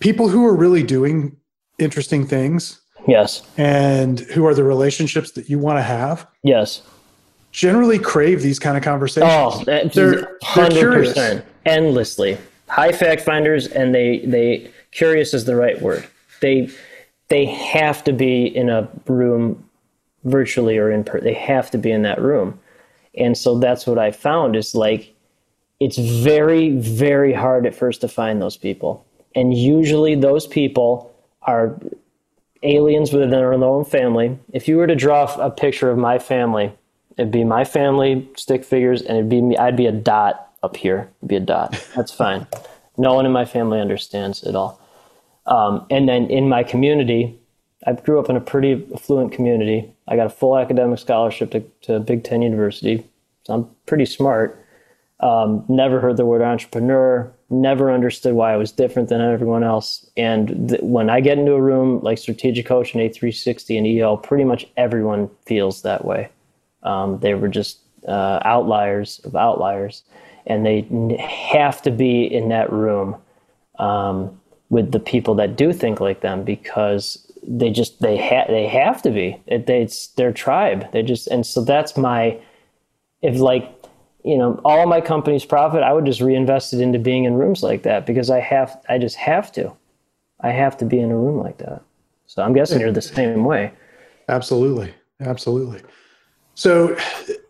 people 0.00 0.28
who 0.28 0.44
are 0.46 0.54
really 0.54 0.82
doing 0.82 1.36
interesting 1.78 2.26
things. 2.26 2.80
Yes. 3.08 3.42
And 3.58 4.20
who 4.20 4.46
are 4.46 4.54
the 4.54 4.62
relationships 4.62 5.32
that 5.32 5.48
you 5.48 5.58
want 5.58 5.78
to 5.78 5.82
have? 5.82 6.26
Yes 6.44 6.82
generally 7.52 7.98
crave 7.98 8.42
these 8.42 8.58
kind 8.58 8.76
of 8.76 8.82
conversations. 8.82 9.30
Oh, 9.32 9.62
they're, 9.64 10.38
hundred 10.42 10.92
percent, 10.92 11.44
endlessly. 11.64 12.38
High 12.68 12.92
fact 12.92 13.20
finders, 13.20 13.68
and 13.68 13.94
they 13.94 14.20
they 14.20 14.70
curious 14.90 15.32
is 15.34 15.44
the 15.44 15.54
right 15.54 15.80
word. 15.80 16.06
They 16.40 16.70
they 17.32 17.46
have 17.46 18.04
to 18.04 18.12
be 18.12 18.44
in 18.44 18.68
a 18.68 18.88
room, 19.06 19.64
virtually 20.24 20.76
or 20.78 20.90
in 20.90 21.02
per. 21.02 21.20
They 21.20 21.34
have 21.34 21.70
to 21.72 21.78
be 21.78 21.90
in 21.90 22.02
that 22.02 22.20
room, 22.20 22.60
and 23.16 23.36
so 23.36 23.58
that's 23.58 23.86
what 23.86 23.98
I 23.98 24.10
found 24.10 24.54
is 24.56 24.74
like 24.74 25.14
it's 25.80 25.98
very 25.98 26.70
very 26.70 27.32
hard 27.32 27.66
at 27.66 27.74
first 27.74 28.00
to 28.02 28.08
find 28.08 28.40
those 28.40 28.56
people, 28.56 29.04
and 29.34 29.56
usually 29.56 30.14
those 30.14 30.46
people 30.46 31.12
are 31.42 31.78
aliens 32.62 33.12
within 33.12 33.30
their 33.30 33.52
own 33.52 33.84
family. 33.84 34.38
If 34.52 34.68
you 34.68 34.76
were 34.76 34.86
to 34.86 34.94
draw 34.94 35.24
a 35.40 35.50
picture 35.50 35.90
of 35.90 35.98
my 35.98 36.18
family 36.18 36.72
It'd 37.18 37.30
be 37.30 37.44
my 37.44 37.64
family 37.64 38.28
stick 38.36 38.64
figures, 38.64 39.02
and 39.02 39.16
it'd 39.16 39.28
be 39.28 39.42
me. 39.42 39.56
I'd 39.56 39.76
be 39.76 39.86
a 39.86 39.92
dot 39.92 40.50
up 40.62 40.76
here. 40.76 41.10
It'd 41.20 41.28
be 41.28 41.36
a 41.36 41.40
dot. 41.40 41.72
That's 41.94 42.12
fine. 42.12 42.46
No 42.96 43.14
one 43.14 43.26
in 43.26 43.32
my 43.32 43.44
family 43.44 43.80
understands 43.80 44.42
it 44.42 44.54
all. 44.54 44.80
Um, 45.46 45.86
and 45.90 46.08
then 46.08 46.30
in 46.30 46.48
my 46.48 46.62
community, 46.62 47.38
I 47.86 47.92
grew 47.92 48.20
up 48.20 48.30
in 48.30 48.36
a 48.36 48.40
pretty 48.40 48.86
affluent 48.94 49.32
community. 49.32 49.92
I 50.08 50.16
got 50.16 50.26
a 50.26 50.30
full 50.30 50.56
academic 50.56 50.98
scholarship 50.98 51.50
to, 51.52 51.60
to 51.82 52.00
Big 52.00 52.24
Ten 52.24 52.42
University, 52.42 53.04
so 53.44 53.54
I'm 53.54 53.70
pretty 53.86 54.06
smart. 54.06 54.58
Um, 55.20 55.64
never 55.68 56.00
heard 56.00 56.16
the 56.16 56.26
word 56.26 56.42
entrepreneur. 56.42 57.32
Never 57.48 57.92
understood 57.92 58.34
why 58.34 58.52
I 58.52 58.56
was 58.56 58.72
different 58.72 59.08
than 59.08 59.20
everyone 59.20 59.62
else. 59.62 60.08
And 60.16 60.68
th- 60.70 60.82
when 60.82 61.10
I 61.10 61.20
get 61.20 61.38
into 61.38 61.52
a 61.52 61.60
room 61.60 62.00
like 62.02 62.18
strategic 62.18 62.66
coach 62.66 62.94
and 62.94 63.02
A360 63.02 63.78
and 63.78 63.86
EL, 63.86 64.16
pretty 64.16 64.44
much 64.44 64.66
everyone 64.76 65.30
feels 65.46 65.82
that 65.82 66.04
way. 66.04 66.28
Um, 66.82 67.20
they 67.20 67.34
were 67.34 67.48
just 67.48 67.78
uh, 68.08 68.40
outliers 68.44 69.20
of 69.24 69.36
outliers, 69.36 70.02
and 70.46 70.66
they 70.66 70.82
have 71.20 71.82
to 71.82 71.90
be 71.92 72.24
in 72.24 72.48
that 72.48 72.72
room 72.72 73.16
um, 73.78 74.40
with 74.72 74.90
the 74.90 74.98
people 74.98 75.34
that 75.34 75.54
do 75.54 75.70
think 75.70 76.00
like 76.00 76.22
them 76.22 76.42
because 76.42 77.30
they 77.46 77.70
just 77.70 78.00
they 78.00 78.16
ha- 78.16 78.46
they 78.48 78.66
have 78.66 79.02
to 79.02 79.10
be. 79.10 79.38
It, 79.46 79.66
they, 79.66 79.82
it's 79.82 80.06
their 80.14 80.32
tribe. 80.32 80.90
They 80.92 81.02
just 81.02 81.26
and 81.26 81.44
so 81.44 81.62
that's 81.62 81.94
my 81.94 82.40
if 83.20 83.38
like 83.38 83.70
you 84.24 84.38
know 84.38 84.58
all 84.64 84.86
my 84.86 85.02
company's 85.02 85.44
profit, 85.44 85.82
I 85.82 85.92
would 85.92 86.06
just 86.06 86.22
reinvest 86.22 86.72
it 86.72 86.80
into 86.80 86.98
being 86.98 87.24
in 87.24 87.34
rooms 87.34 87.62
like 87.62 87.82
that 87.82 88.06
because 88.06 88.30
I 88.30 88.40
have 88.40 88.82
I 88.88 88.96
just 88.96 89.16
have 89.16 89.52
to. 89.52 89.70
I 90.40 90.52
have 90.52 90.78
to 90.78 90.86
be 90.86 90.98
in 90.98 91.10
a 91.10 91.16
room 91.16 91.38
like 91.38 91.58
that. 91.58 91.82
So 92.26 92.42
I'm 92.42 92.54
guessing 92.54 92.80
you're 92.80 92.92
the 92.92 93.02
same 93.02 93.44
way. 93.44 93.72
Absolutely, 94.30 94.94
absolutely. 95.20 95.82
So, 96.54 96.96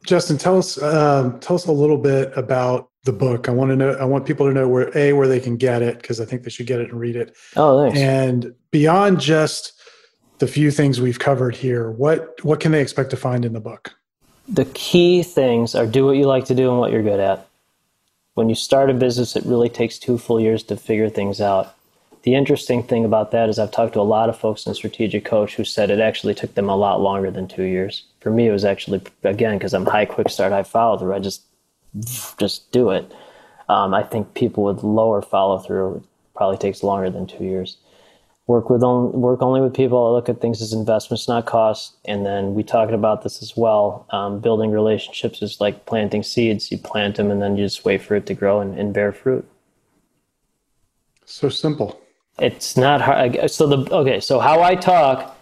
Justin, 0.05 0.39
tell 0.39 0.59
us 0.59 0.81
um, 0.83 1.39
tell 1.41 1.57
us 1.57 1.67
a 1.67 1.73
little 1.73 1.99
bit 1.99 2.33
about 2.37 2.91
the 3.05 3.13
book. 3.13 3.49
I 3.49 3.53
want 3.53 3.71
to 3.71 3.77
know. 3.77 3.93
I 3.93 4.05
want 4.05 4.27
people 4.27 4.47
to 4.47 4.53
know 4.53 4.69
where 4.69 4.97
a 4.97 5.13
where 5.13 5.29
they 5.29 5.41
can 5.41 5.57
get 5.57 5.83
it 5.83 6.01
because 6.01 6.21
I 6.21 6.25
think 6.25 6.43
they 6.43 6.51
should 6.51 6.67
get 6.67 6.81
it 6.81 6.91
and 6.91 6.99
read 6.99 7.17
it. 7.17 7.37
Oh, 7.57 7.85
thanks. 7.85 7.99
And 7.99 8.55
beyond 8.71 9.21
just 9.21 9.73
the 10.39 10.47
few 10.47 10.71
things 10.71 11.01
we've 11.01 11.19
covered 11.19 11.55
here, 11.55 11.91
what 11.91 12.35
what 12.45 12.61
can 12.61 12.73
they 12.73 12.81
expect 12.81 13.11
to 13.11 13.17
find 13.17 13.45
in 13.45 13.53
the 13.53 13.61
book? 13.61 13.95
The 14.49 14.65
key 14.67 15.23
things 15.23 15.75
are 15.75 15.87
do 15.87 16.05
what 16.05 16.17
you 16.17 16.27
like 16.27 16.47
to 16.47 16.55
do 16.55 16.71
and 16.71 16.79
what 16.79 16.93
you're 16.93 17.03
good 17.03 17.21
at. 17.21 17.49
When 18.35 18.49
you 18.49 18.55
start 18.55 18.91
a 18.91 18.95
business, 18.95 19.37
it 19.37 19.45
really 19.45 19.69
takes 19.69 19.99
two 19.99 20.19
full 20.19 20.41
years 20.41 20.63
to 20.65 20.77
figure 20.77 21.11
things 21.11 21.41
out. 21.41 21.75
The 22.23 22.35
interesting 22.35 22.85
thing 22.85 23.05
about 23.05 23.33
that 23.33 23.49
is 23.49 23.59
I've 23.59 23.73
talked 23.73 23.95
to 23.95 24.01
a 24.01 24.03
lot 24.03 24.29
of 24.29 24.39
folks 24.39 24.67
in 24.67 24.75
Strategic 24.75 25.25
Coach 25.25 25.57
who 25.57 25.65
said 25.65 25.91
it 25.91 25.99
actually 25.99 26.35
took 26.35 26.55
them 26.55 26.69
a 26.69 26.77
lot 26.77 27.01
longer 27.01 27.31
than 27.33 27.49
two 27.49 27.65
years. 27.65 28.05
For 28.21 28.31
me, 28.31 28.47
it 28.47 28.53
was 28.53 28.65
actually 28.65 29.03
again 29.25 29.59
because 29.59 29.75
I'm 29.75 29.87
high 29.87 30.07
quick 30.07 30.29
start, 30.29 30.53
high 30.53 30.63
follow 30.63 30.99
through. 30.99 31.15
I 31.15 31.19
just 31.19 31.43
just 32.39 32.71
do 32.71 32.91
it. 32.91 33.13
Um, 33.69 33.93
I 33.93 34.03
think 34.03 34.35
people 34.35 34.65
with 34.65 34.83
lower 34.83 35.21
follow 35.21 35.59
through 35.59 36.03
probably 36.35 36.59
takes 36.59 36.83
longer 36.83 37.11
than 37.11 37.27
two 37.27 37.45
years. 37.45 37.77
work 38.47 38.71
with 38.71 38.83
only, 38.83 39.17
work 39.17 39.41
only 39.43 39.61
with 39.61 39.75
people 39.75 40.07
that 40.07 40.13
look 40.13 40.29
at 40.29 40.41
things 40.41 40.61
as 40.61 40.73
investments, 40.73 41.29
not 41.29 41.47
costs. 41.47 41.97
And 42.05 42.27
then 42.27 42.55
we 42.55 42.63
talked 42.63 42.93
about 42.93 43.23
this 43.23 43.43
as 43.43 43.57
well. 43.57 44.07
Um, 44.11 44.41
building 44.41 44.71
relationships 44.71 45.43
is 45.43 45.61
like 45.61 45.87
planting 45.87 46.23
seeds. 46.23 46.71
You 46.71 46.79
plant 46.79 47.17
them 47.17 47.31
and 47.31 47.41
then 47.41 47.57
you 47.57 47.65
just 47.65 47.85
wait 47.85 48.03
for 48.03 48.17
it 48.17 48.27
to 48.27 48.35
grow 48.35 48.61
and, 48.61 48.79
and 48.79 48.93
bear 48.93 49.13
fruit. 49.13 49.47
So 51.25 51.49
simple. 51.49 52.01
It's 52.39 52.77
not 52.77 53.01
hard. 53.01 53.51
So 53.51 53.67
the 53.67 53.95
okay. 53.95 54.21
So 54.21 54.41
how 54.41 54.63
I 54.63 54.75
talk 54.75 55.39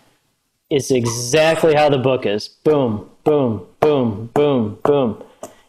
is 0.70 0.90
exactly 0.90 1.74
how 1.74 1.88
the 1.88 1.98
book 1.98 2.26
is. 2.26 2.48
Boom, 2.48 3.10
boom, 3.24 3.66
boom, 3.80 4.30
boom, 4.34 4.78
boom. 4.84 5.22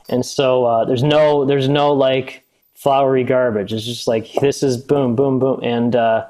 And 0.09 0.26
so 0.26 0.65
uh, 0.65 0.86
there's 0.86 1.03
no 1.03 1.45
there's 1.45 1.67
no 1.67 1.93
like 1.93 2.43
flowery 2.76 3.24
garbage. 3.24 3.74
It's 3.74 3.86
just 3.86 4.07
like 4.07 4.32
this 4.34 4.63
is 4.63 4.78
boom, 4.78 5.15
boom, 5.15 5.39
boom, 5.39 5.59
and 5.63 5.95
uh, 5.95 6.28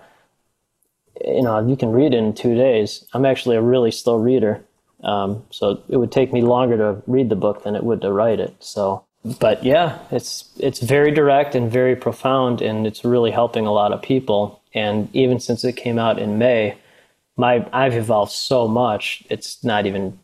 you 1.25 1.41
know 1.41 1.65
you 1.65 1.75
can 1.75 1.91
read 1.91 2.13
it 2.13 2.17
in 2.17 2.33
two 2.33 2.55
days. 2.55 3.05
I'm 3.13 3.25
actually 3.25 3.55
a 3.55 3.61
really 3.61 3.91
slow 3.91 4.15
reader, 4.15 4.63
um, 5.03 5.43
so 5.49 5.81
it 5.89 5.97
would 5.97 6.11
take 6.11 6.31
me 6.31 6.41
longer 6.41 6.77
to 6.77 7.01
read 7.07 7.29
the 7.29 7.35
book 7.35 7.63
than 7.63 7.75
it 7.75 7.83
would 7.83 8.01
to 8.01 8.11
write 8.11 8.39
it. 8.39 8.55
So, 8.59 9.03
but 9.39 9.63
yeah, 9.63 9.99
it's 10.11 10.49
it's 10.57 10.79
very 10.79 11.11
direct 11.11 11.55
and 11.55 11.71
very 11.71 11.95
profound, 11.95 12.61
and 12.61 12.85
it's 12.85 13.03
really 13.03 13.31
helping 13.31 13.65
a 13.65 13.71
lot 13.71 13.91
of 13.91 14.01
people. 14.01 14.60
And 14.73 15.13
even 15.13 15.39
since 15.39 15.63
it 15.63 15.73
came 15.73 15.99
out 15.99 16.19
in 16.19 16.37
May, 16.37 16.77
my 17.37 17.67
I've 17.73 17.95
evolved 17.95 18.31
so 18.31 18.67
much. 18.67 19.23
It's 19.29 19.63
not 19.63 19.85
even 19.85 20.17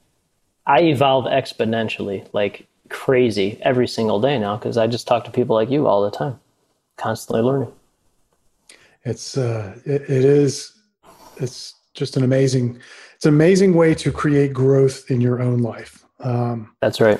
I 0.65 0.81
evolve 0.81 1.25
exponentially. 1.25 2.27
Like 2.33 2.67
crazy 2.89 3.59
every 3.61 3.87
single 3.87 4.19
day 4.19 4.37
now 4.39 4.55
because 4.57 4.77
I 4.77 4.87
just 4.87 5.07
talk 5.07 5.25
to 5.25 5.31
people 5.31 5.55
like 5.55 5.69
you 5.69 5.87
all 5.87 6.03
the 6.03 6.15
time, 6.15 6.39
constantly 6.97 7.41
learning. 7.41 7.71
It's 9.03 9.37
uh, 9.37 9.77
it, 9.85 10.03
it 10.03 10.25
is 10.25 10.73
it's 11.37 11.73
just 11.93 12.17
an 12.17 12.23
amazing 12.23 12.79
it's 13.15 13.25
an 13.25 13.33
amazing 13.33 13.73
way 13.73 13.95
to 13.95 14.11
create 14.11 14.53
growth 14.53 15.09
in 15.09 15.21
your 15.21 15.41
own 15.41 15.59
life. 15.59 16.05
Um, 16.19 16.71
That's 16.81 17.01
right. 17.01 17.19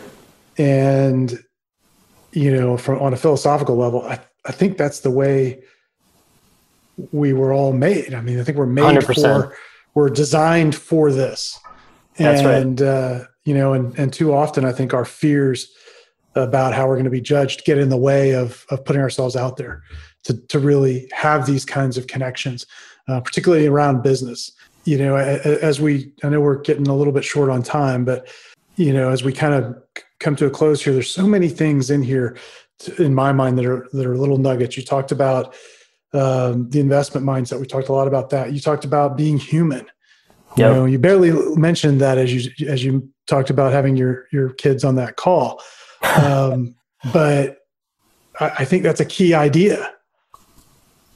And 0.58 1.44
you 2.32 2.56
know, 2.56 2.78
from 2.78 3.00
on 3.00 3.14
a 3.14 3.18
philosophical 3.18 3.76
level, 3.76 4.04
I 4.04 4.20
I 4.46 4.52
think 4.52 4.78
that's 4.78 5.02
the 5.02 5.12
way 5.12 5.64
we 7.12 7.34
were 7.34 7.54
all 7.54 7.74
made. 7.74 8.14
I 8.14 8.22
mean, 8.22 8.39
I 8.39 8.43
think 8.43 8.58
we're 8.58 8.66
made 8.66 8.98
100%. 8.98 9.24
for 9.24 9.58
we're 9.93 10.10
designed 10.10 10.76
for 10.76 11.12
this. 11.12 11.60
That's 12.18 12.41
and, 12.41 12.80
right. 12.80 12.88
Uh, 12.88 13.24
you 13.45 13.54
know, 13.54 13.74
and, 13.74 13.98
and 13.98 14.14
too 14.14 14.34
often 14.34 14.66
I 14.66 14.72
think 14.72 14.93
our 14.93 15.06
fears 15.06 15.72
about 16.36 16.74
how 16.74 16.88
we're 16.88 16.95
going 16.95 17.06
to 17.06 17.10
be 17.10 17.22
judged 17.22 17.66
get 17.66 17.78
in 17.78 17.89
the 17.89 17.98
way 17.98 18.36
of, 18.36 18.66
of 18.70 18.86
putting 18.86 19.02
ourselves 19.02 19.36
out 19.36 19.58
there 19.58 19.82
to, 20.24 20.36
to 20.48 20.60
really 20.60 21.10
have 21.14 21.45
these 21.45 21.66
kinds 21.66 21.98
of 21.98 22.08
connections, 22.08 22.66
uh, 23.08 23.20
particularly 23.22 23.66
around 23.66 24.04
business. 24.04 24.52
You 24.86 24.98
know, 24.98 25.16
as 25.16 25.82
we, 25.82 26.12
I 26.24 26.30
know 26.30 26.41
we're 26.41 26.62
getting 26.62 26.88
a 26.88 26.95
little 26.95 27.14
bit 27.14 27.26
short 27.26 27.50
on 27.50 27.64
time, 27.64 28.06
but, 28.06 28.28
you 28.76 28.93
know, 28.93 29.10
as 29.10 29.24
we 29.24 29.34
kind 29.34 29.54
of 29.54 29.76
come 30.20 30.36
to 30.36 30.45
a 30.45 30.50
close 30.50 30.84
here, 30.84 30.93
there's 30.93 31.10
so 31.10 31.28
many 31.28 31.50
things 31.50 31.89
in 31.89 32.04
here 32.04 32.38
to, 32.80 33.04
in 33.04 33.14
my 33.14 33.32
mind 33.32 33.58
that 33.58 33.66
are, 33.66 33.88
that 33.93 34.06
are 34.06 34.16
little 34.16 34.38
nuggets. 34.38 34.78
You 34.78 34.84
talked 34.84 35.12
about 35.12 35.56
um, 36.18 36.70
the 36.70 36.80
investment 36.80 37.26
mindset. 37.26 37.59
We 37.59 37.65
talked 37.65 37.89
a 37.89 37.93
lot 37.93 38.07
about 38.07 38.30
that. 38.32 38.51
You 38.53 38.59
talked 38.59 38.86
about 38.86 39.18
being 39.18 39.38
human. 39.38 39.86
Yep. 40.55 40.70
You 40.70 40.74
know, 40.74 40.86
you 40.86 40.99
barely 40.99 41.32
mentioned 41.55 42.01
that 42.01 42.18
as 42.18 42.34
you 42.34 42.68
as 42.68 42.84
you 42.84 43.09
talked 43.28 43.49
about 43.49 43.74
having 43.74 43.95
your 43.95 44.28
your 44.32 44.49
kids 44.49 44.84
on 44.84 44.95
that 44.95 45.15
call. 45.15 45.61
Um, 46.01 46.76
but 47.13 47.59
I, 48.39 48.49
I, 48.59 48.65
think 48.65 48.84
that's 48.84 48.99
a 48.99 49.05
key 49.05 49.34
idea. 49.34 49.93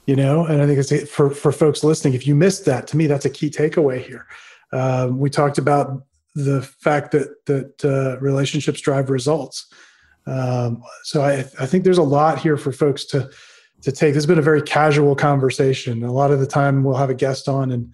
You 0.06 0.16
know, 0.16 0.46
and 0.46 0.60
I 0.62 0.66
think 0.66 0.78
it's 0.78 1.10
for 1.10 1.30
for 1.30 1.50
folks 1.50 1.82
listening. 1.82 2.14
If 2.14 2.26
you 2.26 2.34
missed 2.34 2.64
that, 2.66 2.86
to 2.88 2.96
me, 2.96 3.06
that's 3.06 3.24
a 3.24 3.30
key 3.30 3.50
takeaway 3.50 4.04
here. 4.04 4.26
Um, 4.72 5.18
we 5.18 5.30
talked 5.30 5.58
about 5.58 6.02
the 6.34 6.62
fact 6.62 7.12
that 7.12 7.44
that 7.46 7.84
uh, 7.84 8.20
relationships 8.20 8.80
drive 8.80 9.10
results. 9.10 9.66
Um, 10.26 10.82
so 11.02 11.22
I, 11.22 11.40
I 11.58 11.66
think 11.66 11.82
there's 11.82 11.98
a 11.98 12.02
lot 12.02 12.38
here 12.38 12.56
for 12.56 12.70
folks 12.70 13.04
to 13.06 13.28
to 13.82 13.92
take. 13.92 14.14
This 14.14 14.22
has 14.22 14.26
been 14.26 14.38
a 14.38 14.42
very 14.42 14.62
casual 14.62 15.14
conversation. 15.14 16.02
A 16.02 16.12
lot 16.12 16.30
of 16.30 16.40
the 16.40 16.46
time, 16.46 16.84
we'll 16.84 16.96
have 16.96 17.10
a 17.10 17.14
guest 17.14 17.48
on, 17.48 17.70
and 17.70 17.92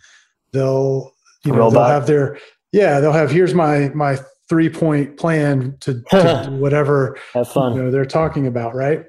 they'll 0.52 1.14
you 1.44 1.52
know 1.52 1.70
they'll 1.70 1.84
have 1.84 2.06
their 2.06 2.38
yeah, 2.72 3.00
they'll 3.00 3.12
have 3.12 3.30
here's 3.30 3.54
my 3.54 3.90
my 3.90 4.18
three 4.48 4.70
point 4.70 5.16
plan 5.16 5.76
to, 5.80 6.02
to 6.10 6.48
whatever 6.58 7.18
have 7.34 7.48
fun. 7.48 7.74
You 7.74 7.82
know, 7.82 7.90
they're 7.90 8.04
talking 8.06 8.46
about, 8.46 8.74
right? 8.74 9.04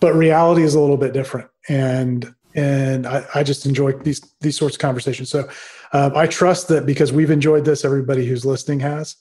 But 0.00 0.14
reality 0.14 0.62
is 0.62 0.74
a 0.74 0.80
little 0.80 0.96
bit 0.96 1.12
different, 1.12 1.48
and 1.68 2.34
and 2.54 3.06
I, 3.06 3.24
I 3.34 3.42
just 3.42 3.66
enjoy 3.66 3.92
these 3.92 4.20
these 4.40 4.56
sorts 4.56 4.76
of 4.76 4.80
conversations. 4.80 5.30
So 5.30 5.48
um, 5.92 6.16
I 6.16 6.26
trust 6.26 6.68
that 6.68 6.86
because 6.86 7.12
we've 7.12 7.30
enjoyed 7.30 7.64
this, 7.64 7.84
everybody 7.84 8.26
who's 8.26 8.44
listening 8.44 8.80
has, 8.80 9.16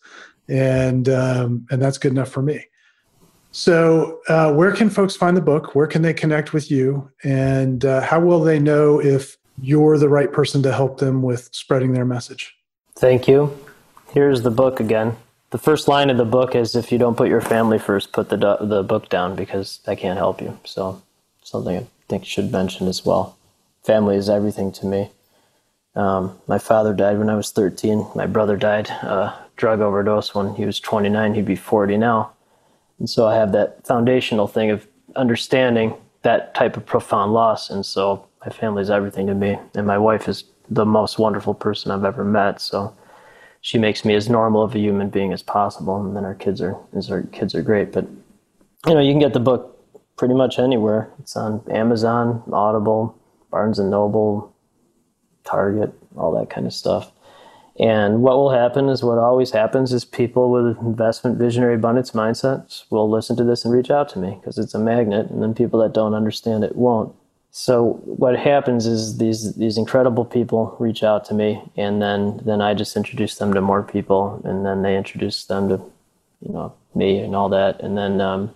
and 0.47 1.09
um, 1.09 1.65
and 1.69 1.81
that's 1.81 1.97
good 1.97 2.11
enough 2.11 2.29
for 2.29 2.41
me. 2.41 2.65
So, 3.55 4.19
uh, 4.27 4.51
where 4.51 4.71
can 4.71 4.89
folks 4.89 5.15
find 5.15 5.37
the 5.37 5.41
book? 5.41 5.75
Where 5.75 5.85
can 5.85 6.01
they 6.01 6.13
connect 6.13 6.53
with 6.53 6.71
you? 6.71 7.11
And 7.23 7.85
uh, 7.85 8.01
how 8.01 8.19
will 8.19 8.41
they 8.41 8.57
know 8.57 8.99
if 8.99 9.37
you're 9.61 9.99
the 9.99 10.09
right 10.09 10.31
person 10.31 10.63
to 10.63 10.73
help 10.73 10.97
them 10.99 11.21
with 11.21 11.49
spreading 11.53 11.93
their 11.93 12.03
message? 12.03 12.55
Thank 12.95 13.27
you. 13.27 13.55
Here's 14.11 14.41
the 14.41 14.49
book 14.49 14.79
again. 14.79 15.15
The 15.51 15.59
first 15.59 15.87
line 15.87 16.09
of 16.09 16.17
the 16.17 16.25
book 16.25 16.55
is 16.55 16.75
if 16.75 16.91
you 16.91 16.97
don't 16.97 17.15
put 17.15 17.29
your 17.29 17.41
family 17.41 17.77
first, 17.77 18.11
put 18.11 18.29
the, 18.29 18.37
the 18.59 18.81
book 18.81 19.07
down 19.09 19.35
because 19.35 19.81
I 19.85 19.93
can't 19.93 20.17
help 20.17 20.41
you. 20.41 20.57
So, 20.65 21.03
something 21.43 21.77
I 21.77 21.85
think 22.07 22.25
should 22.25 22.51
mention 22.51 22.87
as 22.87 23.05
well. 23.05 23.37
Family 23.83 24.15
is 24.15 24.29
everything 24.29 24.71
to 24.71 24.87
me. 24.87 25.11
Um, 25.95 26.39
my 26.47 26.57
father 26.57 26.91
died 26.91 27.19
when 27.19 27.29
I 27.29 27.35
was 27.35 27.51
13. 27.51 28.07
My 28.15 28.25
brother 28.25 28.57
died, 28.57 28.89
uh, 28.89 29.35
drug 29.57 29.79
overdose 29.79 30.33
when 30.33 30.55
he 30.55 30.65
was 30.65 30.79
29. 30.79 31.35
He'd 31.35 31.45
be 31.45 31.55
40 31.55 31.97
now. 31.97 32.32
And 32.99 33.09
so 33.09 33.27
I 33.27 33.35
have 33.35 33.51
that 33.51 33.85
foundational 33.85 34.47
thing 34.47 34.71
of 34.71 34.87
understanding 35.15 35.95
that 36.21 36.55
type 36.55 36.77
of 36.77 36.85
profound 36.85 37.33
loss. 37.33 37.69
And 37.69 37.85
so 37.85 38.25
my 38.45 38.51
family 38.51 38.81
is 38.81 38.89
everything 38.89 39.27
to 39.27 39.35
me. 39.35 39.57
And 39.75 39.85
my 39.85 39.97
wife 39.97 40.27
is 40.27 40.45
the 40.69 40.85
most 40.85 41.19
wonderful 41.19 41.53
person 41.53 41.91
I've 41.91 42.05
ever 42.05 42.23
met. 42.23 42.61
So 42.61 42.95
she 43.63 43.77
makes 43.77 44.03
me 44.03 44.13
as 44.13 44.29
normal 44.29 44.61
of 44.61 44.75
a 44.75 44.79
human 44.79 45.09
being 45.09 45.31
as 45.31 45.41
possible, 45.41 45.95
and 45.95 46.17
then 46.17 46.25
our 46.25 46.35
kids 46.35 46.61
are 46.61 46.75
our 47.09 47.21
kids 47.31 47.55
are 47.55 47.61
great. 47.61 47.93
But 47.93 48.05
you 48.85 48.93
know, 48.93 48.99
you 48.99 49.13
can 49.13 49.19
get 49.19 49.31
the 49.31 49.39
book 49.39 49.79
pretty 50.17 50.33
much 50.33 50.59
anywhere. 50.59 51.09
It's 51.19 51.37
on 51.37 51.63
Amazon, 51.71 52.43
Audible, 52.51 53.17
Barnes 53.49 53.79
and 53.79 53.89
Noble, 53.89 54.53
Target, 55.45 55.93
all 56.17 56.33
that 56.33 56.49
kind 56.49 56.67
of 56.67 56.73
stuff. 56.73 57.12
And 57.79 58.21
what 58.21 58.35
will 58.35 58.51
happen 58.51 58.87
is 58.87 59.03
what 59.03 59.17
always 59.17 59.51
happens 59.51 59.93
is 59.93 60.05
people 60.05 60.51
with 60.51 60.77
investment, 60.77 61.39
visionary, 61.39 61.75
abundance 61.75 62.11
mindsets 62.11 62.83
will 62.91 63.09
listen 63.09 63.35
to 63.37 63.43
this 63.43 63.65
and 63.65 63.73
reach 63.73 63.89
out 63.89 64.09
to 64.09 64.19
me 64.19 64.37
because 64.39 64.59
it's 64.59 64.75
a 64.75 64.79
magnet, 64.79 65.31
and 65.31 65.41
then 65.41 65.55
people 65.55 65.79
that 65.79 65.93
don't 65.93 66.13
understand 66.13 66.63
it 66.63 66.75
won't. 66.75 67.15
So 67.49 68.01
what 68.05 68.37
happens 68.37 68.85
is 68.85 69.17
these 69.17 69.55
these 69.55 69.77
incredible 69.77 70.25
people 70.25 70.75
reach 70.79 71.03
out 71.03 71.25
to 71.25 71.33
me, 71.33 71.61
and 71.75 72.01
then 72.01 72.41
then 72.45 72.61
I 72.61 72.73
just 72.75 72.95
introduce 72.95 73.35
them 73.35 73.53
to 73.53 73.61
more 73.61 73.83
people, 73.83 74.41
and 74.43 74.65
then 74.65 74.83
they 74.83 74.95
introduce 74.95 75.45
them 75.45 75.69
to 75.69 75.75
you 76.41 76.53
know 76.53 76.73
me 76.93 77.19
and 77.19 77.35
all 77.35 77.49
that, 77.49 77.79
and 77.81 77.97
then 77.97 78.21
um, 78.21 78.53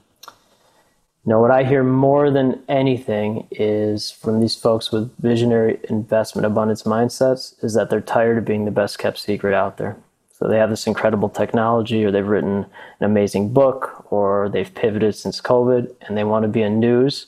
know 1.28 1.40
what 1.40 1.52
I 1.52 1.64
hear 1.64 1.84
more 1.84 2.32
than 2.32 2.64
anything 2.70 3.48
is 3.52 4.12
from 4.12 4.40
these 4.40 4.56
folks 4.56 4.92
with 4.92 5.14
visionary 5.20 5.80
investment 5.90 6.46
abundance 6.46 6.84
mindsets 6.84 7.62
is 7.64 7.74
that 7.74 7.90
they're 7.90 8.02
tired 8.02 8.38
of 8.38 8.46
being 8.46 8.66
the 8.66 8.72
best 8.72 8.98
kept 8.98 9.20
secret 9.20 9.54
out 9.54 9.78
there. 9.78 9.98
So 10.32 10.48
they 10.48 10.58
have 10.58 10.70
this 10.70 10.88
incredible 10.88 11.30
technology, 11.30 12.06
or 12.06 12.12
they've 12.12 12.26
written 12.26 12.66
an 13.00 13.06
amazing 13.06 13.54
book, 13.54 14.06
or 14.12 14.50
they've 14.50 14.74
pivoted 14.74 15.16
since 15.16 15.42
COVID, 15.42 15.94
and 16.02 16.16
they 16.16 16.24
want 16.24 16.44
to 16.44 16.48
be 16.50 16.62
in 16.62 16.80
news 16.80 17.28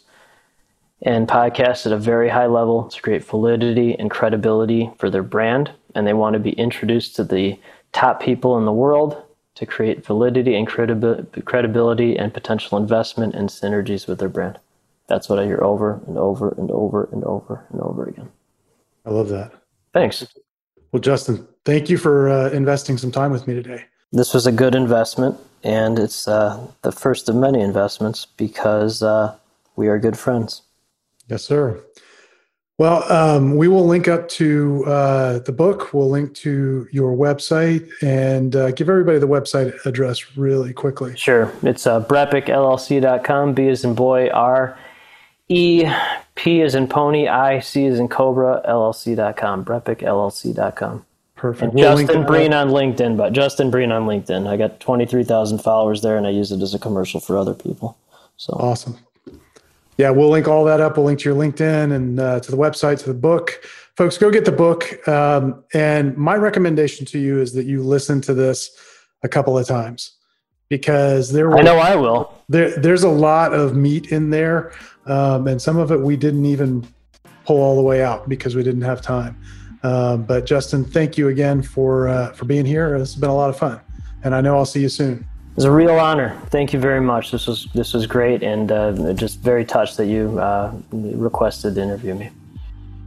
and 1.01 1.27
podcast 1.27 1.85
at 1.85 1.91
a 1.91 1.97
very 1.97 2.29
high 2.29 2.45
level 2.45 2.87
to 2.89 3.01
create 3.01 3.23
validity 3.23 3.97
and 3.97 4.11
credibility 4.11 4.91
for 4.97 5.09
their 5.09 5.23
brand. 5.23 5.71
And 5.95 6.05
they 6.05 6.13
want 6.13 6.33
to 6.33 6.39
be 6.39 6.51
introduced 6.51 7.15
to 7.15 7.23
the 7.23 7.59
top 7.91 8.21
people 8.21 8.57
in 8.57 8.65
the 8.65 8.71
world 8.71 9.21
to 9.59 9.65
create 9.65 10.05
validity 10.05 10.55
and 10.55 10.65
credibility 10.69 12.17
and 12.17 12.33
potential 12.33 12.77
investment 12.77 13.35
and 13.35 13.49
synergies 13.49 14.07
with 14.07 14.17
their 14.17 14.29
brand. 14.29 14.57
That's 15.07 15.27
what 15.27 15.37
I 15.37 15.43
hear 15.43 15.61
over 15.61 15.99
and 16.07 16.17
over 16.17 16.55
and 16.57 16.71
over 16.71 17.09
and 17.11 17.25
over 17.25 17.65
and 17.69 17.81
over 17.81 18.05
again. 18.05 18.29
I 19.05 19.09
love 19.09 19.27
that. 19.29 19.51
Thanks. 19.91 20.25
Well, 20.93 21.01
Justin, 21.01 21.45
thank 21.65 21.89
you 21.89 21.97
for 21.97 22.29
uh, 22.29 22.51
investing 22.51 22.97
some 22.97 23.11
time 23.11 23.31
with 23.31 23.47
me 23.47 23.53
today. 23.53 23.83
This 24.13 24.33
was 24.33 24.47
a 24.47 24.51
good 24.53 24.75
investment, 24.75 25.37
and 25.61 25.99
it's 25.99 26.25
uh, 26.25 26.65
the 26.83 26.93
first 26.93 27.27
of 27.27 27.35
many 27.35 27.59
investments 27.59 28.25
because 28.37 29.03
uh, 29.03 29.35
we 29.75 29.89
are 29.89 29.99
good 29.99 30.17
friends. 30.17 30.61
Yes, 31.27 31.43
sir. 31.43 31.83
Well, 32.79 33.11
um, 33.11 33.57
we 33.57 33.67
will 33.67 33.85
link 33.85 34.07
up 34.07 34.29
to 34.29 34.85
uh, 34.85 35.39
the 35.39 35.51
book. 35.51 35.93
We'll 35.93 36.09
link 36.09 36.33
to 36.35 36.87
your 36.93 37.13
website 37.13 37.91
and 38.01 38.55
uh, 38.55 38.71
give 38.71 38.87
everybody 38.89 39.19
the 39.19 39.27
website 39.27 39.85
address 39.85 40.37
really 40.37 40.71
quickly. 40.71 41.13
Sure. 41.17 41.51
It's 41.61 41.85
uh, 41.85 42.01
brepicllc.com, 42.05 43.53
B 43.53 43.67
as 43.67 43.83
in 43.83 43.95
boy, 43.95 44.29
R 44.29 44.79
E 45.49 45.85
P 46.35 46.61
is 46.61 46.73
in 46.73 46.87
pony, 46.87 47.27
I 47.27 47.59
C 47.59 47.83
is 47.83 47.99
in 47.99 48.07
cobra, 48.07 48.61
LLC.com, 48.65 49.65
BrepicLLC.com. 49.65 51.05
Perfect. 51.35 51.73
We'll 51.73 51.97
Justin 51.97 52.25
Breen 52.25 52.53
up. 52.53 52.67
on 52.67 52.73
LinkedIn, 52.73 53.17
but 53.17 53.33
Justin 53.33 53.71
Breen 53.71 53.91
on 53.91 54.05
LinkedIn. 54.05 54.47
I 54.47 54.55
got 54.55 54.79
23,000 54.79 55.59
followers 55.59 56.01
there 56.01 56.15
and 56.15 56.25
I 56.25 56.29
use 56.29 56.53
it 56.53 56.61
as 56.61 56.73
a 56.73 56.79
commercial 56.79 57.19
for 57.19 57.37
other 57.37 57.53
people. 57.53 57.97
So 58.37 58.53
Awesome. 58.53 58.97
Yeah, 59.99 60.11
we'll 60.11 60.29
link 60.29 60.47
all 60.47 60.63
that 60.63 60.79
up. 60.79 60.95
We'll 60.95 61.07
link 61.07 61.19
to 61.19 61.29
your 61.29 61.37
LinkedIn 61.37 61.93
and 61.93 62.21
uh, 62.21 62.39
to 62.39 62.51
the 62.51 62.55
website, 62.55 62.99
to 62.99 63.07
the 63.07 63.13
book. 63.13 63.61
Folks, 63.97 64.17
go 64.17 64.31
get 64.31 64.45
the 64.45 64.51
book. 64.51 65.05
Um, 65.09 65.61
and 65.73 66.15
my 66.15 66.35
recommendation 66.35 67.05
to 67.07 67.19
you 67.19 67.41
is 67.41 67.51
that 67.51 67.65
you 67.65 67.83
listen 67.83 68.21
to 68.21 68.33
this 68.33 68.71
a 69.23 69.27
couple 69.27 69.57
of 69.57 69.67
times 69.67 70.13
because 70.69 71.33
there 71.33 71.49
were 71.49 71.57
I 71.57 71.63
know 71.63 71.79
I 71.79 71.97
will. 71.97 72.33
there, 72.47 72.79
there's 72.79 73.03
a 73.03 73.09
lot 73.09 73.53
of 73.53 73.75
meat 73.75 74.13
in 74.13 74.29
there, 74.29 74.71
um, 75.05 75.47
and 75.47 75.61
some 75.61 75.75
of 75.75 75.91
it 75.91 75.99
we 75.99 76.15
didn't 76.15 76.45
even 76.45 76.87
pull 77.43 77.57
all 77.57 77.75
the 77.75 77.81
way 77.81 78.01
out 78.01 78.29
because 78.29 78.55
we 78.55 78.63
didn't 78.63 78.83
have 78.83 79.01
time. 79.01 79.37
Um, 79.83 80.23
but 80.23 80.45
Justin, 80.45 80.85
thank 80.85 81.17
you 81.17 81.27
again 81.27 81.61
for 81.61 82.07
uh, 82.07 82.31
for 82.31 82.45
being 82.45 82.65
here. 82.65 82.95
It's 82.95 83.15
been 83.15 83.29
a 83.29 83.35
lot 83.35 83.49
of 83.49 83.57
fun, 83.57 83.81
and 84.23 84.33
I 84.33 84.39
know 84.39 84.55
I'll 84.55 84.65
see 84.65 84.81
you 84.81 84.87
soon. 84.87 85.27
Was 85.59 85.65
a 85.65 85.71
real 85.71 85.99
honor. 85.99 86.39
Thank 86.51 86.71
you 86.71 86.79
very 86.79 87.01
much. 87.01 87.31
This 87.31 87.45
was 87.45 87.67
this 87.75 87.93
was 87.93 88.07
great, 88.07 88.43
and 88.43 88.71
uh, 88.71 89.11
just 89.11 89.41
very 89.41 89.65
touched 89.65 89.97
that 89.97 90.05
you 90.05 90.39
uh, 90.39 90.73
requested 90.93 91.75
to 91.75 91.81
interview 91.81 92.15
me. 92.15 92.29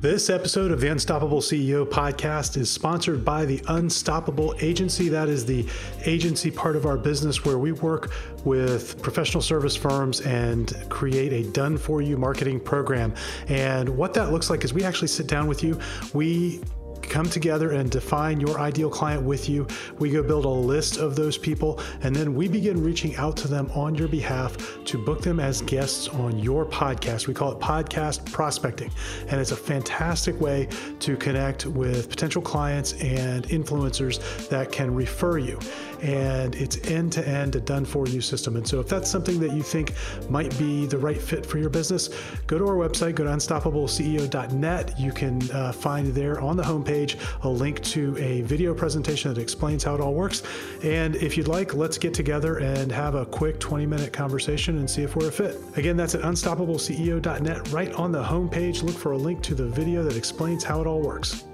This 0.03 0.28
episode 0.28 0.70
of 0.70 0.78
the 0.78 0.88
Unstoppable 0.88 1.40
CEO 1.40 1.86
podcast 1.86 2.59
is 2.59 2.70
sponsored 2.70 3.24
by 3.24 3.46
the 3.46 3.64
Unstoppable 3.68 4.55
Agency. 4.61 5.09
That 5.09 5.30
is 5.30 5.46
the 5.46 5.66
agency 6.05 6.50
part 6.50 6.76
of 6.76 6.84
our 6.84 6.98
business 6.98 7.42
where 7.42 7.57
we 7.57 7.72
work 7.72 8.12
with 8.44 9.00
professional 9.00 9.42
service 9.42 9.74
firms 9.74 10.20
and 10.20 10.74
create 10.90 11.32
a 11.32 11.50
done 11.53 11.78
for 11.78 12.03
you 12.03 12.18
marketing 12.18 12.61
program. 12.61 13.14
And 13.48 13.88
what 13.88 14.12
that 14.12 14.30
looks 14.30 14.50
like 14.50 14.62
is 14.62 14.74
we 14.74 14.84
actually 14.84 15.09
sit 15.09 15.26
down 15.26 15.46
with 15.46 15.62
you. 15.62 15.80
We 16.12 16.61
come 17.03 17.26
together 17.26 17.72
and 17.72 17.90
define 17.90 18.40
your 18.40 18.59
ideal 18.59 18.90
client 18.90 19.22
with 19.22 19.48
you. 19.48 19.66
We 19.98 20.11
go 20.11 20.22
build 20.22 20.44
a 20.44 20.48
list 20.48 20.96
of 20.98 21.16
those 21.16 21.36
people, 21.36 21.80
and 22.03 22.14
then 22.14 22.34
we 22.34 22.48
begin 22.48 22.82
reaching 22.82 23.16
out 23.16 23.36
to 23.38 23.48
them 23.48 23.70
on 23.74 23.94
your 23.94 24.09
behalf 24.09 24.57
to 24.84 24.98
book 24.98 25.22
them 25.22 25.40
as 25.40 25.62
guests 25.62 26.09
on 26.09 26.38
your 26.38 26.64
podcast. 26.64 27.26
We 27.26 27.34
call 27.34 27.53
it 27.53 27.59
podcast 27.59 28.30
prospecting, 28.32 28.90
and 29.28 29.40
it's 29.40 29.53
a 29.53 29.57
fantastic 29.57 30.40
way 30.40 30.68
to 31.00 31.16
connect 31.16 31.66
with 31.66 32.09
potential 32.09 32.42
clients 32.42 32.92
and 32.94 33.44
influencers 33.48 34.48
that 34.48 34.72
can 34.72 34.94
refer 34.94 35.38
you. 35.38 35.59
And 36.03 36.55
it's 36.57 36.78
end 36.88 37.12
to 37.12 37.26
end, 37.26 37.57
a 37.57 37.61
done 37.61 37.84
for 37.84 38.07
you 38.07 38.20
system. 38.20 38.57
And 38.57 38.66
so, 38.66 38.80
if 38.80 38.88
that's 38.88 39.11
something 39.11 39.38
that 39.40 39.53
you 39.53 39.62
think 39.62 39.94
might 40.28 40.57
be 40.59 40.86
the 40.86 40.98
right 40.98 41.20
fit 41.20 41.46
for 41.46 41.59
your 41.59 41.70
business, 41.70 42.11
go 42.46 42.59
to 42.59 42.66
our 42.66 42.74
website, 42.74 43.14
go 43.14 43.24
to 43.24 43.30
unstoppableceo.net. 43.30 44.98
You 44.98 45.12
can 45.12 45.50
uh, 45.53 45.72
find 45.72 46.09
there 46.09 46.40
on 46.40 46.57
the 46.57 46.62
homepage 46.62 47.16
a 47.44 47.48
link 47.48 47.82
to 47.84 48.16
a 48.18 48.42
video 48.42 48.74
presentation 48.74 49.32
that 49.32 49.40
explains 49.40 49.84
how 49.84 49.94
it 49.94 50.00
all 50.00 50.14
works. 50.14 50.42
And 50.82 51.16
if 51.16 51.36
you'd 51.36 51.48
like, 51.48 51.74
let's 51.74 51.98
get 51.98 52.14
together 52.14 52.59
and 52.59 52.90
have 52.90 53.14
a 53.14 53.24
quick 53.24 53.61
20 53.61 53.86
minute 53.86 54.12
conversation 54.12 54.78
and 54.78 54.90
see 54.90 55.03
if 55.03 55.16
we're 55.16 55.28
a 55.28 55.32
fit. 55.32 55.57
Again, 55.76 55.96
that's 55.96 56.14
at 56.14 56.22
unstoppableceo.net. 56.22 57.72
Right 57.72 57.92
on 57.94 58.12
the 58.12 58.22
homepage, 58.22 58.82
look 58.82 58.96
for 58.96 59.12
a 59.12 59.18
link 59.18 59.42
to 59.42 59.55
the 59.55 59.66
video 59.66 60.03
that 60.03 60.16
explains 60.16 60.64
how 60.64 60.80
it 60.80 60.86
all 60.86 61.00
works. 61.00 61.44